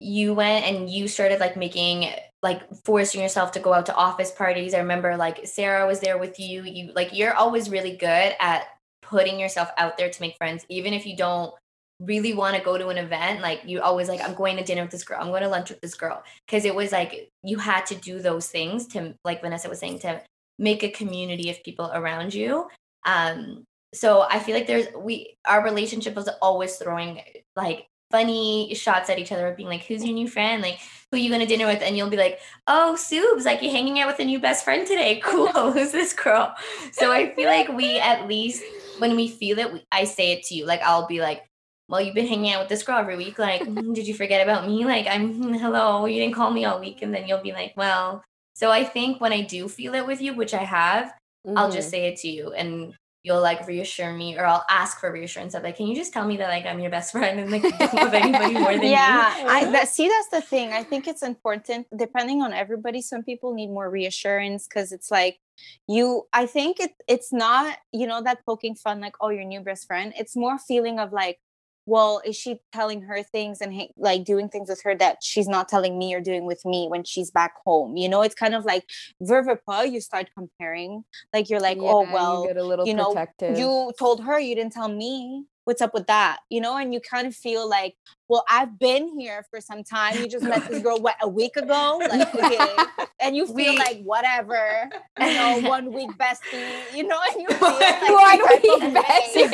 you 0.00 0.34
went 0.34 0.64
and 0.66 0.90
you 0.90 1.08
started 1.08 1.40
like 1.40 1.56
making 1.56 2.10
like 2.42 2.62
forcing 2.84 3.20
yourself 3.20 3.52
to 3.52 3.60
go 3.60 3.72
out 3.72 3.86
to 3.86 3.94
office 3.94 4.30
parties. 4.30 4.74
I 4.74 4.78
remember 4.78 5.16
like 5.16 5.46
Sarah 5.46 5.86
was 5.86 6.00
there 6.00 6.18
with 6.18 6.38
you. 6.38 6.62
You 6.62 6.92
like 6.94 7.10
you're 7.12 7.34
always 7.34 7.70
really 7.70 7.96
good 7.96 8.34
at 8.40 8.66
putting 9.02 9.38
yourself 9.40 9.70
out 9.78 9.96
there 9.96 10.10
to 10.10 10.20
make 10.20 10.36
friends, 10.36 10.64
even 10.68 10.92
if 10.92 11.06
you 11.06 11.16
don't 11.16 11.54
really 12.00 12.34
want 12.34 12.56
to 12.56 12.62
go 12.62 12.76
to 12.76 12.88
an 12.88 12.98
event. 12.98 13.40
Like 13.40 13.62
you 13.64 13.80
always 13.80 14.08
like, 14.08 14.20
I'm 14.20 14.34
going 14.34 14.56
to 14.56 14.64
dinner 14.64 14.82
with 14.82 14.90
this 14.90 15.04
girl. 15.04 15.18
I'm 15.20 15.28
going 15.28 15.42
to 15.42 15.48
lunch 15.48 15.70
with 15.70 15.80
this 15.80 15.94
girl. 15.94 16.22
Cause 16.48 16.64
it 16.64 16.74
was 16.74 16.92
like 16.92 17.30
you 17.42 17.58
had 17.58 17.86
to 17.86 17.94
do 17.94 18.20
those 18.20 18.48
things 18.48 18.86
to 18.88 19.14
like 19.24 19.40
Vanessa 19.40 19.68
was 19.68 19.78
saying 19.78 20.00
to 20.00 20.22
make 20.58 20.82
a 20.82 20.90
community 20.90 21.50
of 21.50 21.62
people 21.62 21.90
around 21.94 22.34
you. 22.34 22.68
Um 23.06 23.64
so 23.94 24.26
I 24.28 24.40
feel 24.40 24.54
like 24.54 24.66
there's 24.66 24.86
we 24.98 25.36
our 25.46 25.64
relationship 25.64 26.14
was 26.14 26.28
always 26.42 26.76
throwing 26.76 27.20
like 27.54 27.86
funny 28.10 28.72
shots 28.74 29.10
at 29.10 29.18
each 29.18 29.32
other 29.32 29.48
of 29.48 29.56
being 29.56 29.68
like, 29.68 29.84
"Who's 29.84 30.04
your 30.04 30.14
new 30.14 30.28
friend? 30.28 30.62
Like, 30.62 30.78
who 31.10 31.16
are 31.16 31.20
you 31.20 31.28
going 31.28 31.40
to 31.40 31.46
dinner 31.46 31.66
with?" 31.66 31.82
And 31.82 31.96
you'll 31.96 32.10
be 32.10 32.16
like, 32.16 32.40
"Oh, 32.66 32.96
Subes, 32.98 33.44
like 33.44 33.62
you're 33.62 33.72
hanging 33.72 33.98
out 33.98 34.06
with 34.06 34.20
a 34.20 34.24
new 34.24 34.38
best 34.38 34.64
friend 34.64 34.86
today. 34.86 35.20
Cool. 35.24 35.72
Who's 35.72 35.92
this 35.92 36.12
girl?" 36.12 36.54
So 36.92 37.12
I 37.12 37.34
feel 37.34 37.48
like 37.48 37.68
we 37.68 37.98
at 37.98 38.28
least 38.28 38.62
when 38.98 39.16
we 39.16 39.28
feel 39.28 39.58
it, 39.58 39.72
we, 39.72 39.84
I 39.92 40.04
say 40.04 40.32
it 40.32 40.44
to 40.44 40.54
you. 40.54 40.66
Like 40.66 40.82
I'll 40.82 41.06
be 41.06 41.20
like, 41.20 41.42
"Well, 41.88 42.00
you've 42.00 42.14
been 42.14 42.26
hanging 42.26 42.52
out 42.52 42.60
with 42.60 42.68
this 42.68 42.82
girl 42.82 42.98
every 42.98 43.16
week. 43.16 43.38
Like, 43.38 43.62
"Mm, 43.62 43.94
did 43.94 44.06
you 44.08 44.14
forget 44.14 44.42
about 44.42 44.66
me? 44.66 44.84
Like, 44.84 45.06
I'm 45.06 45.54
hello. 45.54 46.06
You 46.06 46.20
didn't 46.20 46.34
call 46.34 46.50
me 46.50 46.64
all 46.64 46.80
week." 46.80 47.02
And 47.02 47.14
then 47.14 47.26
you'll 47.28 47.42
be 47.42 47.52
like, 47.52 47.74
"Well." 47.76 48.22
So 48.54 48.70
I 48.70 48.84
think 48.84 49.20
when 49.20 49.32
I 49.32 49.42
do 49.42 49.68
feel 49.68 49.94
it 49.94 50.06
with 50.06 50.22
you, 50.22 50.34
which 50.34 50.54
I 50.54 50.64
have, 50.64 51.12
I'll 51.54 51.70
just 51.70 51.88
Mhm. 51.88 51.90
say 51.90 52.06
it 52.06 52.16
to 52.20 52.28
you 52.28 52.52
and 52.52 52.94
you'll 53.22 53.42
like 53.42 53.66
reassure 53.66 54.12
me 54.12 54.38
or 54.38 54.46
I'll 54.46 54.64
ask 54.70 55.00
for 55.00 55.10
reassurance 55.10 55.54
of 55.54 55.64
like, 55.64 55.76
can 55.76 55.88
you 55.88 55.96
just 55.96 56.12
tell 56.12 56.24
me 56.26 56.36
that 56.36 56.48
like 56.48 56.64
I'm 56.64 56.78
your 56.78 56.90
best 56.90 57.10
friend 57.12 57.40
and 57.40 57.50
like 57.50 57.62
don't 57.62 57.94
love 57.94 58.14
anybody 58.14 58.54
more 58.54 58.72
than 58.78 58.84
yeah, 58.84 59.36
you? 59.42 59.48
I 59.48 59.64
that, 59.72 59.88
see 59.88 60.08
that's 60.08 60.28
the 60.28 60.40
thing. 60.40 60.72
I 60.72 60.84
think 60.84 61.08
it's 61.08 61.22
important 61.24 61.88
depending 61.94 62.40
on 62.40 62.52
everybody. 62.52 63.02
Some 63.02 63.24
people 63.24 63.52
need 63.52 63.66
more 63.68 63.90
reassurance 63.90 64.68
because 64.68 64.92
it's 64.92 65.10
like 65.10 65.38
you. 65.88 66.28
I 66.32 66.46
think 66.46 66.78
it 66.78 66.92
it's 67.08 67.32
not 67.32 67.76
you 67.92 68.06
know 68.06 68.22
that 68.22 68.46
poking 68.46 68.76
fun 68.76 69.00
like 69.00 69.16
oh 69.20 69.30
your 69.30 69.44
new 69.44 69.60
best 69.60 69.86
friend. 69.88 70.12
It's 70.16 70.36
more 70.36 70.56
feeling 70.58 71.00
of 71.00 71.12
like 71.12 71.40
well 71.86 72.20
is 72.24 72.36
she 72.36 72.60
telling 72.72 73.02
her 73.02 73.22
things 73.22 73.60
and 73.60 73.88
like 73.96 74.24
doing 74.24 74.48
things 74.48 74.68
with 74.68 74.82
her 74.82 74.94
that 74.96 75.18
she's 75.22 75.48
not 75.48 75.68
telling 75.68 75.98
me 75.98 76.14
or 76.14 76.20
doing 76.20 76.44
with 76.44 76.64
me 76.64 76.88
when 76.88 77.04
she's 77.04 77.30
back 77.30 77.54
home. 77.64 77.96
You 77.96 78.08
know, 78.08 78.22
it's 78.22 78.34
kind 78.34 78.54
of 78.54 78.64
like 78.64 78.84
verva 79.22 79.58
you 79.90 80.00
start 80.00 80.28
comparing. 80.36 81.04
Like 81.32 81.48
you're 81.48 81.60
like 81.60 81.78
oh 81.80 82.02
well 82.12 82.42
you 82.42 82.48
get 82.48 82.56
a 82.56 82.64
little 82.64 82.86
you 82.86 82.94
know, 82.94 83.14
you 83.40 83.92
told 83.98 84.22
her 84.24 84.38
you 84.38 84.54
didn't 84.54 84.72
tell 84.72 84.88
me 84.88 85.44
what's 85.66 85.82
up 85.82 85.92
with 85.92 86.06
that 86.06 86.38
you 86.48 86.60
know 86.60 86.76
and 86.76 86.94
you 86.94 87.00
kind 87.00 87.26
of 87.26 87.34
feel 87.34 87.68
like 87.68 87.94
well 88.28 88.44
i've 88.48 88.78
been 88.78 89.08
here 89.18 89.44
for 89.50 89.60
some 89.60 89.82
time 89.84 90.16
you 90.16 90.28
just 90.28 90.44
met 90.44 90.66
this 90.68 90.80
girl 90.82 90.98
what 91.00 91.16
a 91.20 91.28
week 91.28 91.56
ago? 91.56 91.98
Like 92.08 92.34
okay 92.34 92.76
and 93.20 93.34
you 93.36 93.46
feel 93.46 93.72
We- 93.72 93.78
like 93.78 94.00
whatever 94.02 94.88
you 95.20 95.26
know 95.34 95.60
one 95.68 95.92
week 95.92 96.10
bestie 96.18 96.72
you 96.94 97.02
know 97.02 97.18
and 97.32 97.40
you 97.42 97.48
feel 97.56 97.68
like 97.72 98.00
One 98.08 98.38
week 98.62 98.94
bestie. 98.94 99.50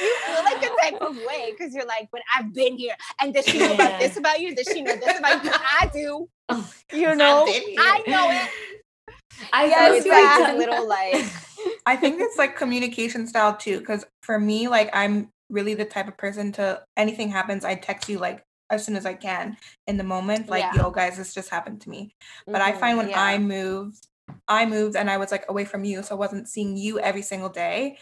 you 0.00 0.16
feel 0.26 0.44
like 0.44 0.62
a 0.64 0.90
type 0.90 1.00
of 1.00 1.16
way 1.16 1.54
because 1.56 1.72
you're 1.74 1.86
like 1.86 2.08
but 2.10 2.22
i've 2.36 2.52
been 2.52 2.76
here 2.76 2.94
and 3.20 3.32
does 3.32 3.46
she 3.46 3.58
know 3.60 3.72
about 3.74 4.00
this 4.00 4.16
about 4.16 4.40
you? 4.40 4.54
Does 4.54 4.68
she 4.72 4.82
know 4.82 4.96
this 4.96 5.18
about 5.18 5.44
you? 5.44 5.50
I 5.54 5.90
do 5.92 6.28
Oh, 6.52 6.68
you 6.92 7.14
know? 7.14 7.46
i 7.48 8.02
know 8.08 8.28
it. 8.30 8.50
I 9.52 9.68
feel 9.68 9.94
it's 9.94 10.06
like 10.06 10.54
a 10.54 10.58
little 10.58 10.88
like 10.88 11.24
I 11.86 11.96
think 11.96 12.20
it's 12.20 12.38
like 12.38 12.56
communication 12.56 13.26
style 13.26 13.56
too. 13.56 13.78
Because 13.80 14.04
for 14.22 14.38
me, 14.38 14.68
like 14.68 14.90
I'm 14.92 15.30
really 15.48 15.74
the 15.74 15.84
type 15.84 16.08
of 16.08 16.16
person 16.16 16.52
to 16.52 16.82
anything 16.96 17.28
happens, 17.30 17.64
I 17.64 17.74
text 17.74 18.08
you 18.08 18.18
like 18.18 18.44
as 18.70 18.84
soon 18.84 18.96
as 18.96 19.04
I 19.06 19.14
can 19.14 19.56
in 19.86 19.96
the 19.96 20.04
moment. 20.04 20.48
Like, 20.48 20.62
Yeah. 20.62 20.72
yo, 20.74 20.90
guys, 20.90 21.16
this 21.16 21.34
just 21.34 21.50
happened 21.50 21.80
to 21.82 21.90
me. 21.90 22.14
But 22.46 22.60
I 22.62 22.72
Mhm, 22.72 22.80
find 22.80 22.98
when 22.98 23.08
yeah. 23.08 23.20
I 23.22 23.38
moved, 23.38 24.06
I 24.48 24.66
moved 24.66 24.96
and 24.96 25.10
I 25.10 25.16
was 25.16 25.30
like 25.32 25.44
away 25.48 25.64
from 25.64 25.84
you, 25.84 26.02
so 26.02 26.14
I 26.14 26.18
wasn't 26.18 26.48
seeing 26.48 26.76
you 26.76 26.98
every 27.00 27.22
single 27.22 27.48
day. 27.48 27.98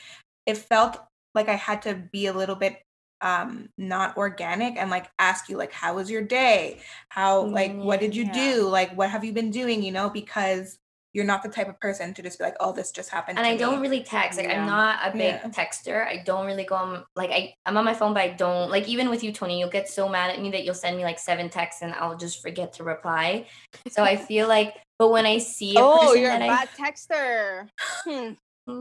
It 0.46 0.56
felt 0.58 0.98
like 1.34 1.48
I 1.48 1.54
had 1.54 1.82
to 1.82 1.94
be 1.94 2.26
a 2.26 2.32
little 2.32 2.56
bit 2.56 2.82
um 3.20 3.68
not 3.76 4.16
organic 4.16 4.76
and 4.76 4.90
like 4.90 5.10
ask 5.18 5.48
you 5.48 5.56
like 5.56 5.72
how 5.72 5.96
was 5.96 6.08
your 6.08 6.22
day 6.22 6.78
how 7.08 7.42
like 7.46 7.74
what 7.74 7.98
did 7.98 8.14
you 8.14 8.24
Yeah. 8.24 8.30
do 8.32 8.68
like 8.68 8.92
what 8.96 9.10
have 9.10 9.24
you 9.24 9.32
been 9.32 9.50
doing 9.50 9.82
you 9.82 9.90
know 9.90 10.08
because 10.08 10.78
you're 11.14 11.24
not 11.24 11.42
the 11.42 11.48
type 11.48 11.68
of 11.68 11.78
person 11.80 12.12
to 12.14 12.22
just 12.22 12.38
be 12.38 12.44
like 12.44 12.56
oh 12.60 12.72
this 12.72 12.90
just 12.92 13.10
happened 13.10 13.38
and 13.38 13.46
to 13.46 13.50
I 13.52 13.56
don't 13.56 13.80
really 13.80 14.02
text. 14.02 14.38
Like 14.38 14.48
Yeah. 14.48 14.60
I'm 14.60 14.66
not 14.66 15.00
a 15.06 15.10
big 15.12 15.20
Yeah. 15.42 15.48
texter. 15.48 16.06
I 16.06 16.22
don't 16.24 16.46
really 16.46 16.64
go 16.64 16.74
on 16.76 17.04
like 17.16 17.30
I, 17.30 17.54
I'm 17.66 17.76
on 17.76 17.84
my 17.84 17.94
phone, 17.94 18.12
but 18.14 18.22
I 18.22 18.28
don't 18.28 18.70
like 18.70 18.86
even 18.88 19.08
with 19.10 19.24
you, 19.24 19.32
Tony, 19.32 19.58
you'll 19.58 19.70
get 19.70 19.88
so 19.88 20.08
mad 20.08 20.30
at 20.30 20.40
me 20.40 20.50
that 20.50 20.64
you'll 20.64 20.74
send 20.74 20.96
me 20.96 21.04
like 21.04 21.18
seven 21.18 21.48
texts 21.48 21.82
and 21.82 21.94
I'll 21.94 22.16
just 22.16 22.42
forget 22.42 22.72
to 22.74 22.84
reply. 22.84 23.46
So 23.90 24.02
I 24.04 24.16
feel 24.16 24.48
like 24.56 24.74
but 24.98 25.08
when 25.10 25.26
I 25.26 25.38
see 25.38 25.76
a 25.76 25.80
oh 25.80 25.98
person 26.08 26.20
you're 26.22 26.30
a 26.34 26.38
that 26.38 26.68
bad 26.76 26.92
texter 26.92 27.68
hmm. 28.04 28.32
I 28.70 28.70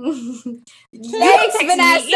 You 0.91 1.11
Thanks, 1.19 1.53
text 1.53 1.61
me. 1.63 1.67
Vanessa. 1.69 2.07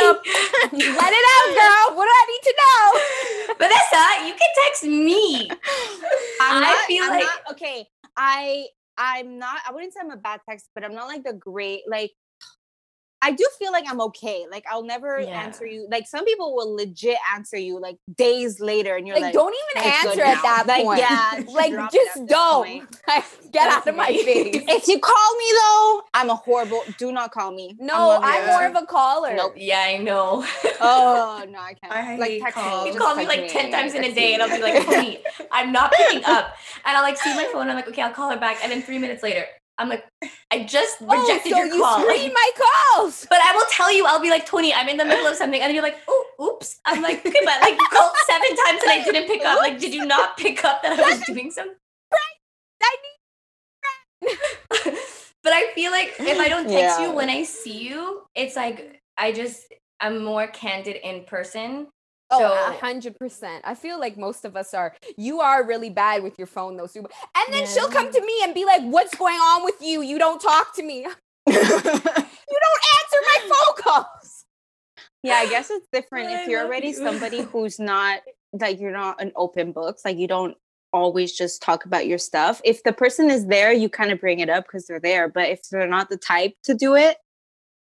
Let 0.73 1.13
it 1.13 1.25
out, 1.33 1.49
girl. 1.55 1.95
What 1.95 2.05
do 2.05 2.11
I 2.11 2.25
need 2.31 2.43
to 2.49 2.53
know? 2.61 3.55
Vanessa, 3.57 4.27
you 4.27 4.33
can 4.33 4.49
text 4.65 4.83
me. 4.83 5.49
I'm 6.41 6.57
I 6.57 6.59
not, 6.61 6.77
feel 6.85 7.03
I'm 7.05 7.09
like- 7.11 7.23
not, 7.23 7.51
okay. 7.51 7.87
I 8.17 8.65
I'm 9.01 9.39
not. 9.39 9.61
I 9.67 9.73
wouldn't 9.73 9.93
say 9.95 10.01
I'm 10.01 10.11
a 10.11 10.17
bad 10.17 10.41
text, 10.49 10.69
but 10.75 10.85
I'm 10.85 10.95
not 10.95 11.07
like 11.09 11.25
the 11.25 11.33
great 11.33 11.83
like. 11.89 12.11
I 13.21 13.31
do 13.31 13.47
feel 13.59 13.71
like 13.71 13.85
I'm 13.87 14.01
okay. 14.01 14.45
Like 14.49 14.65
I'll 14.69 14.83
never 14.83 15.19
Yeah. 15.19 15.39
answer 15.41 15.65
you. 15.65 15.87
Like 15.91 16.07
some 16.07 16.25
people 16.25 16.55
will 16.55 16.75
legit 16.75 17.17
answer 17.35 17.57
you 17.57 17.79
like 17.79 17.97
days 18.15 18.59
later, 18.59 18.95
and 18.95 19.07
you're 19.07 19.15
Like, 19.15 19.25
like, 19.25 19.33
don't 19.33 19.53
even 19.75 19.87
"It's 19.87 20.05
answer 20.07 20.21
at 20.23 20.35
now." 20.35 20.41
that 20.43 20.65
like, 20.67 20.83
point. 20.83 20.99
Yeah, 20.99 21.43
like 21.53 21.71
drop 21.71 21.93
it 21.93 21.97
at 21.97 22.15
just 22.15 22.25
don't. 22.27 22.89
get 23.51 23.65
That's 23.65 23.75
out 23.75 23.87
of 23.87 23.95
my 23.95 24.07
face. 24.07 24.63
If 24.67 24.87
you 24.87 24.97
call 24.99 25.37
me 25.37 25.45
though, 25.59 26.01
I'm 26.13 26.29
a 26.29 26.35
horrible. 26.35 26.85
Do 26.97 27.11
not 27.11 27.31
call 27.31 27.51
me. 27.51 27.75
No, 27.79 28.19
I'm, 28.23 28.41
I'm 28.43 28.47
more 28.47 28.65
of 28.77 28.83
a 28.83 28.85
caller. 28.85 29.35
Nope. 29.35 29.53
Yeah, 29.57 29.79
I 29.81 29.97
know. 29.97 30.45
Oh 30.79 31.45
no, 31.49 31.59
I 31.59 31.73
can't. 31.73 31.93
I 31.93 32.15
like 32.17 32.29
hate 32.31 32.41
text 32.41 32.55
calls. 32.57 32.85
me. 32.85 32.91
You 32.93 32.97
call 32.99 33.15
me 33.15 33.25
text 33.25 33.37
like 33.39 33.51
10 33.51 33.71
times 33.71 33.93
in 33.93 34.03
a 34.03 34.13
day 34.13 34.33
and 34.33 34.41
I'll 34.41 34.49
be 34.49 34.61
like, 34.61 34.87
me. 34.87 34.95
Tony, 34.95 35.19
I'm 35.51 35.71
not 35.71 35.91
picking 35.91 36.23
up. 36.25 36.55
And 36.85 36.97
I'll 36.97 37.03
like 37.03 37.17
see 37.17 37.35
my 37.35 37.45
phone. 37.51 37.69
I'm 37.69 37.75
like, 37.75 37.87
okay, 37.87 38.01
I'll 38.01 38.11
call 38.13 38.29
her 38.31 38.37
back. 38.39 38.57
And 38.63 38.71
then 38.71 38.81
three 38.81 38.97
minutes 38.97 39.21
later, 39.23 39.45
I'm 39.77 39.89
like, 39.89 40.05
I 40.51 40.63
just 40.63 40.99
rejected 41.01 41.07
Oh, 41.09 41.21
rejected 41.21 41.51
so 41.51 41.57
your 41.57 41.65
you 41.67 41.81
call. 41.81 42.01
screen 42.01 42.31
my 42.41 42.49
calls. 42.93 43.25
But 43.29 43.39
I 43.43 43.55
will 43.55 43.65
tell 43.71 43.91
you, 43.91 44.05
I'll 44.05 44.21
be 44.21 44.29
like, 44.29 44.45
Tony, 44.45 44.73
I'm 44.73 44.87
in 44.89 44.97
the 44.97 45.05
middle 45.05 45.25
of 45.27 45.35
something. 45.35 45.59
And 45.61 45.73
you're 45.73 45.83
like, 45.83 45.97
oh, 46.07 46.25
oops. 46.41 46.79
I'm 46.85 47.01
like, 47.01 47.25
okay, 47.25 47.39
but 47.45 47.61
like 47.61 47.79
you 47.79 47.87
called 47.91 48.11
seven 48.27 48.49
times 48.65 48.81
and 48.83 48.91
I 48.91 49.03
didn't 49.03 49.27
pick 49.27 49.43
up. 49.45 49.59
Like, 49.59 49.79
did 49.79 49.93
you 49.93 50.05
not 50.05 50.37
pick 50.37 50.63
up 50.65 50.83
that 50.83 50.99
I 50.99 51.09
was 51.15 51.21
doing 51.21 51.51
something? 51.51 51.75
I 52.83 52.95
but 55.43 55.53
I 55.53 55.71
feel 55.73 55.91
like 55.91 56.13
if 56.19 56.39
I 56.39 56.47
don't 56.47 56.67
text 56.69 56.99
you 56.99 57.11
when 57.11 57.29
I 57.29 57.43
see 57.43 57.87
you, 57.89 58.23
it's 58.35 58.55
like 58.55 59.01
I 59.17 59.31
just 59.31 59.73
I'm 59.99 60.23
more 60.23 60.47
candid 60.47 60.97
in 61.03 61.23
person. 61.25 61.87
Oh, 62.31 62.39
So 62.39 62.45
a 62.53 62.77
hundred 62.79 63.17
percent. 63.17 63.63
I 63.65 63.75
feel 63.75 63.99
like 63.99 64.17
most 64.17 64.45
of 64.45 64.55
us 64.55 64.73
are. 64.73 64.95
You 65.17 65.41
are 65.41 65.65
really 65.65 65.89
bad 65.89 66.23
with 66.23 66.37
your 66.37 66.47
phone, 66.47 66.77
though, 66.77 66.87
Suba. 66.87 67.09
And 67.35 67.53
then 67.53 67.67
she'll 67.67 67.89
come 67.89 68.11
to 68.11 68.21
me 68.21 68.39
and 68.43 68.53
be 68.53 68.65
like, 68.65 68.81
"What's 68.83 69.15
going 69.15 69.35
on 69.35 69.63
with 69.65 69.81
you? 69.81 70.01
You 70.01 70.17
don't 70.17 70.39
talk 70.41 70.75
to 70.75 70.83
me. 70.83 71.05
You 72.51 72.59
don't 72.59 72.83
answer 72.99 73.19
my 73.25 73.39
phone 73.49 73.75
calls." 73.83 74.45
yeah, 75.23 75.35
I 75.35 75.47
guess 75.49 75.69
it's 75.69 75.87
different 75.91 76.31
if 76.31 76.47
you're 76.47 76.65
already 76.65 76.89
you. 76.89 76.93
somebody 76.95 77.41
who's 77.51 77.79
not 77.79 78.21
like 78.53 78.79
you're 78.79 78.91
not 78.91 79.21
an 79.21 79.31
open 79.35 79.71
book, 79.71 79.97
like 80.03 80.17
you 80.17 80.27
don't 80.27 80.57
always 80.93 81.31
just 81.31 81.61
talk 81.61 81.85
about 81.85 82.07
your 82.07 82.17
stuff. 82.17 82.59
If 82.65 82.83
the 82.83 82.91
person 82.91 83.29
is 83.29 83.45
there, 83.47 83.71
you 83.71 83.87
kind 83.87 84.11
of 84.11 84.19
bring 84.19 84.39
it 84.39 84.49
up 84.49 84.65
because 84.65 84.87
they're 84.87 84.99
there. 84.99 85.29
But 85.29 85.49
if 85.49 85.61
they're 85.69 85.87
not 85.87 86.09
the 86.09 86.17
type 86.17 86.53
to 86.63 86.73
do 86.73 86.95
it, 86.95 87.17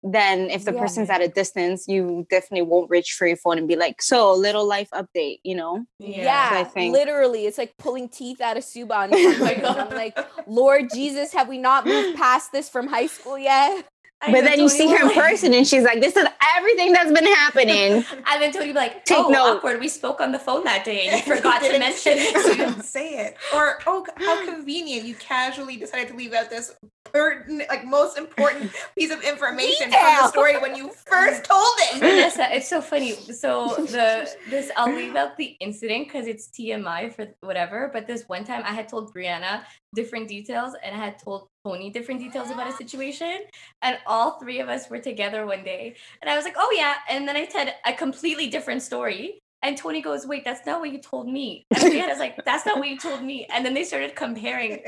then 0.04 0.50
if 0.50 0.64
the 0.66 0.74
Yeah. 0.74 0.80
person's 0.80 1.10
at 1.10 1.22
a 1.22 1.28
distance, 1.28 1.88
you 1.88 2.26
definitely 2.30 2.62
won't 2.62 2.90
reach 2.90 3.14
for 3.14 3.28
your 3.28 3.38
phone 3.38 3.58
and 3.58 3.68
be 3.68 3.76
like, 3.76 4.02
"So, 4.02 4.34
little 4.34 4.66
life 4.66 4.90
update," 4.92 5.40
you 5.44 5.56
know? 5.56 5.86
Yeah, 6.00 6.50
I 6.54 6.64
think. 6.64 6.94
literally, 6.94 7.46
it's 7.46 7.58
like 7.58 7.76
pulling 7.78 8.08
teeth 8.10 8.40
out 8.42 8.56
of 8.58 8.64
Suba. 8.64 8.94
on 8.96 9.12
something. 9.12 9.60
God. 9.62 9.78
I'm 9.78 9.90
like, 9.96 10.18
Lord 10.48 10.90
Jesus, 10.94 11.34
have 11.34 11.48
we 11.50 11.58
not 11.58 11.86
moved 11.86 12.18
past 12.18 12.52
this 12.52 12.70
from 12.70 12.88
high 12.88 13.08
school 13.08 13.38
yet? 13.38 13.86
I 14.22 14.34
but 14.34 14.44
know 14.44 14.50
then 14.50 14.60
you 14.60 14.68
see 14.68 14.86
will, 14.86 14.98
her 14.98 15.02
in 15.04 15.08
like- 15.08 15.16
person 15.16 15.54
and 15.54 15.66
she's 15.66 15.84
like, 15.84 16.02
"This 16.02 16.18
is 16.18 16.26
everything 16.58 16.92
that's 16.92 17.12
been 17.12 17.26
happening." 17.26 18.04
And 18.28 18.42
then 18.42 18.52
Tony 18.52 18.68
will 18.68 18.74
be 18.74 18.80
like, 18.80 19.06
Take 19.06 19.18
oh, 19.18 19.30
note. 19.30 19.58
awkward. 19.58 19.80
We 19.80 19.88
spoke 19.88 20.20
on 20.20 20.34
the 20.34 20.40
phone 20.40 20.66
that 20.66 20.84
day 20.84 21.08
and 21.08 21.26
you 21.26 21.36
forgot 21.36 21.62
to 21.62 21.68
Didn't- 21.70 21.80
mention 21.88 22.14
it. 22.18 22.34
didn't 22.58 22.84
say 22.84 23.18
it 23.20 23.38
or 23.54 23.80
oh 23.88 24.06
how 24.18 24.44
convenient 24.46 25.06
you 25.06 25.16
casually 25.16 25.78
decided 25.78 26.10
to 26.10 26.16
leave 26.16 26.34
out 26.34 26.50
this 26.50 26.76
pertinent 27.06 27.70
like 27.70 27.86
most 27.86 28.18
important 28.18 28.72
piece 28.98 29.12
of 29.12 29.22
information 29.22 29.92
from 29.92 30.16
the 30.22 30.28
story 30.28 30.58
when 30.58 30.76
you 30.76 30.90
first 30.90 31.44
told 31.44 31.68
it 31.80 32.00
Vanessa, 32.00 32.48
it's 32.56 32.68
so 32.68 32.82
funny. 32.82 33.14
So 33.14 33.76
the 33.78 34.30
this 34.50 34.72
I'll 34.76 34.94
leave 34.94 35.16
out 35.16 35.38
the 35.38 35.58
incident 35.60 36.08
because 36.08 36.28
it's 36.28 36.48
TMI 36.48 37.14
for 37.14 37.28
whatever. 37.42 37.90
But 37.92 38.08
this 38.08 38.28
one 38.28 38.44
time 38.44 38.64
I 38.66 38.74
had 38.74 38.88
told 38.88 39.14
Brianna 39.14 39.64
different 39.96 40.28
details 40.28 40.76
and 40.84 40.96
I 40.96 41.00
had 41.00 41.20
told 41.20 41.48
Tony 41.66 41.90
different 41.90 42.20
details 42.20 42.52
about 42.52 42.68
a 42.68 42.74
situation. 42.74 43.40
And 43.82 43.98
all 44.06 44.40
three 44.40 44.60
of 44.60 44.70
us 44.70 44.90
were 44.90 45.00
together 45.00 45.46
one 45.46 45.64
day. 45.64 45.96
And 46.22 46.30
I 46.30 46.36
was 46.36 46.46
like, 46.46 46.56
oh 46.58 46.74
yeah. 46.76 46.96
And 47.10 47.28
then 47.28 47.36
I 47.36 47.48
said 47.48 47.76
a 47.86 47.94
completely 47.94 48.48
different 48.48 48.82
story. 48.82 49.40
And 49.62 49.78
Tony 49.78 50.02
goes, 50.02 50.26
wait, 50.26 50.46
that's 50.46 50.66
not 50.66 50.80
what 50.80 50.92
you 50.92 51.00
told 51.00 51.28
me. 51.28 51.66
And 51.72 51.84
Brianna's 51.84 52.20
like, 52.20 52.46
that's 52.46 52.66
not 52.66 52.80
what 52.80 52.88
you 52.88 52.98
told 52.98 53.24
me. 53.24 53.46
And 53.54 53.66
then 53.66 53.74
they 53.74 53.84
started 53.84 54.16
comparing 54.16 54.80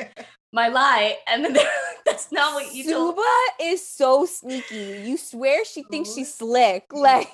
my 0.53 0.67
lie. 0.67 1.17
And 1.27 1.45
then 1.45 1.53
like, 1.55 1.67
that's 2.05 2.31
not 2.31 2.53
what 2.55 2.73
you 2.73 2.83
told 2.91 3.15
Suba 3.15 3.27
is 3.61 3.87
so 3.87 4.25
sneaky. 4.25 5.03
You 5.05 5.17
swear 5.17 5.63
she 5.65 5.83
thinks 5.83 6.13
she's 6.13 6.33
slick. 6.33 6.85
Like, 6.93 7.29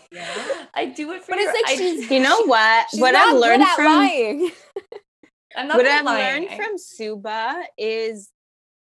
I 0.73 0.85
do 0.85 1.11
it 1.13 1.23
for 1.23 1.31
but 1.31 1.39
it's 1.39 1.53
like 1.53 1.73
I- 1.73 1.75
she's 1.75 2.09
You 2.11 2.19
know 2.21 2.45
what? 2.45 2.87
she's 2.91 2.99
what 2.99 3.15
I've 3.15 3.33
good 3.33 3.41
learned 3.41 3.63
at 3.63 3.75
from 3.75 3.85
lying. 3.85 4.51
I'm 5.55 5.67
not 5.67 5.77
what 5.77 5.85
I've 5.87 6.05
lying. 6.05 6.43
learned 6.47 6.55
from 6.61 6.77
Suba 6.77 7.63
is 7.77 8.29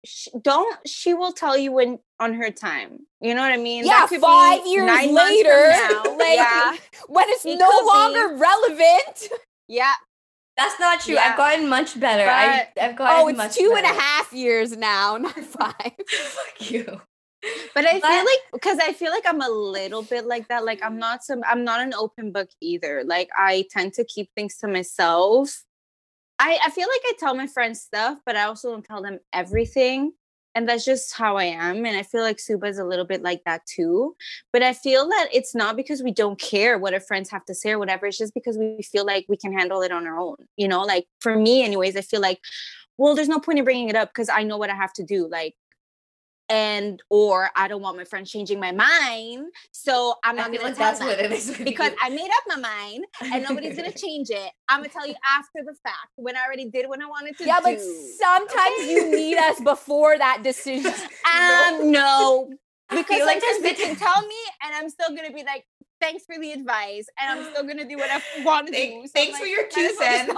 sh 0.06 0.28
don't 0.42 0.76
she 0.88 1.14
will 1.14 1.32
tell 1.34 1.58
you 1.58 1.72
when 1.72 2.00
on 2.20 2.34
her 2.36 2.50
time. 2.52 3.00
You 3.22 3.34
know 3.36 3.42
what 3.42 3.52
I 3.52 3.58
mean? 3.58 3.86
Yeah, 3.86 4.02
That 4.02 4.10
could 4.10 4.18
be 4.18 4.22
five 4.22 4.66
years 4.66 4.86
nine 4.88 5.14
later, 5.14 5.70
now. 5.70 6.04
like, 6.18 6.36
yeah. 6.38 6.76
when 7.08 7.26
it's 7.30 7.46
It 7.46 7.58
no 7.58 7.70
could 7.70 7.82
be. 7.82 7.86
longer 7.88 8.36
relevant. 8.38 9.30
Yeah. 9.68 9.94
That's 10.58 10.80
not 10.80 11.01
true. 11.01 11.16
Yeah. 11.16 11.30
I've 11.32 11.38
gotten 11.38 11.68
much 11.68 11.99
better. 11.99 12.30
I, 12.30 12.68
I've 12.82 12.95
gotten 12.95 13.22
Oh, 13.24 13.28
it's 13.28 13.38
much 13.38 13.56
two 13.56 13.74
and 13.76 13.86
a 13.86 13.89
half 13.99 14.32
years 14.32 14.76
now, 14.78 15.18
not 15.22 15.34
five. 15.39 15.74
Fuck 16.08 16.72
you. 16.72 17.01
But 17.76 17.86
I 17.86 17.99
But- 17.99 18.10
feel 18.10 18.26
like 18.26 18.39
because 18.53 18.80
I 18.80 18.93
feel 18.93 19.12
like 19.12 19.26
I'm 19.28 19.41
a 19.41 19.49
little 19.49 20.01
bit 20.01 20.26
like 20.26 20.47
that. 20.47 20.66
Like 20.66 20.80
I'm 20.84 20.97
not 20.97 21.24
some 21.24 21.41
I'm 21.47 21.64
not 21.64 21.82
an 21.82 21.93
open 21.93 22.32
book 22.32 22.49
either. 22.62 23.03
Like 23.06 23.30
I 23.38 23.66
tend 23.70 23.93
to 23.93 24.06
keep 24.06 24.30
things 24.36 24.58
to 24.60 24.68
myself. 24.68 25.64
I, 26.39 26.58
I 26.66 26.70
feel 26.70 26.88
like 26.88 27.01
I 27.06 27.14
tell 27.20 27.34
my 27.36 27.47
friends 27.47 27.82
stuff, 27.82 28.18
but 28.26 28.36
I 28.36 28.43
also 28.43 28.72
don't 28.72 28.84
tell 28.84 29.01
them 29.01 29.20
everything. 29.32 30.14
And 30.56 30.68
that's 30.70 30.86
just 30.86 31.14
how 31.14 31.36
I 31.36 31.43
am. 31.43 31.86
And 31.86 31.97
I 31.97 32.03
feel 32.03 32.22
like 32.22 32.39
Suba 32.39 32.68
is 32.68 32.78
a 32.78 32.86
little 32.86 33.03
bit 33.06 33.22
like 33.22 33.43
that 33.43 33.66
too. 33.66 34.16
But 34.53 34.64
I 34.64 34.72
feel 34.72 35.08
that 35.10 35.28
it's 35.34 35.53
not 35.53 35.76
because 35.76 36.01
we 36.01 36.12
don't 36.12 36.39
care 36.39 36.80
what 36.80 36.93
our 36.93 37.01
friends 37.01 37.30
have 37.30 37.43
to 37.45 37.53
say 37.53 37.72
or 37.72 37.80
whatever. 37.80 38.06
It's 38.06 38.18
just 38.18 38.34
because 38.34 38.58
we 38.58 38.82
feel 38.82 39.06
like 39.06 39.26
we 39.28 39.36
can 39.36 39.51
handle 39.51 39.82
it 39.82 39.91
on 39.91 40.08
our 40.08 40.18
own. 40.18 40.38
You 40.56 40.70
know, 40.70 40.82
like 40.84 41.08
for 41.20 41.36
me, 41.36 41.64
anyways, 41.64 41.97
I 41.97 42.01
feel 42.01 42.22
like, 42.22 42.39
well, 42.97 43.16
there's 43.16 43.28
no 43.28 43.39
point 43.39 43.60
in 43.60 43.66
bringing 43.66 43.89
it 43.89 43.95
up 43.97 44.10
because 44.10 44.30
I 44.30 44.43
know 44.43 44.58
what 44.58 44.70
I 44.70 44.76
have 44.76 44.93
to 44.93 45.03
do. 45.03 45.28
Like, 45.28 45.56
and 46.50 47.02
or 47.10 47.50
I 47.56 47.68
don't 47.68 47.82
want 47.82 47.98
my 47.98 48.04
friends 48.04 48.32
changing 48.32 48.60
my 48.60 48.72
mind. 48.72 49.48
So 49.72 50.16
I'm 50.24 50.36
not 50.36 50.52
gonna 50.52 50.64
like 50.64 50.76
tell 50.76 50.88
that's 50.88 51.00
them 51.00 51.08
what 51.10 51.20
it 51.20 51.32
is. 51.32 51.58
because 51.58 51.91
you. 51.91 51.98
I 52.02 52.10
made 52.10 52.30
up 52.30 52.43
my 52.48 52.56
mind 52.58 53.06
and 53.34 53.43
nobody's 53.43 53.76
gonna 53.76 53.91
change 53.91 54.30
it. 54.30 54.52
I'm 54.70 54.80
gonna 54.82 54.89
tell 54.89 55.08
you 55.08 55.16
after 55.38 55.60
the 55.66 55.76
fact 55.84 56.10
when 56.16 56.36
I 56.36 56.46
already 56.46 56.70
did 56.70 56.88
what 56.88 57.02
I 57.02 57.06
wanted 57.08 57.38
to 57.38 57.46
Yeah, 57.46 57.58
do. 57.58 57.64
but 57.64 57.80
sometimes 57.82 58.88
you 58.89 59.10
need 59.12 59.38
us 59.38 59.60
before 59.60 60.18
that 60.18 60.41
decision. 60.43 60.93
um 61.34 61.91
no 61.91 62.50
because 62.89 63.06
feel 63.18 63.26
like 63.26 63.41
sometimes 63.41 63.64
there's 63.64 63.78
can 63.78 63.96
tell 63.96 64.22
me 64.22 64.36
and 64.64 64.76
I'm 64.76 64.89
still 64.89 65.10
gonna 65.16 65.34
be 65.34 65.43
like 65.43 65.66
thanks 66.06 66.24
for 66.26 66.39
the 66.39 66.51
advice 66.51 67.08
and 67.20 67.39
I'm 67.39 67.51
still 67.51 67.64
gonna 67.66 67.88
do 67.88 67.97
what 67.97 68.10
I 68.12 68.22
want 68.43 68.68
to 68.68 68.74
do. 68.74 68.80
So 68.80 69.01
I'm 69.01 69.08
thanks 69.08 69.39
for 69.39 69.45
your 69.45 69.64
might 69.64 69.72
two 69.72 69.82
as 69.82 69.97
well 69.97 70.26
cents. 70.28 70.34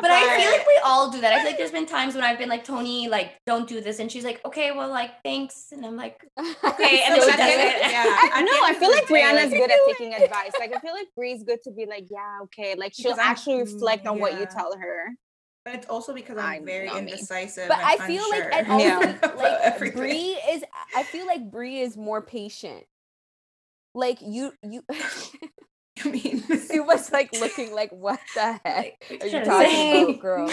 But 0.00 0.10
I 0.10 0.38
feel 0.40 0.50
like 0.50 0.66
we 0.66 0.80
all 0.84 1.10
do 1.10 1.20
that. 1.20 1.32
I 1.32 1.36
feel 1.38 1.46
like 1.46 1.58
there's 1.62 1.70
been 1.70 1.86
times 1.86 2.14
when 2.14 2.24
I've 2.24 2.38
been 2.38 2.48
like, 2.48 2.64
Tony, 2.64 3.08
like, 3.08 3.32
don't 3.46 3.68
do 3.68 3.80
this. 3.80 3.98
And 4.00 4.10
she's 4.10 4.24
like, 4.24 4.40
okay, 4.44 4.72
well, 4.72 4.88
like, 4.88 5.22
thanks. 5.22 5.68
And 5.72 5.84
I'm 5.86 5.96
like, 5.96 6.20
okay. 6.38 7.02
And 7.04 7.14
then 7.14 7.20
So 7.20 7.30
she 7.30 7.36
does 7.36 7.36
the 7.36 7.42
end 7.42 7.60
of- 7.60 7.86
it. 7.86 7.90
yeah, 7.92 8.04
I 8.34 8.42
know. 8.42 8.52
I 8.64 8.74
feel 8.74 8.90
like 8.90 9.06
day, 9.08 9.14
Brianna's 9.22 9.50
good 9.52 9.70
at 9.70 9.78
taking 9.86 10.14
advice. 10.14 10.52
Like 10.58 10.74
I 10.74 10.80
feel 10.80 10.92
like 10.94 11.06
Bree's 11.16 11.42
good 11.44 11.62
to 11.64 11.70
be 11.70 11.86
like, 11.86 12.06
yeah, 12.10 12.38
okay. 12.44 12.74
Like 12.76 12.92
she'll 12.94 13.12
Because 13.12 13.18
I'm- 13.20 13.30
actually 13.30 13.56
mm, 13.56 13.72
reflect 13.72 14.06
on 14.06 14.18
what 14.18 14.38
you 14.38 14.46
tell 14.46 14.76
her. 14.76 15.10
But 15.64 15.74
it's 15.76 15.86
also 15.86 16.12
because 16.12 16.38
I 16.38 16.56
I'm 16.56 16.66
very 16.66 16.88
know 16.88 16.96
indecisive. 16.96 17.68
but 17.68 17.78
and 17.78 17.86
I 17.86 18.06
feel 18.08 18.28
like, 18.30 18.42
unsure 18.46 18.54
and 18.58 18.72
also 18.72 18.84
Yeah. 18.84 19.10
about 19.16 19.36
like 19.38 19.60
everything. 19.62 19.96
Bree 20.00 20.38
is. 20.50 20.64
I 20.96 21.04
feel 21.04 21.24
like 21.24 21.50
Bree 21.52 21.80
is 21.80 21.96
more 21.96 22.20
patient. 22.20 22.84
Like 23.94 24.18
you, 24.22 24.52
you. 24.62 24.82
I 26.04 26.08
mean, 26.10 26.40
Suba's 26.42 27.10
like 27.12 27.32
looking 27.38 27.74
like, 27.74 27.90
what 27.90 28.18
the 28.34 28.60
heck 28.64 29.04
are 29.20 29.26
you 29.26 29.44
talking 29.44 30.04
about, 30.04 30.20
girl? 30.20 30.46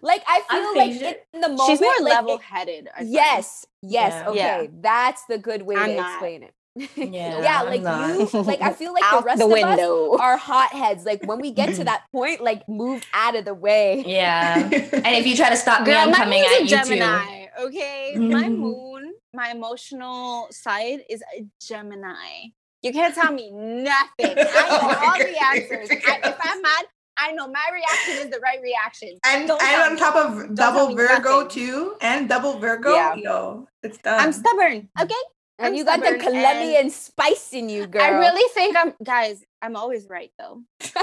Like 0.00 0.22
I 0.26 0.42
I'm 0.50 0.62
feel 0.62 0.76
like 0.76 0.92
patient. 0.92 1.16
in 1.34 1.40
the 1.40 1.48
moment, 1.50 1.68
She's 1.68 1.80
more 1.80 1.92
like, 2.00 2.14
level-headed. 2.14 2.88
I. 2.96 3.02
Yes, 3.02 3.66
yes, 3.82 4.12
Yeah. 4.12 4.30
okay, 4.30 4.62
Yeah. 4.64 4.66
that's 4.80 5.24
the 5.26 5.38
good 5.38 5.62
way 5.62 5.76
I'm 5.76 5.90
to 5.90 5.96
not. 5.96 6.12
explain 6.14 6.42
it. 6.42 6.54
Yeah, 6.96 7.42
yeah, 7.42 7.62
like 7.62 7.82
you, 7.82 8.42
like 8.42 8.62
I 8.62 8.72
feel 8.72 8.94
like 8.94 9.02
the 9.10 9.22
rest 9.22 9.38
the 9.40 9.44
of 9.44 9.52
us 9.52 9.62
window. 9.62 10.16
are 10.18 10.38
hotheads. 10.38 11.04
Like 11.04 11.22
when 11.26 11.38
we 11.38 11.50
get 11.50 11.74
to 11.74 11.84
that 11.84 12.04
point, 12.12 12.40
like 12.42 12.66
move 12.66 13.04
out 13.12 13.36
of 13.36 13.44
the 13.44 13.52
way. 13.52 14.02
Yeah. 14.06 14.56
And 14.58 15.06
if 15.06 15.26
you 15.26 15.36
try 15.36 15.50
to 15.50 15.56
stop 15.56 15.80
me, 15.80 15.86
Girl, 15.92 15.98
I'm 15.98 16.14
coming 16.14 16.40
moon's 16.40 16.52
at 16.54 16.60
a 16.60 16.62
you 16.62 16.68
too. 16.68 16.96
Gemini. 16.96 17.46
Okay, 17.60 18.14
my 18.16 18.44
mm-hmm. 18.44 18.54
moon, 18.54 19.12
my 19.34 19.50
emotional 19.50 20.48
side 20.50 21.00
is 21.10 21.22
a 21.38 21.44
Gemini. 21.60 22.48
You 22.82 22.92
can't 22.92 23.14
tell 23.14 23.32
me 23.32 23.50
nothing. 23.52 23.94
I 24.20 24.34
know 24.34 24.48
Oh 24.66 24.86
my 24.88 25.06
all 25.06 25.18
the 25.18 25.44
answers. 25.54 25.88
I, 26.06 26.18
if 26.24 26.36
I'm 26.42 26.62
mad, 26.62 26.84
I 27.18 27.32
know 27.32 27.46
my 27.48 27.68
reaction 27.72 28.26
is 28.26 28.30
the 28.30 28.40
right 28.40 28.60
reaction. 28.62 29.18
and 29.24 29.46
Don't 29.46 29.62
and 29.62 29.82
on 29.82 29.92
me. 29.94 29.98
top 30.00 30.16
of 30.16 30.34
tell 30.38 30.54
double 30.56 30.94
Virgo 30.96 31.42
nothing. 31.42 31.48
too, 31.48 31.94
and 32.00 32.28
double 32.28 32.58
Virgo, 32.58 32.94
Yeah. 32.94 33.14
yo, 33.14 33.68
it's 33.82 33.98
done. 33.98 34.18
I'm 34.20 34.32
stubborn. 34.32 34.88
Okay, 35.00 35.14
And 35.58 35.68
I'm 35.68 35.74
you 35.74 35.84
got 35.84 36.00
the 36.00 36.06
stubborn 36.06 36.20
Colombian 36.20 36.90
spice 36.90 37.52
in 37.52 37.68
you, 37.68 37.86
girl. 37.86 38.02
I 38.02 38.08
really 38.08 38.48
think 38.54 38.76
I'm, 38.76 38.94
guys. 39.04 39.44
I'm 39.60 39.76
always 39.76 40.08
right 40.08 40.32
though. 40.38 40.62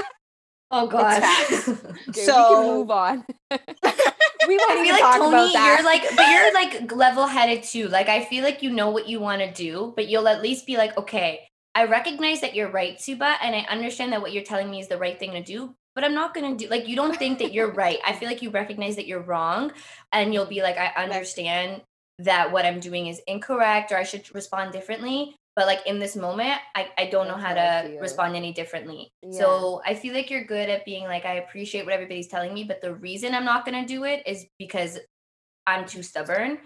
Oh 0.72 0.86
god. 0.86 1.20
facts. 1.20 1.68
Okay, 1.68 1.82
we 2.06 2.12
can 2.12 2.24
so- 2.26 2.62
move 2.78 2.90
on. 2.92 3.24
we 3.50 4.56
won't 4.56 4.70
I 4.70 4.74
even 4.74 4.84
feel 4.84 4.92
like 4.92 5.00
talk 5.02 5.16
Tony, 5.16 5.28
about 5.34 5.52
that. 5.52 5.76
you're 5.76 5.84
like, 5.84 6.16
but 6.16 6.28
you're 6.30 6.54
like 6.54 6.92
level-headed 6.92 7.64
too. 7.64 7.88
Like 7.88 8.08
I 8.08 8.24
feel 8.24 8.44
like 8.44 8.62
you 8.62 8.70
know 8.70 8.90
what 8.90 9.08
you 9.08 9.18
want 9.20 9.40
to 9.42 9.50
do, 9.52 9.92
but 9.96 10.06
you'll 10.08 10.28
at 10.28 10.42
least 10.42 10.66
be 10.66 10.76
like, 10.76 10.96
okay, 10.96 11.40
I 11.74 11.84
recognize 11.84 12.40
that 12.40 12.54
you're 12.54 12.70
right, 12.70 13.00
Suba, 13.00 13.36
and 13.42 13.54
I 13.54 13.60
understand 13.70 14.12
that 14.12 14.20
what 14.20 14.32
you're 14.32 14.42
telling 14.42 14.70
me 14.70 14.80
is 14.80 14.88
the 14.88 14.98
right 14.98 15.18
thing 15.18 15.32
to 15.32 15.42
do. 15.42 15.74
But 15.94 16.04
I'm 16.04 16.14
not 16.14 16.34
gonna 16.34 16.56
do 16.56 16.68
like 16.68 16.88
you 16.88 16.96
don't 16.96 17.16
think 17.16 17.38
that 17.38 17.52
you're 17.52 17.72
right. 17.72 17.98
I 18.06 18.12
feel 18.12 18.28
like 18.28 18.42
you 18.42 18.50
recognize 18.50 18.96
that 18.96 19.06
you're 19.06 19.22
wrong, 19.22 19.72
and 20.12 20.32
you'll 20.32 20.46
be 20.46 20.62
like, 20.62 20.78
I 20.78 20.92
understand 20.96 21.82
that 22.20 22.52
what 22.52 22.64
I'm 22.64 22.80
doing 22.80 23.06
is 23.08 23.20
incorrect, 23.26 23.92
or 23.92 23.96
I 23.96 24.04
should 24.04 24.32
respond 24.34 24.72
differently. 24.72 25.36
But 25.56 25.66
like 25.66 25.86
in 25.86 25.98
this 25.98 26.16
moment, 26.16 26.58
I, 26.76 26.88
I 26.96 27.06
don't 27.06 27.26
know 27.26 27.36
That's 27.36 27.58
how 27.58 27.82
how 27.82 27.82
to 27.82 27.98
respond 28.00 28.36
any 28.36 28.52
differently. 28.52 29.10
Yeah. 29.22 29.38
So 29.38 29.82
I 29.84 29.94
feel 29.94 30.14
like 30.14 30.30
you're 30.30 30.44
good 30.44 30.68
at 30.68 30.84
being 30.84 31.04
like, 31.04 31.24
I 31.24 31.34
appreciate 31.34 31.84
what 31.84 31.92
everybody's 31.92 32.28
telling 32.28 32.54
me, 32.54 32.64
but 32.64 32.80
the 32.80 32.94
reason 32.94 33.34
I'm 33.34 33.44
not 33.44 33.64
gonna 33.64 33.86
do 33.86 34.04
it 34.04 34.22
is 34.26 34.46
because 34.58 34.98
I'm 35.66 35.86
too 35.86 36.02
stubborn. 36.02 36.58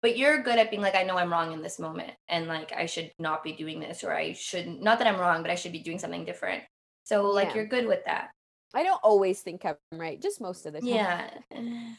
But 0.00 0.16
you're 0.16 0.42
good 0.42 0.58
at 0.58 0.70
being 0.70 0.82
like, 0.82 0.94
I 0.94 1.02
know 1.02 1.16
I'm 1.18 1.32
wrong 1.32 1.52
in 1.52 1.60
this 1.60 1.78
moment, 1.78 2.12
and 2.28 2.46
like 2.46 2.72
I 2.72 2.86
should 2.86 3.10
not 3.18 3.42
be 3.42 3.52
doing 3.52 3.80
this, 3.80 4.04
or 4.04 4.12
I 4.14 4.32
should 4.32 4.68
not 4.80 4.98
that 4.98 5.08
I'm 5.08 5.18
wrong, 5.18 5.42
but 5.42 5.50
I 5.50 5.56
should 5.56 5.72
be 5.72 5.80
doing 5.80 5.98
something 5.98 6.24
different. 6.24 6.62
So 7.04 7.30
like 7.30 7.48
Yeah. 7.48 7.54
you're 7.56 7.66
good 7.66 7.86
with 7.86 8.04
that. 8.06 8.30
I 8.74 8.82
don't 8.82 9.00
always 9.02 9.40
think 9.40 9.64
I'm 9.64 9.76
right, 9.92 10.20
just 10.20 10.40
most 10.40 10.66
of 10.66 10.72
the 10.74 10.80
time. 10.80 10.88
Yeah. 10.88 11.30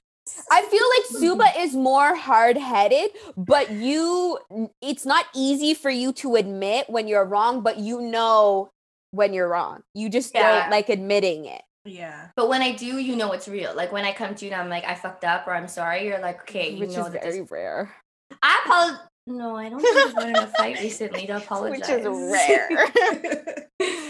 I 0.51 0.61
feel 0.61 0.83
like 0.95 1.05
Suba 1.21 1.59
is 1.59 1.75
more 1.75 2.13
hard 2.15 2.55
headed, 2.55 3.09
but 3.35 3.71
you, 3.71 4.37
it's 4.79 5.03
not 5.05 5.25
easy 5.33 5.73
for 5.73 5.89
you 5.89 6.13
to 6.13 6.35
admit 6.35 6.87
when 6.87 7.07
you're 7.07 7.25
wrong, 7.25 7.61
but 7.61 7.79
you 7.79 7.99
know 7.99 8.69
when 9.09 9.33
you're 9.33 9.47
wrong. 9.49 9.81
You 9.95 10.07
just 10.07 10.35
Yeah. 10.35 10.61
don't 10.61 10.71
like 10.71 10.89
admitting 10.89 11.45
it. 11.45 11.63
Yeah. 11.85 12.29
But 12.35 12.49
when 12.49 12.61
I 12.61 12.71
do, 12.73 12.97
you 12.99 13.15
know 13.15 13.31
it's 13.31 13.47
real. 13.47 13.73
Like 13.75 13.91
when 13.91 14.05
I 14.05 14.11
come 14.13 14.35
to 14.35 14.45
you 14.45 14.51
and 14.51 14.61
I'm 14.61 14.69
like, 14.69 14.83
I 14.85 14.95
fucked 14.95 15.23
up 15.23 15.47
or 15.47 15.53
I'm 15.53 15.67
sorry, 15.67 16.05
you're 16.05 16.19
like, 16.19 16.41
okay, 16.41 16.71
you 16.73 16.79
which 16.79 16.91
know 16.91 17.05
is 17.05 17.13
that 17.13 17.23
very 17.23 17.39
this- 17.41 17.51
rare. 17.51 17.95
I 18.43 18.61
apologize. 18.65 19.05
No, 19.27 19.55
I 19.57 19.69
don't 19.69 19.79
think 19.79 19.95
I've 20.07 20.15
been 20.15 20.29
in 20.29 20.35
a 20.37 20.47
fight 20.47 20.79
recently 20.79 21.27
to 21.27 21.37
apologize. 21.37 21.79
Which 21.87 21.89
is 21.89 22.31
rare. 22.31 23.65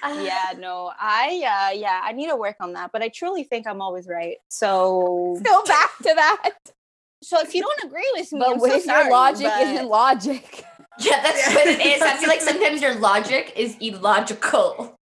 Ah. 0.00 0.22
yeah, 0.22 0.52
no, 0.56 0.92
I 0.96 1.70
uh 1.72 1.76
yeah, 1.76 2.00
I 2.04 2.12
need 2.12 2.28
to 2.28 2.36
work 2.36 2.54
on 2.60 2.74
that, 2.74 2.92
but 2.92 3.02
I 3.02 3.08
truly 3.08 3.42
think 3.42 3.66
I'm 3.66 3.82
always 3.82 4.06
right. 4.06 4.36
So 4.48 5.36
Go 5.42 5.64
back 5.64 5.90
to 5.98 6.12
that. 6.14 6.50
so 7.20 7.40
if 7.40 7.52
you 7.52 7.62
don't 7.62 7.82
agree 7.82 8.08
with 8.14 8.32
me, 8.32 8.38
But 8.38 8.48
I'm 8.52 8.58
what 8.60 8.70
so 8.70 8.76
if 8.76 8.84
sorry, 8.84 9.02
your 9.06 9.10
logic 9.12 9.46
but- 9.48 9.60
isn't 9.66 9.88
logic? 9.88 10.64
Yeah, 11.00 11.20
that's 11.22 11.52
what 11.54 11.66
it 11.66 11.84
is. 11.84 12.00
I 12.02 12.16
feel 12.16 12.28
like 12.28 12.40
sometimes 12.40 12.80
your 12.80 12.94
logic 12.94 13.52
is 13.56 13.76
illogical. 13.80 14.97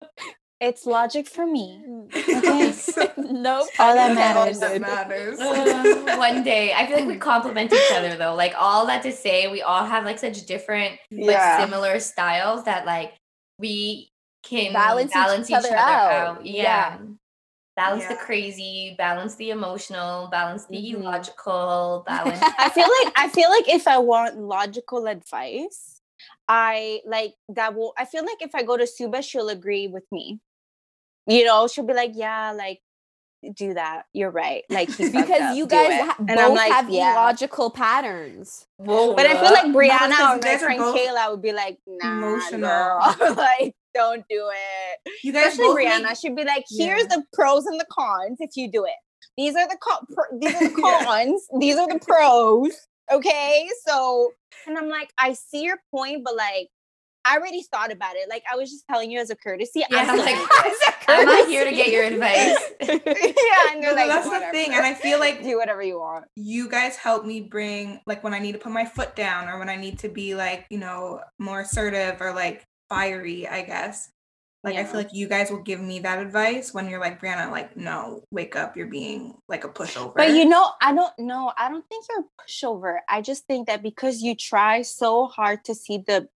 It's 0.60 0.86
logic 0.86 1.26
for 1.28 1.46
me. 1.46 1.82
Okay. 2.14 2.72
no 3.16 3.66
All 3.78 3.94
that 3.94 4.08
pun 4.08 4.14
matters. 4.14 4.60
That 4.60 4.80
matters. 4.80 5.38
Uh, 5.38 6.14
one 6.18 6.42
day, 6.42 6.72
I 6.72 6.86
feel 6.86 6.96
like 6.96 7.06
we 7.06 7.16
complement 7.16 7.72
each 7.72 7.92
other 7.92 8.16
though. 8.16 8.34
Like 8.34 8.54
all 8.58 8.86
that 8.86 9.02
to 9.02 9.12
say, 9.12 9.48
we 9.50 9.62
all 9.62 9.84
have 9.84 10.04
like 10.04 10.18
such 10.18 10.46
different 10.46 10.98
but 11.10 11.18
Yeah. 11.26 11.64
similar 11.64 11.98
styles 12.00 12.64
that 12.64 12.86
like 12.86 13.14
we 13.58 14.10
can 14.42 14.72
Balance 14.72 15.12
balance, 15.12 15.50
each 15.50 15.54
each, 15.54 15.64
other 15.64 15.76
other, 15.76 15.90
out. 15.92 16.12
out. 16.38 16.46
Yeah. 16.46 16.62
Yeah. 16.62 16.98
Balance 17.76 18.06
the 18.06 18.14
crazy, 18.14 18.94
balance 18.96 19.34
the 19.34 19.50
emotional, 19.50 20.28
balance 20.28 20.64
the 20.64 20.76
Mhm. 20.78 20.94
illogical, 21.02 22.04
balance. 22.06 22.40
I 22.58 22.70
feel 22.70 22.88
like 23.04 23.12
I 23.16 23.28
feel 23.28 23.50
like 23.50 23.68
if 23.68 23.86
I 23.86 23.98
want 23.98 24.38
logical 24.38 25.06
advice, 25.06 26.00
I 26.48 27.02
like 27.04 27.34
that 27.50 27.74
will 27.74 27.92
I 27.98 28.06
feel 28.06 28.24
like 28.24 28.40
if 28.40 28.54
I 28.54 28.62
go 28.62 28.78
to 28.78 28.86
Suba, 28.86 29.20
she'll 29.20 29.50
agree 29.50 29.88
with 29.88 30.04
me. 30.10 30.40
You 31.26 31.44
know, 31.44 31.66
she'll 31.68 31.86
be 31.86 31.94
like, 31.94 32.12
Yeah, 32.14 32.52
like 32.52 32.80
do 33.54 33.74
that. 33.74 34.02
You're 34.12 34.30
right. 34.30 34.64
Like 34.70 34.88
because 34.88 35.12
you 35.56 35.66
guys 35.66 36.00
ha- 36.00 36.16
both 36.18 36.56
like, 36.56 36.72
have 36.72 36.90
"Yeah." 36.90 37.12
illogical 37.12 37.70
patterns. 37.70 38.66
Whoa, 38.78 39.14
But 39.14 39.26
I 39.26 39.34
feel 39.34 39.52
like 39.52 39.66
Brianna 39.66 40.40
because 40.40 40.62
or 40.62 40.70
you 40.72 40.78
my 40.78 40.78
friend 40.78 40.78
both 40.80 40.96
Kayla 40.98 41.30
would 41.30 41.42
be 41.42 41.52
like, 41.52 41.78
nah, 41.86 42.08
emotional. 42.18 43.34
like, 43.36 43.74
don't 43.94 44.24
do 44.28 44.50
it. 44.52 45.12
You 45.22 45.32
guys 45.32 45.52
Especially 45.52 45.64
both 45.64 45.76
Brianna, 45.78 46.02
make- 46.04 46.16
she'd 46.16 46.34
be 46.36 46.44
like, 46.44 46.64
here's 46.68 47.02
Yeah. 47.02 47.16
the 47.16 47.24
pros 47.32 47.66
and 47.66 47.78
the 47.78 47.86
cons 47.90 48.38
if 48.40 48.50
you 48.56 48.70
do 48.70 48.84
it. 48.84 48.92
These 49.36 49.54
are 49.54 49.68
the 49.68 49.76
co- 49.80 50.06
pr- 50.12 50.36
these 50.40 50.54
are 50.54 50.68
the 50.68 50.74
Yeah. 50.82 51.04
cons. 51.04 51.46
These 51.60 51.76
are 51.76 51.86
the 51.88 52.00
pros. 52.00 52.70
Okay, 53.12 53.68
so 53.86 54.32
and 54.66 54.76
I'm 54.76 54.88
like, 54.88 55.10
I 55.18 55.34
see 55.34 55.62
your 55.62 55.76
point, 55.92 56.22
but 56.24 56.34
like, 56.34 56.68
I 57.26 57.36
already 57.36 57.62
thought 57.62 57.90
about 57.92 58.14
it. 58.16 58.28
Like, 58.28 58.44
I 58.52 58.56
was 58.56 58.70
just 58.70 58.86
telling 58.86 59.10
you 59.10 59.18
as 59.18 59.30
a 59.30 59.36
courtesy. 59.36 59.82
Yeah, 59.90 60.06
I'm 60.08 60.18
like, 60.18 60.36
doing. 60.36 60.46
I'm 61.08 61.26
not 61.26 61.48
here 61.48 61.64
to 61.64 61.70
get 61.72 61.88
your 61.88 62.04
advice. 62.04 62.56
yeah, 62.80 63.72
and 63.72 63.80
No, 63.80 63.88
you're 63.88 63.96
like, 63.96 64.08
that's 64.08 64.28
the 64.30 64.48
thing, 64.52 64.72
and 64.72 64.84
I 64.86 64.94
feel 64.94 65.18
like 65.18 65.42
do 65.42 65.56
whatever 65.58 65.82
you 65.82 65.98
want. 65.98 66.26
you 66.36 66.68
guys 66.68 66.96
help 66.96 67.24
me 67.24 67.40
bring 67.40 68.00
like 68.06 68.22
when 68.22 68.34
I 68.34 68.38
need 68.38 68.52
to 68.52 68.58
put 68.58 68.72
my 68.72 68.84
foot 68.84 69.16
down 69.16 69.48
or 69.48 69.58
when 69.58 69.68
I 69.68 69.76
need 69.76 69.98
to 70.00 70.08
be 70.08 70.34
like, 70.34 70.66
you 70.70 70.78
know, 70.78 71.20
more 71.38 71.60
assertive 71.62 72.20
or 72.20 72.32
like 72.32 72.64
fiery, 72.88 73.48
I 73.48 73.62
guess. 73.62 74.08
Like 74.64 74.74
I 74.76 74.84
feel 74.84 74.96
like 74.96 75.12
you 75.12 75.28
guys 75.28 75.48
will 75.48 75.62
give 75.62 75.80
me 75.80 76.00
that 76.00 76.18
advice 76.18 76.74
when 76.74 76.88
you're 76.88 76.98
like 76.98 77.20
Brianna, 77.20 77.52
like 77.52 77.76
no, 77.76 78.24
wake 78.32 78.56
up, 78.56 78.76
you're 78.76 78.88
being 78.88 79.34
like 79.48 79.62
a 79.62 79.68
pushover. 79.68 80.12
But 80.16 80.30
you 80.30 80.44
know, 80.44 80.70
I 80.82 80.92
don't 80.92 81.12
know. 81.20 81.52
I 81.56 81.68
don't 81.68 81.88
think 81.88 82.04
you're 82.10 82.20
a 82.22 82.42
pushover. 82.42 82.98
I 83.08 83.22
just 83.22 83.46
think 83.46 83.68
that 83.68 83.80
because 83.80 84.22
you 84.22 84.34
try 84.34 84.82
so 84.82 85.26
hard 85.26 85.64
to 85.66 85.74
see 85.76 85.98
the 85.98 86.22
bo- 86.22 86.28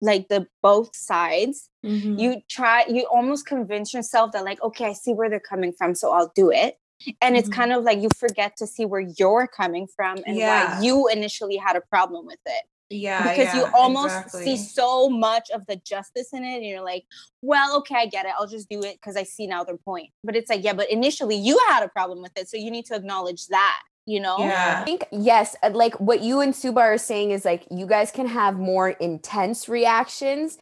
like 0.00 0.28
the 0.28 0.46
both 0.62 0.94
sides, 0.94 1.68
Mhm. 1.84 2.18
you 2.18 2.40
try 2.48 2.84
you 2.88 3.06
almost 3.12 3.46
convince 3.46 3.92
yourself 3.94 4.32
that 4.32 4.44
like, 4.44 4.62
okay, 4.62 4.86
I 4.86 4.92
see 4.92 5.12
where 5.12 5.28
they're 5.30 5.40
coming 5.40 5.72
from, 5.72 5.94
so 5.94 6.12
I'll 6.12 6.32
do 6.34 6.50
it. 6.50 6.78
And 7.20 7.36
it's 7.36 7.48
Mhm. 7.48 7.52
kind 7.54 7.72
of 7.72 7.82
like 7.84 8.00
you 8.00 8.08
forget 8.16 8.56
to 8.58 8.66
see 8.66 8.84
where 8.84 9.00
you're 9.18 9.48
coming 9.48 9.86
from 9.96 10.18
and 10.24 10.36
Yeah. 10.36 10.46
why 10.78 10.82
you 10.84 11.08
initially 11.08 11.56
had 11.56 11.74
a 11.76 11.80
problem 11.80 12.26
with 12.26 12.38
it. 12.46 12.64
yeah, 12.94 13.22
because 13.34 13.54
you 13.54 13.64
almost 13.72 14.14
exactly. 14.26 14.44
see 14.44 14.56
so 14.58 15.08
much 15.08 15.48
of 15.50 15.64
the 15.66 15.76
justice 15.76 16.30
in 16.34 16.44
it 16.44 16.56
and 16.56 16.66
you're 16.66 16.82
like 16.84 17.04
well 17.40 17.74
okay 17.78 17.94
i 17.94 18.06
get 18.06 18.26
it 18.26 18.32
i'll 18.38 18.46
just 18.46 18.68
do 18.68 18.82
it 18.82 18.96
because 19.00 19.16
i 19.16 19.22
see 19.22 19.46
now 19.46 19.64
their 19.64 19.78
point 19.78 20.10
but 20.22 20.36
it's 20.36 20.50
like 20.50 20.62
yeah 20.62 20.74
but 20.74 20.90
initially 20.90 21.34
you 21.34 21.58
had 21.70 21.82
a 21.82 21.88
problem 21.88 22.20
with 22.20 22.32
it 22.36 22.50
so 22.50 22.58
you 22.58 22.70
need 22.70 22.84
to 22.84 22.94
acknowledge 22.94 23.46
that 23.46 23.80
you 24.06 24.20
know 24.20 24.36
yeah. 24.38 24.80
I 24.80 24.84
think 24.84 25.04
yes, 25.12 25.56
uh, 25.62 25.70
like 25.72 25.94
what 26.00 26.22
you 26.22 26.40
and 26.40 26.54
Suba 26.54 26.80
are 26.80 26.98
saying 26.98 27.30
is 27.30 27.44
like 27.44 27.66
you 27.70 27.86
guys 27.86 28.10
can 28.10 28.26
have 28.26 28.58
more 28.58 28.90
intense 28.90 29.68
reactions, 29.68 30.58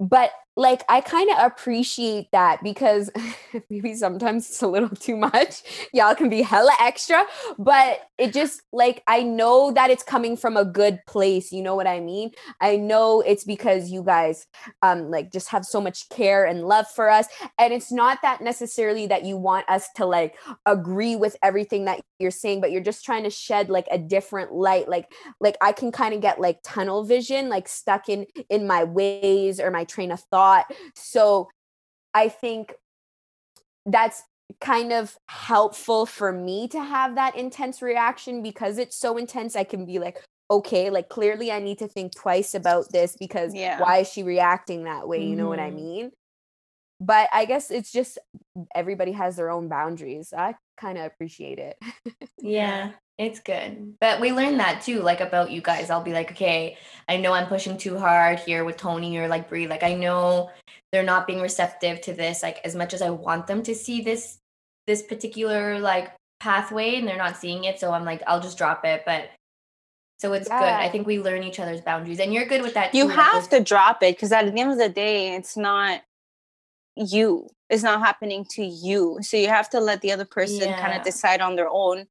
but 0.00 0.30
like 0.58 0.82
I 0.88 1.00
kind 1.00 1.30
of 1.30 1.38
appreciate 1.38 2.32
that 2.32 2.64
because 2.64 3.10
maybe 3.70 3.94
sometimes 3.94 4.48
it's 4.48 4.60
a 4.60 4.66
little 4.66 4.88
too 4.88 5.16
much. 5.16 5.62
Y'all 5.94 6.16
can 6.16 6.28
be 6.28 6.42
hella 6.42 6.72
extra, 6.80 7.24
but 7.58 8.00
it 8.18 8.32
just 8.32 8.62
like 8.72 9.04
I 9.06 9.22
know 9.22 9.70
that 9.70 9.90
it's 9.90 10.02
coming 10.02 10.36
from 10.36 10.56
a 10.56 10.64
good 10.64 10.98
place. 11.06 11.52
You 11.52 11.62
know 11.62 11.76
what 11.76 11.86
I 11.86 12.00
mean? 12.00 12.32
I 12.60 12.74
know 12.74 13.20
it's 13.20 13.44
because 13.44 13.90
you 13.90 14.02
guys 14.02 14.48
um 14.82 15.10
like 15.12 15.30
just 15.30 15.48
have 15.50 15.64
so 15.64 15.80
much 15.80 16.08
care 16.08 16.44
and 16.44 16.66
love 16.66 16.88
for 16.88 17.08
us, 17.08 17.28
and 17.56 17.72
it's 17.72 17.92
not 17.92 18.18
that 18.22 18.40
necessarily 18.40 19.06
that 19.06 19.24
you 19.24 19.36
want 19.36 19.68
us 19.70 19.88
to 19.94 20.06
like 20.06 20.34
agree 20.66 21.14
with 21.14 21.36
everything 21.40 21.84
that 21.84 22.00
you're 22.18 22.32
saying, 22.32 22.60
but 22.60 22.72
you're 22.72 22.82
just 22.82 23.04
trying 23.04 23.22
to 23.22 23.30
shed 23.30 23.70
like 23.70 23.86
a 23.92 23.98
different 23.98 24.52
light. 24.52 24.88
Like 24.88 25.06
like 25.38 25.56
I 25.60 25.70
can 25.70 25.92
kind 25.92 26.14
of 26.14 26.20
get 26.20 26.40
like 26.40 26.58
tunnel 26.64 27.04
vision, 27.04 27.48
like 27.48 27.68
stuck 27.68 28.08
in 28.08 28.26
in 28.50 28.66
my 28.66 28.82
ways 28.82 29.60
or 29.60 29.70
my 29.70 29.84
train 29.88 30.12
of 30.12 30.20
thought. 30.30 30.66
So 30.94 31.48
I 32.14 32.28
think 32.28 32.74
that's 33.86 34.22
kind 34.60 34.92
of 34.92 35.16
helpful 35.28 36.06
for 36.06 36.32
me 36.32 36.68
to 36.68 36.82
have 36.82 37.14
that 37.16 37.36
intense 37.36 37.82
reaction 37.82 38.42
because 38.42 38.78
it's 38.78 38.96
so 38.96 39.16
intense. 39.16 39.56
I 39.56 39.64
can 39.64 39.84
be 39.84 39.98
like, 39.98 40.18
okay, 40.50 40.88
like 40.90 41.08
clearly 41.08 41.52
I 41.52 41.58
need 41.58 41.78
to 41.78 41.88
think 41.88 42.14
twice 42.16 42.54
about 42.54 42.90
this 42.90 43.16
because 43.18 43.54
Yeah. 43.54 43.78
why 43.80 43.98
is 43.98 44.08
she 44.10 44.22
reacting 44.22 44.84
that 44.84 45.06
way? 45.06 45.26
You 45.26 45.36
know 45.36 45.48
what 45.48 45.60
I 45.60 45.70
Mhm. 45.70 45.74
mean? 45.74 46.12
But 47.00 47.28
I 47.32 47.44
guess 47.44 47.70
it's 47.70 47.92
just 47.92 48.18
everybody 48.74 49.12
has 49.12 49.36
their 49.36 49.50
own 49.50 49.68
boundaries. 49.68 50.32
I 50.32 50.56
kind 50.76 50.98
of 50.98 51.04
appreciate 51.06 51.58
it. 51.58 51.78
Yeah, 52.40 52.92
it's 53.18 53.40
good. 53.40 53.94
But 54.00 54.20
we 54.20 54.32
learned 54.32 54.60
that 54.60 54.82
too, 54.82 55.00
like 55.00 55.20
about 55.20 55.50
you 55.50 55.60
guys. 55.60 55.90
I'll 55.90 56.02
be 56.02 56.12
like, 56.12 56.30
okay, 56.30 56.78
I 57.08 57.16
know 57.16 57.32
I'm 57.32 57.48
pushing 57.48 57.76
too 57.76 57.98
hard 57.98 58.38
here 58.38 58.64
with 58.64 58.76
Tony 58.76 59.16
or 59.18 59.26
like 59.26 59.48
Brie. 59.48 59.66
Like 59.66 59.82
I 59.82 59.94
know 59.94 60.50
they're 60.92 61.02
not 61.02 61.26
being 61.26 61.40
receptive 61.40 62.00
to 62.02 62.12
this, 62.12 62.42
like 62.42 62.60
as 62.64 62.76
much 62.76 62.94
as 62.94 63.02
I 63.02 63.10
want 63.10 63.48
them 63.48 63.62
to 63.64 63.74
see 63.74 64.00
this 64.02 64.38
this 64.86 65.02
particular 65.02 65.78
like 65.80 66.12
pathway 66.40 66.94
and 66.94 67.06
they're 67.06 67.18
not 67.18 67.36
seeing 67.36 67.64
it. 67.64 67.80
So 67.80 67.92
I'm 67.92 68.04
like, 68.04 68.22
I'll 68.26 68.40
just 68.40 68.56
drop 68.56 68.84
it. 68.84 69.02
But 69.04 69.30
so 70.20 70.32
it's 70.32 70.48
good. 70.48 70.56
I 70.56 70.88
think 70.88 71.06
we 71.06 71.18
learn 71.18 71.42
each 71.42 71.60
other's 71.60 71.80
boundaries. 71.80 72.20
And 72.20 72.32
you're 72.32 72.46
good 72.46 72.62
with 72.62 72.74
that 72.74 72.94
you 72.94 73.04
too, 73.04 73.10
have 73.10 73.48
to 73.50 73.60
drop 73.62 74.02
it 74.02 74.16
because 74.16 74.30
at 74.30 74.46
the 74.52 74.60
end 74.60 74.70
of 74.70 74.78
the 74.78 74.88
day 74.88 75.34
it's 75.34 75.56
not 75.56 76.02
you 76.98 77.48
it's 77.70 77.82
not 77.82 78.00
happening 78.00 78.44
to 78.50 78.64
you 78.64 79.18
so 79.20 79.36
you 79.36 79.48
have 79.48 79.68
to 79.70 79.78
let 79.80 80.00
the 80.00 80.10
other 80.12 80.24
person 80.24 80.72
kind 80.74 80.94
of 80.96 81.02
decide 81.02 81.40
on 81.40 81.54
their 81.56 81.68
own 81.70 82.06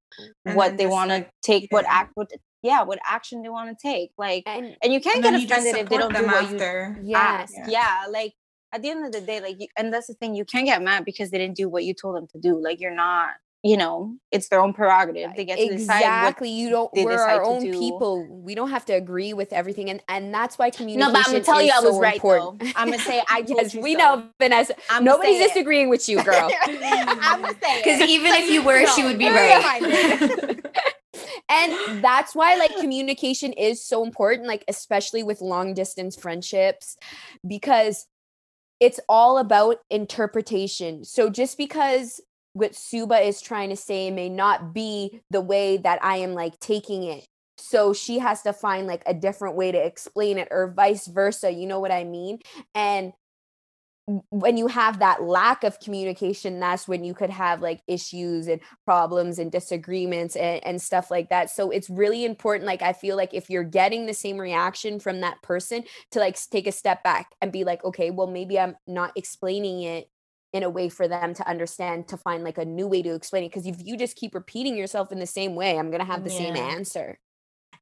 And 0.45 0.55
what 0.55 0.77
they 0.77 0.85
want 0.87 1.11
to 1.11 1.27
take 1.41 1.67
what 1.71 1.85
act 1.87 2.11
what 2.15 2.29
yeah 2.63 2.83
what 2.83 2.99
action 3.05 3.41
they 3.41 3.49
want 3.49 3.69
to 3.77 3.81
take 3.81 4.11
like 4.17 4.43
And 4.45 4.75
and 4.83 4.93
you 4.93 4.99
can't 5.01 5.15
And 5.17 5.23
get 5.23 5.31
then 5.31 5.41
you 5.41 5.47
just 5.47 5.67
offended 5.67 5.83
if 5.83 5.89
they 5.89 5.97
don't 5.97 6.13
do 6.15 6.25
what 6.25 6.49
you 6.49 6.55
after. 6.55 6.95
Ah, 7.15 7.39
yes, 7.39 7.53
Yeah. 7.55 7.67
yeah 7.69 8.05
like 8.09 8.33
at 8.73 8.81
the 8.81 8.89
end 8.89 9.05
of 9.05 9.11
the 9.11 9.21
day 9.21 9.39
like 9.41 9.57
you, 9.59 9.67
and 9.77 9.93
that's 9.93 10.07
the 10.07 10.13
thing 10.13 10.35
you 10.35 10.45
can't 10.45 10.65
get 10.65 10.81
mad 10.81 11.05
because 11.05 11.31
they 11.31 11.37
didn't 11.37 11.55
do 11.57 11.69
what 11.69 11.83
you 11.83 11.93
told 11.93 12.15
them 12.15 12.27
to 12.33 12.39
do 12.39 12.61
like 12.61 12.79
you're 12.79 12.95
not 12.95 13.31
you 13.67 13.75
know 13.75 14.15
it's 14.31 14.47
their 14.49 14.61
own 14.61 14.73
prerogative 14.73 15.31
they 15.35 15.43
get 15.43 15.57
to 15.57 15.63
exactly 15.63 16.49
you 16.49 16.69
don't 16.69 16.89
we're 16.93 17.19
our 17.19 17.43
own 17.43 17.61
do. 17.61 17.77
people 17.77 18.25
we 18.29 18.55
don't 18.55 18.69
have 18.69 18.85
to 18.85 18.93
agree 18.93 19.33
with 19.33 19.51
everything 19.51 19.89
and 19.89 20.01
and 20.07 20.33
that's 20.33 20.57
why 20.57 20.69
communication 20.69 21.11
no 21.11 21.19
but 21.19 21.27
i'm 21.27 21.33
gonna 21.33 21.43
tell 21.43 21.61
you 21.61 21.71
i 21.73 21.79
was 21.79 21.95
so 21.95 21.99
right 21.99 22.15
important. 22.15 22.59
though 22.61 22.71
i'm 22.75 22.89
gonna 22.89 23.01
say 23.01 23.21
i 23.29 23.43
yes 23.47 23.75
we 23.75 23.93
so. 23.93 23.99
know 23.99 24.29
vanessa 24.39 24.73
I'm 24.89 25.03
nobody's 25.03 25.37
say 25.37 25.43
it. 25.43 25.47
disagreeing 25.49 25.89
with 25.89 26.07
you 26.07 26.23
girl 26.23 26.49
i'm 26.63 27.41
gonna 27.41 27.55
say 27.61 27.81
Because 27.83 28.01
even 28.01 28.33
if 28.33 28.49
you 28.49 28.63
were, 28.63 28.85
she 28.87 29.03
would 29.03 29.17
be 29.17 29.29
very 29.29 29.63
right. 29.63 30.65
and 31.49 32.03
that's 32.03 32.33
why 32.33 32.55
like 32.55 32.75
communication 32.77 33.51
is 33.53 33.83
so 33.85 34.03
important 34.05 34.47
like 34.47 34.63
especially 34.67 35.23
with 35.23 35.41
long 35.41 35.73
distance 35.73 36.15
friendships 36.15 36.95
because 37.45 38.05
it's 38.79 38.99
all 39.09 39.39
about 39.39 39.77
interpretation 39.89 41.03
so 41.03 41.29
just 41.29 41.57
because 41.57 42.21
what 42.57 42.75
suba 42.75 43.19
is 43.19 43.41
trying 43.41 43.69
to 43.69 43.75
say 43.75 44.09
may 44.09 44.29
not 44.29 44.73
be 44.73 45.21
the 45.29 45.41
way 45.41 45.77
that 45.77 46.03
i 46.03 46.17
am 46.17 46.33
like 46.33 46.59
taking 46.59 47.03
it. 47.03 47.25
So 47.59 47.91
she 47.91 48.19
has 48.19 48.43
to 48.43 48.53
find 48.53 48.85
like 48.85 49.01
a 49.07 49.13
different 49.13 49.55
way 49.55 49.71
to 49.71 49.83
explain 49.83 50.37
it 50.37 50.47
or 50.51 50.73
vice 50.75 51.07
versa 51.07 51.51
you 51.51 51.67
know 51.67 51.79
what 51.79 51.91
i 51.91 52.03
mean? 52.03 52.39
And 52.75 53.13
when 54.29 54.55
you 54.55 54.67
have 54.67 54.99
that 54.99 55.21
lack 55.23 55.65
of 55.65 55.81
communication 55.81 56.61
that's 56.61 56.87
when 56.87 57.03
you 57.03 57.13
could 57.13 57.29
have 57.29 57.61
like 57.61 57.81
issues 57.87 58.47
and 58.47 58.61
problems 58.85 59.37
and 59.37 59.51
disagreements 59.51 60.37
and, 60.37 60.63
and 60.65 60.81
stuff 60.81 61.11
like 61.11 61.27
that. 61.27 61.49
So 61.49 61.71
it's 61.71 61.89
really 61.89 62.23
important 62.23 62.65
like 62.65 62.81
i 62.81 62.93
feel 62.93 63.17
like 63.17 63.33
if 63.33 63.49
you're 63.49 63.63
getting 63.63 64.05
the 64.05 64.13
same 64.13 64.37
reaction 64.37 64.99
from 64.99 65.21
that 65.21 65.41
person 65.41 65.83
to 66.11 66.19
like 66.19 66.37
take 66.49 66.67
a 66.67 66.71
step 66.71 67.03
back 67.03 67.35
and 67.41 67.51
be 67.51 67.65
like 67.65 67.83
okay 67.83 68.09
well 68.09 68.27
maybe 68.27 68.57
i'm 68.57 68.77
not 68.87 69.11
explaining 69.15 69.81
it 69.81 70.09
in 70.57 70.63
a 70.63 70.69
way 70.71 70.89
for 70.89 71.07
them 71.07 71.33
to 71.35 71.47
understand 71.47 72.09
to 72.09 72.17
find 72.17 72.43
like 72.43 72.59
a 72.59 72.65
new 72.65 72.87
way 72.87 73.03
to 73.03 73.15
explain 73.15 73.45
it 73.45 73.49
because 73.49 73.67
if 73.67 73.77
you 73.85 73.97
just 73.97 74.17
keep 74.17 74.35
repeating 74.35 74.77
yourself 74.77 75.11
in 75.13 75.19
the 75.19 75.27
same 75.27 75.55
way 75.55 75.77
i'm 75.79 75.91
gonna 75.91 76.05
have 76.05 76.25
the 76.25 76.31
same 76.31 76.57
answer 76.57 77.19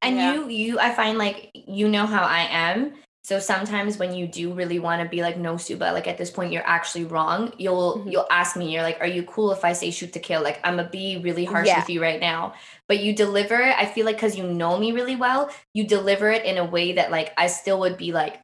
And 0.02 0.16
Yeah. 0.16 0.32
you, 0.32 0.48
you, 0.48 0.78
I 0.78 0.92
find 0.94 1.18
like 1.18 1.50
you 1.54 1.88
know 1.88 2.06
how 2.06 2.22
I 2.24 2.46
am. 2.50 2.94
So 3.24 3.40
sometimes 3.40 3.98
when 3.98 4.14
you 4.14 4.28
do 4.28 4.52
really 4.54 4.78
want 4.78 5.02
to 5.02 5.08
be 5.08 5.20
like 5.20 5.36
no 5.36 5.56
Suba, 5.56 5.92
like 5.92 6.06
at 6.06 6.16
this 6.16 6.30
point 6.30 6.52
you're 6.52 6.66
actually 6.66 7.04
wrong. 7.06 7.52
You'll 7.58 8.04
Mhm. 8.04 8.12
you'll 8.12 8.26
ask 8.30 8.56
me, 8.56 8.72
you're 8.72 8.82
like, 8.84 8.98
are 9.00 9.06
you 9.06 9.24
cool 9.24 9.50
if 9.50 9.64
I 9.64 9.72
say 9.72 9.90
shoot 9.90 10.12
to 10.12 10.20
kill? 10.20 10.42
Like 10.42 10.60
I'm 10.62 10.76
gonna 10.76 10.88
be 10.90 11.18
really 11.18 11.44
harsh 11.44 11.68
Yeah. 11.68 11.76
with 11.76 11.90
you 11.90 12.00
right 12.00 12.20
now. 12.20 12.54
But 12.88 13.00
you 13.00 13.14
deliver 13.16 13.56
it. 13.60 13.76
I 13.76 13.86
feel 13.86 14.06
like 14.06 14.16
because 14.16 14.36
you 14.36 14.44
know 14.46 14.78
me 14.78 14.92
really 14.92 15.16
well, 15.16 15.50
you 15.74 15.86
deliver 15.88 16.30
it 16.30 16.44
in 16.44 16.56
a 16.58 16.64
way 16.64 16.92
that 16.92 17.10
like 17.10 17.32
I 17.36 17.48
still 17.48 17.80
would 17.80 17.96
be 17.96 18.12
like, 18.12 18.40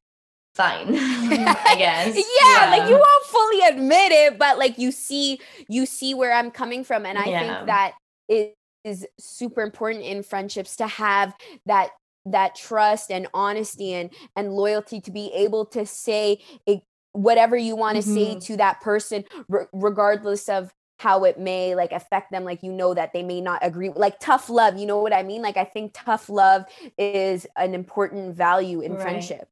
fine, 0.54 0.88
I 0.94 1.74
guess. 1.78 2.14
yeah, 2.16 2.70
like 2.70 2.88
you 2.88 2.94
won't 2.98 3.26
fully 3.26 3.60
admit 3.68 4.12
it 4.12 4.38
but 4.38 4.58
like 4.58 4.78
you 4.78 4.90
see 4.92 5.40
you 5.68 5.86
see 5.86 6.14
where 6.14 6.32
i'm 6.32 6.50
coming 6.50 6.84
from 6.84 7.06
and 7.06 7.18
i 7.18 7.30
Yeah. 7.30 7.58
think 7.58 7.66
that 7.66 7.94
it 8.28 8.54
is 8.84 9.06
super 9.18 9.62
important 9.62 10.04
in 10.04 10.22
friendships 10.22 10.76
to 10.76 10.86
have 10.86 11.34
that 11.66 11.90
that 12.26 12.54
trust 12.54 13.10
and 13.10 13.26
honesty 13.34 13.94
and 13.94 14.10
and 14.36 14.52
loyalty 14.52 15.00
to 15.00 15.10
be 15.10 15.32
able 15.34 15.64
to 15.66 15.84
say 15.86 16.38
it, 16.66 16.82
whatever 17.12 17.56
you 17.56 17.74
want 17.76 17.96
to 17.96 18.02
say 18.02 18.34
Mhm. 18.36 18.44
to 18.46 18.56
that 18.58 18.80
person 18.80 19.24
re- 19.48 19.66
regardless 19.72 20.48
of 20.48 20.72
how 20.98 21.24
it 21.24 21.38
may 21.38 21.74
like 21.74 21.90
affect 21.92 22.30
them 22.30 22.44
like 22.44 22.62
you 22.62 22.72
know 22.72 22.94
that 22.94 23.12
they 23.12 23.22
may 23.24 23.40
not 23.40 23.58
agree 23.62 23.90
like 23.90 24.20
tough 24.20 24.48
love 24.48 24.76
you 24.78 24.86
know 24.86 24.98
what 25.02 25.12
i 25.12 25.22
mean 25.22 25.42
like 25.42 25.56
i 25.56 25.64
think 25.64 25.90
tough 25.94 26.28
love 26.28 26.64
is 26.96 27.44
an 27.56 27.74
important 27.74 28.36
value 28.36 28.80
in 28.80 28.92
Right. 28.92 29.02
friendship 29.02 29.48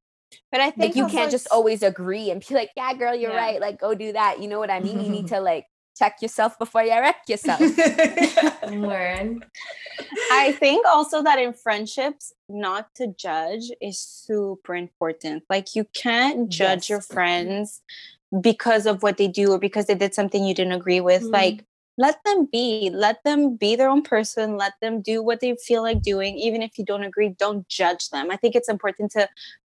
but 0.52 0.60
i 0.60 0.70
think 0.70 0.94
like 0.94 0.96
you 0.96 1.06
can't 1.08 1.30
just 1.30 1.48
always 1.50 1.82
agree 1.82 2.30
and 2.30 2.44
be 2.46 2.54
like 2.54 2.70
yeah 2.76 2.92
girl 2.94 3.14
you're 3.14 3.32
Yeah. 3.32 3.36
right 3.36 3.60
like 3.60 3.80
go 3.80 3.94
do 3.94 4.12
that 4.12 4.40
you 4.40 4.48
know 4.48 4.58
what 4.58 4.70
i 4.70 4.80
mean 4.80 5.00
you 5.00 5.10
need 5.10 5.26
to 5.34 5.40
like 5.40 5.66
check 5.98 6.16
yourself 6.22 6.58
before 6.58 6.82
you 6.82 6.92
wreck 6.92 7.22
yourself 7.28 7.60
Word. 8.70 9.44
I 10.30 10.52
think 10.52 10.86
also 10.86 11.22
that 11.22 11.38
in 11.38 11.52
friendships, 11.52 12.32
not 12.48 12.94
to 12.94 13.08
judge 13.08 13.70
is 13.80 13.98
super 13.98 14.74
important. 14.74 15.42
Like 15.50 15.74
you 15.74 15.84
can't 15.92 16.48
judge 16.48 16.88
your 16.88 17.00
friends 17.00 17.82
because 18.40 18.86
of 18.86 19.02
what 19.02 19.16
they 19.16 19.28
do 19.28 19.52
or 19.52 19.58
because 19.58 19.86
they 19.86 19.94
did 19.94 20.14
something 20.14 20.44
you 20.44 20.54
didn't 20.54 20.72
agree 20.72 21.00
with. 21.00 21.24
Mm. 21.24 21.32
Like 21.32 21.64
let 22.00 22.24
them 22.24 22.48
be. 22.50 22.90
Let 22.90 23.22
them 23.24 23.56
be 23.56 23.76
their 23.76 23.90
own 23.90 24.00
person. 24.00 24.56
Let 24.56 24.72
them 24.80 25.02
do 25.02 25.22
what 25.22 25.40
they 25.40 25.54
feel 25.56 25.82
like 25.82 26.00
doing. 26.00 26.38
Even 26.38 26.62
if 26.62 26.78
you 26.78 26.84
don't 26.84 27.04
agree, 27.04 27.28
don't 27.28 27.68
judge 27.68 28.08
them. 28.08 28.30
I 28.30 28.36
think 28.36 28.54
it's 28.54 28.70
important 28.70 29.12
to 29.12 29.28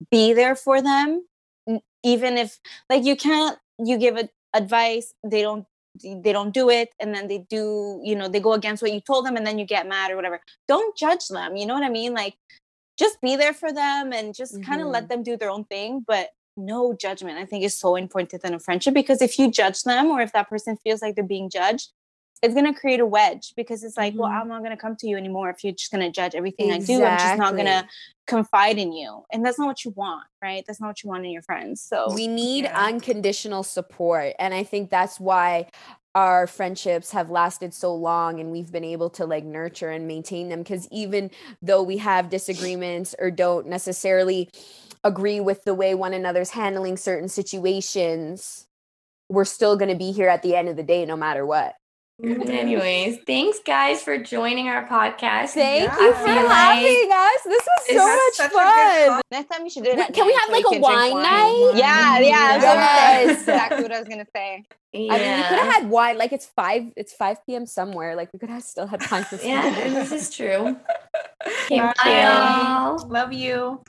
be 0.09 0.31
there 0.31 0.55
for 0.55 0.81
them. 0.81 1.27
Even 2.03 2.37
if 2.37 2.57
like 2.89 3.03
you 3.03 3.17
can't 3.17 3.57
you 3.79 3.97
give 3.97 4.17
advice, 4.53 5.13
they 5.25 5.41
don't 5.41 5.65
they 6.01 6.31
don't 6.31 6.53
do 6.53 6.69
it 6.69 6.87
and 7.01 7.13
then 7.13 7.27
they 7.27 7.39
do 7.49 7.99
you 8.01 8.15
know 8.15 8.29
they 8.29 8.39
go 8.39 8.53
against 8.53 8.81
what 8.81 8.93
you 8.93 9.01
told 9.01 9.25
them 9.25 9.35
and 9.35 9.45
then 9.45 9.59
you 9.59 9.65
get 9.65 9.85
mad 9.85 10.09
or 10.09 10.15
whatever 10.15 10.39
don't 10.65 10.95
judge 10.95 11.27
them 11.27 11.57
you 11.57 11.65
know 11.65 11.73
what 11.73 11.83
i 11.83 11.89
mean 11.89 12.13
like 12.13 12.37
just 12.97 13.19
be 13.19 13.35
there 13.35 13.53
for 13.53 13.73
them 13.73 14.13
and 14.13 14.33
just 14.33 14.63
kind 14.63 14.81
of 14.81 14.87
let 14.87 15.03
mm-hmm. 15.03 15.09
them 15.09 15.23
do 15.23 15.35
their 15.35 15.49
own 15.49 15.65
thing 15.65 16.01
but 16.07 16.29
no 16.57 16.93
judgment. 16.93 17.37
I 17.37 17.45
think 17.45 17.63
is 17.63 17.77
so 17.77 17.95
important 17.95 18.43
in 18.43 18.53
a 18.53 18.59
friendship 18.59 18.93
because 18.93 19.21
if 19.21 19.37
you 19.39 19.51
judge 19.51 19.83
them 19.83 20.07
or 20.07 20.21
if 20.21 20.33
that 20.33 20.49
person 20.49 20.77
feels 20.77 21.01
like 21.01 21.15
they're 21.15 21.23
being 21.23 21.49
judged, 21.49 21.91
it's 22.41 22.55
gonna 22.55 22.73
create 22.73 22.99
a 22.99 23.05
wedge 23.05 23.53
because 23.55 23.83
it's 23.83 23.97
like, 23.97 24.13
well, 24.17 24.29
Mhm. 24.29 24.41
I'm 24.41 24.47
not 24.47 24.63
gonna 24.63 24.77
come 24.77 24.95
to 24.97 25.07
you 25.07 25.15
anymore 25.17 25.49
if 25.49 25.63
you're 25.63 25.73
just 25.73 25.91
gonna 25.91 26.11
judge 26.11 26.33
everything 26.33 26.71
I 26.71 26.79
do. 26.79 27.03
I'm 27.03 27.17
just 27.17 27.37
not 27.37 27.55
gonna 27.55 27.87
confide 28.25 28.77
in 28.79 28.91
you. 28.93 29.23
And 29.31 29.45
that's 29.45 29.59
not 29.59 29.67
what 29.67 29.85
you 29.85 29.91
want, 29.91 30.25
right? 30.41 30.63
That's 30.65 30.81
not 30.81 30.87
what 30.87 31.03
you 31.03 31.09
want 31.09 31.25
in 31.25 31.31
your 31.31 31.43
friends. 31.43 31.81
So 31.81 32.13
we 32.13 32.27
need 32.27 32.63
Yeah. 32.65 32.85
unconditional 32.85 33.63
support 33.63 34.33
and 34.39 34.53
i 34.53 34.63
think 34.63 34.89
that's 34.89 35.19
why 35.19 35.67
our 36.15 36.47
friendships 36.47 37.11
have 37.11 37.29
lasted 37.29 37.73
so 37.73 37.93
long 37.93 38.39
and 38.39 38.51
we've 38.51 38.71
been 38.71 38.83
able 38.83 39.09
to 39.09 39.25
like 39.25 39.43
nurture 39.45 39.89
and 39.89 40.07
maintain 40.07 40.49
them 40.49 40.59
because 40.59 40.87
even 40.91 41.29
though 41.61 41.81
we 41.83 41.97
have 41.97 42.29
disagreements 42.29 43.15
or 43.19 43.31
don't 43.31 43.67
necessarily 43.67 44.49
agree 45.03 45.39
with 45.39 45.63
the 45.63 45.73
way 45.73 45.93
one 45.95 46.13
another's 46.13 46.49
handling 46.49 46.97
certain 46.97 47.29
situations 47.29 48.65
we're 49.29 49.45
still 49.45 49.77
going 49.77 49.89
to 49.89 49.95
be 49.95 50.11
here 50.11 50.27
at 50.27 50.41
the 50.41 50.55
end 50.55 50.67
of 50.67 50.75
the 50.75 50.83
day 50.83 51.05
no 51.05 51.15
matter 51.15 51.45
what 51.45 51.75
Anyways, 52.23 53.17
thanks 53.25 53.59
guys 53.65 54.03
for 54.03 54.17
joining 54.17 54.67
our 54.67 54.85
podcast. 54.87 55.49
thank 55.49 55.85
Yeah. 55.85 55.99
you 55.99 56.13
for 56.13 56.25
feel 56.25 56.35
like 56.35 56.79
having 56.79 57.11
us 57.11 57.43
this 57.45 57.67
was 57.67 57.87
so 57.89 58.07
much 58.07 58.33
such 58.33 58.51
fun 58.51 59.21
next 59.31 59.47
time 59.49 59.63
you 59.63 59.69
should 59.71 59.83
do 59.83 59.91
it. 59.91 60.13
Can 60.13 60.27
we 60.27 60.33
have, 60.33 60.43
so 60.47 60.51
like, 60.51 60.69
we 60.69 60.77
a 60.77 60.81
can 60.81 60.81
drink 60.81 61.13
wine 61.13 61.23
night? 61.23 61.71
Yeah, 61.75 62.19
yeah. 62.19 62.37
I 62.37 62.55
was 62.57 62.63
gonna 62.63 62.81
say- 62.81 63.25
Yes. 63.25 63.27
That's 63.27 63.41
exactly 63.41 63.81
what 63.83 63.91
I 63.91 63.99
was 63.99 64.07
gonna 64.07 64.27
say. 64.35 64.63
I 64.93 64.97
mean, 64.97 65.09
we 65.09 65.43
could 65.43 65.57
have 65.59 65.73
had 65.73 65.89
wine. 65.89 66.17
Like 66.17 66.33
it's 66.33 66.45
five. 66.45 66.83
It's 66.95 67.13
five 67.13 67.37
p.m. 67.45 67.65
somewhere. 67.65 68.15
Like 68.15 68.31
we 68.33 68.39
could 68.39 68.49
have 68.49 68.63
still 68.63 68.85
had 68.87 69.01
wine. 69.11 69.25
with 69.31 69.43
Yeah, 69.43 69.63
something. 69.63 69.93
this 69.93 70.11
is 70.11 70.35
true. 70.35 70.77
Okay, 71.65 71.79
Bye. 71.79 71.93
bye, 72.03 72.91
y'all. 73.01 73.07
Love 73.07 73.33
you. 73.33 73.81